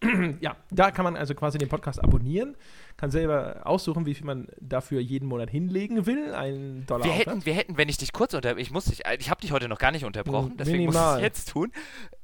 [0.40, 2.56] ja, da kann man also quasi den Podcast abonnieren,
[2.96, 6.34] kann selber aussuchen, wie viel man dafür jeden Monat hinlegen will.
[6.34, 7.04] Ein Dollar.
[7.04, 9.50] Wir hätten, wir hätten, wenn ich dich kurz unter, ich muss dich, ich habe dich
[9.50, 11.02] heute noch gar nicht unterbrochen, deswegen Minimal.
[11.02, 11.72] muss ich es jetzt tun.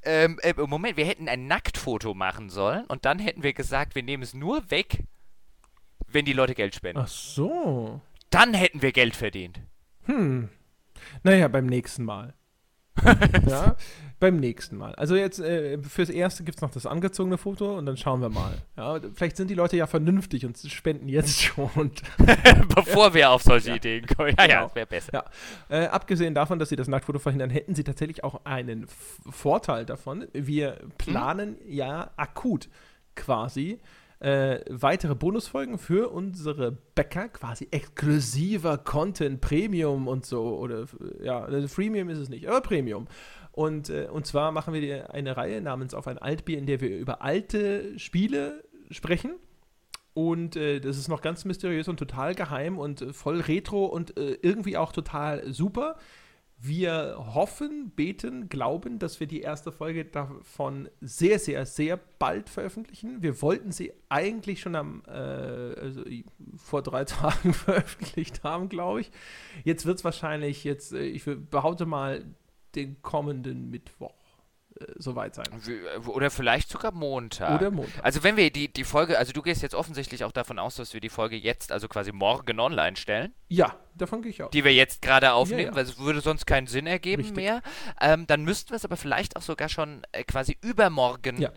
[0.03, 4.03] Ähm, äh, Moment, wir hätten ein Nacktfoto machen sollen und dann hätten wir gesagt, wir
[4.03, 5.03] nehmen es nur weg,
[6.07, 7.01] wenn die Leute Geld spenden.
[7.01, 7.99] Ach so.
[8.29, 9.59] Dann hätten wir Geld verdient.
[10.05, 10.49] Hm.
[11.23, 12.33] Naja, beim nächsten Mal.
[13.47, 13.75] ja,
[14.19, 14.95] beim nächsten Mal.
[14.95, 18.29] Also jetzt äh, fürs Erste gibt es noch das angezogene Foto und dann schauen wir
[18.29, 18.53] mal.
[18.77, 21.91] Ja, vielleicht sind die Leute ja vernünftig und spenden jetzt schon.
[22.75, 23.75] Bevor wir auf solche ja.
[23.75, 24.35] Ideen kommen.
[24.37, 24.53] Ja, genau.
[24.53, 25.13] ja, das wäre besser.
[25.13, 25.25] Ja.
[25.69, 28.87] Äh, abgesehen davon, dass sie das Nacktfoto verhindern, hätten sie tatsächlich auch einen
[29.29, 30.27] Vorteil davon.
[30.33, 31.71] Wir planen hm?
[31.71, 32.69] ja akut
[33.15, 33.79] quasi
[34.19, 40.57] äh, weitere Bonusfolgen für unsere Bäcker, quasi exklusiver Content, Premium und so.
[40.57, 40.85] Oder
[41.21, 43.07] ja, also Freemium ist es nicht, aber Premium.
[43.51, 46.97] Und, äh, und zwar machen wir eine Reihe namens Auf ein Altbier, in der wir
[46.97, 49.35] über alte Spiele sprechen.
[50.13, 54.17] Und äh, das ist noch ganz mysteriös und total geheim und äh, voll retro und
[54.17, 55.97] äh, irgendwie auch total super.
[56.57, 63.21] Wir hoffen, beten, glauben, dass wir die erste Folge davon sehr, sehr, sehr bald veröffentlichen.
[63.21, 66.03] Wir wollten sie eigentlich schon am, äh, also
[66.55, 69.11] vor drei Tagen veröffentlicht haben, glaube ich.
[69.63, 72.23] Jetzt wird es wahrscheinlich jetzt, äh, ich behaupte mal,
[72.75, 74.24] den kommenden Mittwoch
[74.97, 75.45] soweit sein.
[75.67, 77.59] Äh, oder vielleicht sogar Montag.
[77.59, 78.03] Oder Montag.
[78.03, 80.93] Also wenn wir die, die Folge, also du gehst jetzt offensichtlich auch davon aus, dass
[80.93, 83.33] wir die Folge jetzt, also quasi morgen online stellen.
[83.47, 84.51] Ja, davon gehe ich aus.
[84.51, 85.75] Die wir jetzt gerade aufnehmen, Ja, ja.
[85.75, 87.37] weil es würde sonst keinen Sinn ergeben Richtig.
[87.37, 87.61] mehr.
[88.01, 91.51] Ähm, dann müssten wir es aber vielleicht auch sogar schon äh, quasi übermorgen, Ja.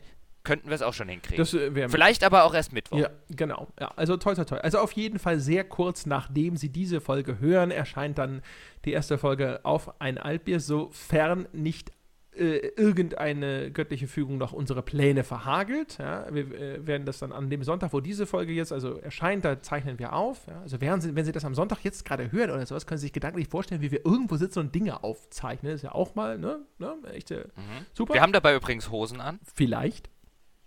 [0.44, 1.44] könnten wir es auch schon hinkriegen.
[1.44, 2.98] Äh, vielleicht aber auch erst Mittwoch.
[2.98, 3.68] Ja, genau.
[3.80, 4.58] Ja, also toll, toll, toll.
[4.60, 8.42] Also auf jeden Fall sehr kurz nachdem Sie diese Folge hören, erscheint dann
[8.84, 11.90] die erste Folge auf ein Altbier, sofern nicht
[12.38, 15.98] äh, irgendeine göttliche Fügung noch unsere Pläne verhagelt.
[15.98, 19.44] Ja, wir äh, werden das dann an dem Sonntag, wo diese Folge jetzt also erscheint,
[19.44, 20.46] da zeichnen wir auf.
[20.46, 22.98] Ja, also während Sie, wenn Sie das am Sonntag jetzt gerade hören oder sowas, können
[22.98, 25.72] Sie sich gedanklich vorstellen, wie wir irgendwo sitzen und Dinge aufzeichnen.
[25.72, 26.60] Das ist ja auch mal, ne?
[26.78, 27.86] ne echte, Mhm.
[27.92, 28.14] super.
[28.14, 29.38] Wir haben dabei übrigens Hosen an.
[29.54, 30.08] Vielleicht.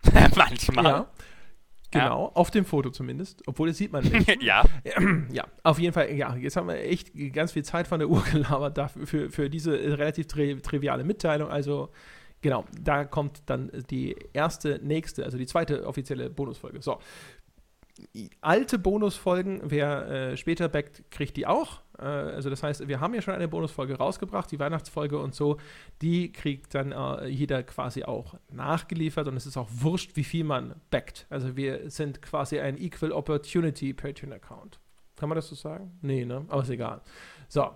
[0.35, 0.85] Manchmal.
[0.85, 1.07] Ja.
[1.91, 4.41] Genau, auf dem Foto zumindest, obwohl das sieht man nicht.
[4.41, 4.63] ja.
[5.31, 8.23] Ja, auf jeden Fall, ja, jetzt haben wir echt ganz viel Zeit von der Uhr
[8.31, 11.49] gelabert dafür, für, für diese relativ tri triviale Mitteilung.
[11.49, 11.89] Also,
[12.41, 16.81] genau, da kommt dann die erste, nächste, also die zweite offizielle Bonusfolge.
[16.81, 16.99] So.
[18.39, 21.81] Alte Bonusfolgen, wer äh, später backt, kriegt die auch.
[22.01, 25.57] Äh, also das heißt, wir haben ja schon eine Bonusfolge rausgebracht, die Weihnachtsfolge und so.
[26.01, 30.43] Die kriegt dann äh, jeder quasi auch nachgeliefert und es ist auch wurscht, wie viel
[30.43, 31.27] man backt.
[31.29, 34.79] Also wir sind quasi ein Equal Opportunity Patreon-Account.
[35.15, 35.97] Kann man das so sagen?
[36.01, 36.45] Nee, ne?
[36.47, 37.01] Aber ist egal.
[37.47, 37.69] So.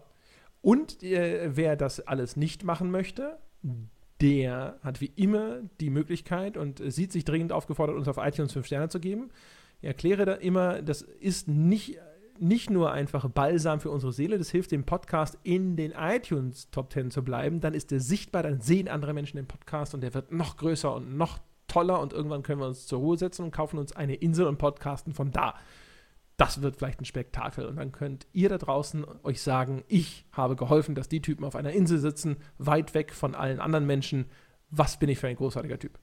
[0.62, 3.38] Und äh, wer das alles nicht machen möchte,
[4.22, 8.66] der hat wie immer die Möglichkeit und sieht sich dringend aufgefordert, uns auf iTunes 5
[8.66, 9.30] Sterne zu geben.
[9.82, 12.00] Ich erkläre da immer, das ist nicht,
[12.40, 16.92] nicht nur einfach Balsam für unsere Seele, das hilft dem Podcast in den iTunes Top
[16.92, 17.60] 10 zu bleiben.
[17.60, 20.94] Dann ist der sichtbar, dann sehen andere Menschen den Podcast und der wird noch größer
[20.94, 24.16] und noch toller und irgendwann können wir uns zur Ruhe setzen und kaufen uns eine
[24.16, 25.56] Insel und podcasten von da.
[26.38, 30.56] Das wird vielleicht ein Spektakel und dann könnt ihr da draußen euch sagen, ich habe
[30.56, 34.26] geholfen, dass die Typen auf einer Insel sitzen, weit weg von allen anderen Menschen.
[34.70, 35.98] Was bin ich für ein großartiger Typ?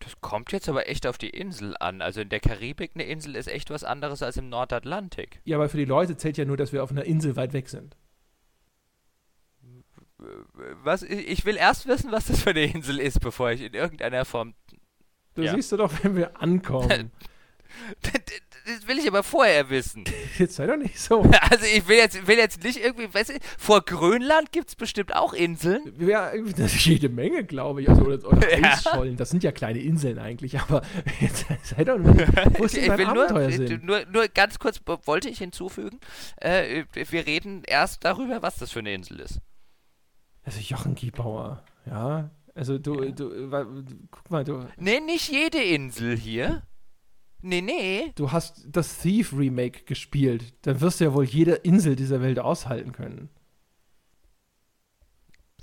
[0.00, 2.00] Das kommt jetzt aber echt auf die Insel an.
[2.02, 5.40] Also in der Karibik eine Insel ist echt was anderes als im Nordatlantik.
[5.44, 7.68] Ja, aber für die Leute zählt ja nur, dass wir auf einer Insel weit weg
[7.68, 7.96] sind.
[10.82, 11.02] Was?
[11.02, 14.54] Ich will erst wissen, was das für eine Insel ist, bevor ich in irgendeiner Form.
[15.34, 15.54] Du Ja.
[15.54, 17.10] siehst du doch, wenn wir ankommen.
[18.66, 20.04] Das will ich aber vorher wissen.
[20.38, 21.22] Jetzt sei doch nicht so.
[21.50, 25.14] Also ich will jetzt, will jetzt nicht irgendwie, weißt du, vor Grönland gibt es bestimmt
[25.16, 25.80] auch Inseln.
[25.98, 27.88] Ja, das ist jede Menge, glaube ich.
[27.88, 28.72] Also, oder, oder Ja.
[28.72, 29.16] Eisschollen.
[29.16, 30.60] Das sind ja kleine Inseln eigentlich.
[30.60, 30.82] Aber
[31.20, 32.28] jetzt sei doch nicht.
[32.58, 33.80] Wo ist denn Ich will nur, Abenteuersinn?
[33.84, 35.98] nur, nur ganz kurz, wollte ich hinzufügen,
[36.36, 39.40] äh, wir reden erst darüber, was das für eine Insel ist.
[40.44, 41.64] Also Jochen Giebauer.
[41.86, 42.30] Ja.
[42.54, 46.62] Also du, du, wa- du, guck mal, du, Nee, nicht jede Insel hier.
[47.42, 48.12] Nee, nee.
[48.16, 50.52] du hast das Thief Remake gespielt.
[50.62, 53.30] Dann wirst du ja wohl jede Insel dieser Welt aushalten können.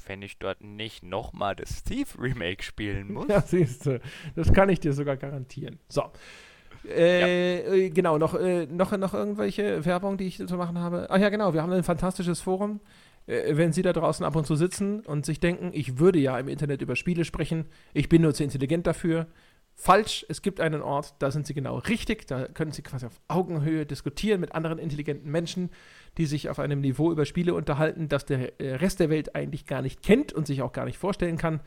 [0.05, 3.27] Wenn ich dort nicht nochmal das Thief Remake spielen muss.
[3.27, 3.99] Ja, siehst du.
[4.35, 5.79] Das kann ich dir sogar garantieren.
[5.89, 6.03] So.
[6.87, 11.07] Äh, äh, Genau, noch, äh, noch, noch irgendwelche Werbung, die ich zu machen habe?
[11.09, 12.79] Ach ja, genau, wir haben ein fantastisches Forum.
[13.27, 16.39] Äh, wenn Sie da draußen ab und zu sitzen und sich denken, ich würde ja
[16.39, 19.27] im Internet über Spiele sprechen, ich bin nur zu intelligent dafür.
[19.79, 23.21] Falsch, es gibt einen Ort, da sind Sie genau richtig, da können Sie quasi auf
[23.27, 25.69] Augenhöhe diskutieren mit anderen intelligenten Menschen,
[26.17, 29.67] die sich auf einem Niveau über Spiele unterhalten, das der äh, Rest der Welt eigentlich
[29.67, 31.59] gar nicht kennt und sich auch gar nicht vorstellen kann.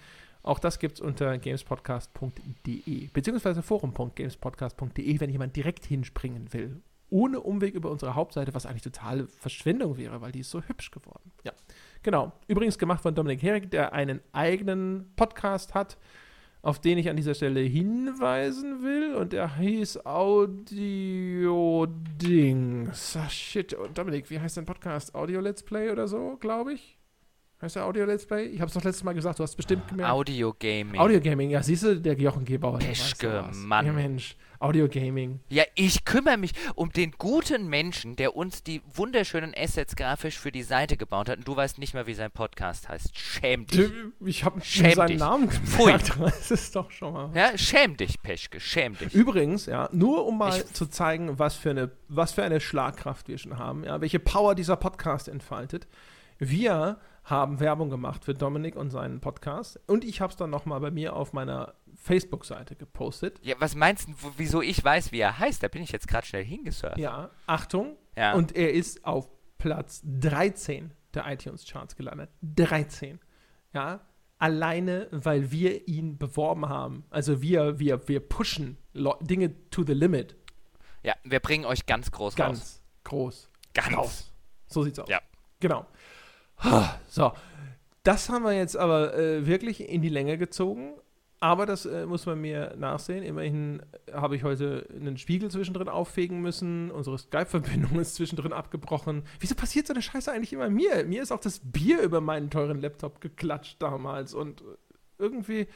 [0.43, 6.83] Auch das gibt es unter gamespodcast.de, beziehungsweise forum.gamespodcast.de, wenn jemand direkt hinspringen will.
[7.11, 10.91] Ohne Umweg über unsere Hauptseite, was eigentlich totale Verschwendung wäre, weil die ist so hübsch
[10.91, 11.31] geworden.
[11.45, 11.53] Ja,
[12.03, 12.33] genau.
[12.49, 15.97] Übrigens gemacht von Dominik Herrick, der einen eigenen Podcast hat,
[16.63, 19.15] auf den ich an dieser Stelle hinweisen will.
[19.15, 21.87] Und der hieß Audio
[22.21, 23.17] Dings.
[23.17, 23.73] Ah, shit.
[23.75, 25.15] Und Dominik, wie heißt dein Podcast?
[25.15, 26.99] Audio Let's Play oder so, glaube ich?
[27.63, 28.47] Heißt der Audio Let's Play?
[28.47, 30.11] Ich habe es doch letztes Mal gesagt, du hast bestimmt gemerkt.
[30.11, 31.01] Audio Gaming.
[31.01, 32.79] Audio Gaming, ja, siehst du, der Jochen Gebauer.
[32.79, 33.45] Peschke.
[33.53, 33.87] Mann.
[33.87, 34.37] Ja, Mensch.
[34.61, 35.41] Audio Gaming.
[35.49, 40.53] Ja, ich kümmere mich um den guten Menschen, der uns die wunderschönen Assets grafisch für
[40.53, 41.39] die Seite gebaut hat.
[41.39, 43.17] Und du weißt nicht mal, wie sein Podcast heißt.
[43.19, 43.91] Schäm dich.
[44.21, 45.19] Ich habe seinen dich.
[45.19, 45.93] Namen Pfui.
[45.93, 46.19] gesagt.
[46.21, 47.31] Das ist doch schon mal.
[47.35, 49.15] Ja, schäm dich, Peschke, schäm dich.
[49.15, 53.29] Übrigens, ja, nur um mal Ich- zu zeigen, was für, eine, was für eine Schlagkraft
[53.29, 55.89] wir schon haben, ja, welche Power dieser Podcast entfaltet.
[56.39, 60.81] Wir haben Werbung gemacht für Dominik und seinen Podcast und ich habe es dann nochmal
[60.81, 63.39] bei mir auf meiner Facebook-Seite gepostet.
[63.43, 65.63] Ja, was meinst du, wieso ich weiß, wie er heißt?
[65.63, 66.99] Da bin ich jetzt gerade schnell hingesurft.
[66.99, 67.97] Ja, Achtung.
[68.17, 68.35] Ja.
[68.35, 72.31] Und er ist auf Platz 13 der iTunes-Charts gelandet.
[72.43, 73.21] 13.
[73.73, 74.01] Ja,
[74.39, 77.05] alleine, weil wir ihn beworben haben.
[77.11, 78.79] Also wir, wir, wir pushen
[79.21, 80.37] Dinge to the limit.
[81.03, 82.83] Ja, wir bringen euch ganz groß ganz raus.
[83.05, 83.51] groß.
[83.75, 83.97] Ganz.
[83.97, 84.33] Raus.
[84.67, 85.09] So sieht's aus.
[85.09, 85.21] Ja.
[85.61, 85.87] Genau.
[87.09, 87.33] So,
[88.03, 90.95] das haben wir jetzt aber äh, wirklich in die Länge gezogen.
[91.43, 93.25] Aber das äh, muss man mir nachsehen.
[93.25, 93.81] Immerhin
[94.13, 96.91] habe ich heute einen Spiegel zwischendrin auffegen müssen.
[96.91, 99.23] Unsere Skype-Verbindung ist zwischendrin abgebrochen.
[99.39, 101.03] Wieso passiert so eine Scheiße eigentlich immer mir?
[101.05, 104.35] Mir ist auch das Bier über meinen teuren Laptop geklatscht damals.
[104.35, 104.63] Und
[105.19, 105.67] irgendwie,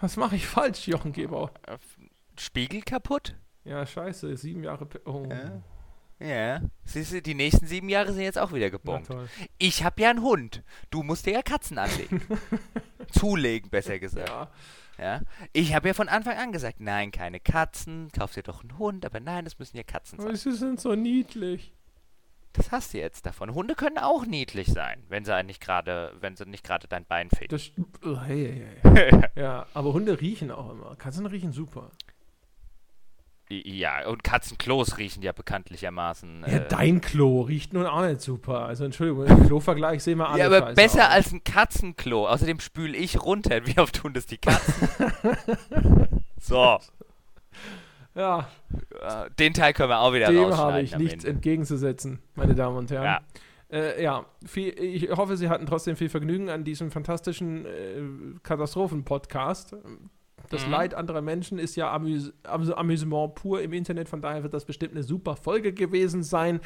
[0.00, 1.50] was mache ich falsch, Jochen Gebau?
[1.66, 1.76] Äh,
[2.38, 3.34] Spiegel kaputt?
[3.64, 4.34] Ja, scheiße.
[4.38, 4.88] Sieben Jahre.
[5.04, 5.26] Oh.
[5.28, 5.62] Ja.
[6.20, 9.08] Ja, siehst du, die nächsten sieben Jahre sind jetzt auch wieder gebongt.
[9.58, 10.64] Ich habe ja einen Hund.
[10.90, 12.22] Du musst dir ja Katzen anlegen.
[13.12, 14.28] Zulegen, besser gesagt.
[14.28, 14.50] Ja.
[14.98, 15.20] ja?
[15.52, 19.06] Ich habe ja von Anfang an gesagt, nein, keine Katzen, kauf dir doch einen Hund,
[19.06, 20.34] aber nein, es müssen ja Katzen sein.
[20.34, 21.72] sie sind so niedlich.
[22.52, 23.54] Das hast du jetzt davon.
[23.54, 27.30] Hunde können auch niedlich sein, wenn sie nicht gerade, wenn sie nicht gerade dein Bein
[27.30, 27.56] fegen.
[28.04, 29.28] Oh, hey, hey, hey.
[29.36, 30.96] ja, aber Hunde riechen auch immer.
[30.96, 31.92] Katzen riechen super.
[33.50, 36.44] Ja, und Katzenklos riechen ja bekanntlichermaßen.
[36.46, 38.66] Ja, äh, dein Klo riecht nun auch nicht super.
[38.66, 40.40] Also Entschuldigung, im Klo-Vergleich sehen wir alle.
[40.40, 41.14] Ja, aber Scheiße besser aus.
[41.14, 42.28] als ein Katzenklo.
[42.28, 43.60] Außerdem spüle ich runter.
[43.66, 44.88] Wie oft tun das die Katzen?
[46.40, 46.78] so.
[48.14, 48.48] Ja.
[49.38, 51.36] Den Teil können wir auch wieder Dem habe ich nichts Ende.
[51.36, 53.04] entgegenzusetzen, meine Damen und Herren.
[53.04, 53.20] Ja.
[53.70, 59.76] Äh, ja, viel, ich hoffe, Sie hatten trotzdem viel Vergnügen an diesem fantastischen äh, Katastrophen-Podcast.
[60.50, 60.72] Das mhm.
[60.72, 64.64] Leid anderer Menschen ist ja Amüs Amüs Amüsement pur im Internet, von daher wird das
[64.64, 66.60] bestimmt eine super Folge gewesen sein.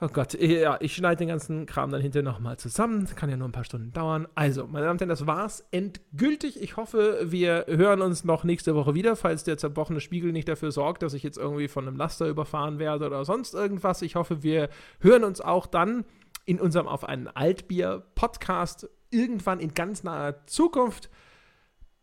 [0.00, 3.08] Oh Gott, ja, ich schneide den ganzen Kram dann hinterher nochmal zusammen.
[3.16, 4.28] Kann ja nur ein paar Stunden dauern.
[4.36, 6.62] Also, meine Damen und Herren, das war's endgültig.
[6.62, 10.70] Ich hoffe, wir hören uns noch nächste Woche wieder, falls der zerbrochene Spiegel nicht dafür
[10.70, 14.00] sorgt, dass ich jetzt irgendwie von einem Laster überfahren werde oder sonst irgendwas.
[14.02, 14.68] Ich hoffe, wir
[15.00, 16.04] hören uns auch dann
[16.44, 21.10] in unserem Auf einen Altbier-Podcast irgendwann in ganz naher Zukunft.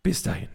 [0.03, 0.49] Bis dahin.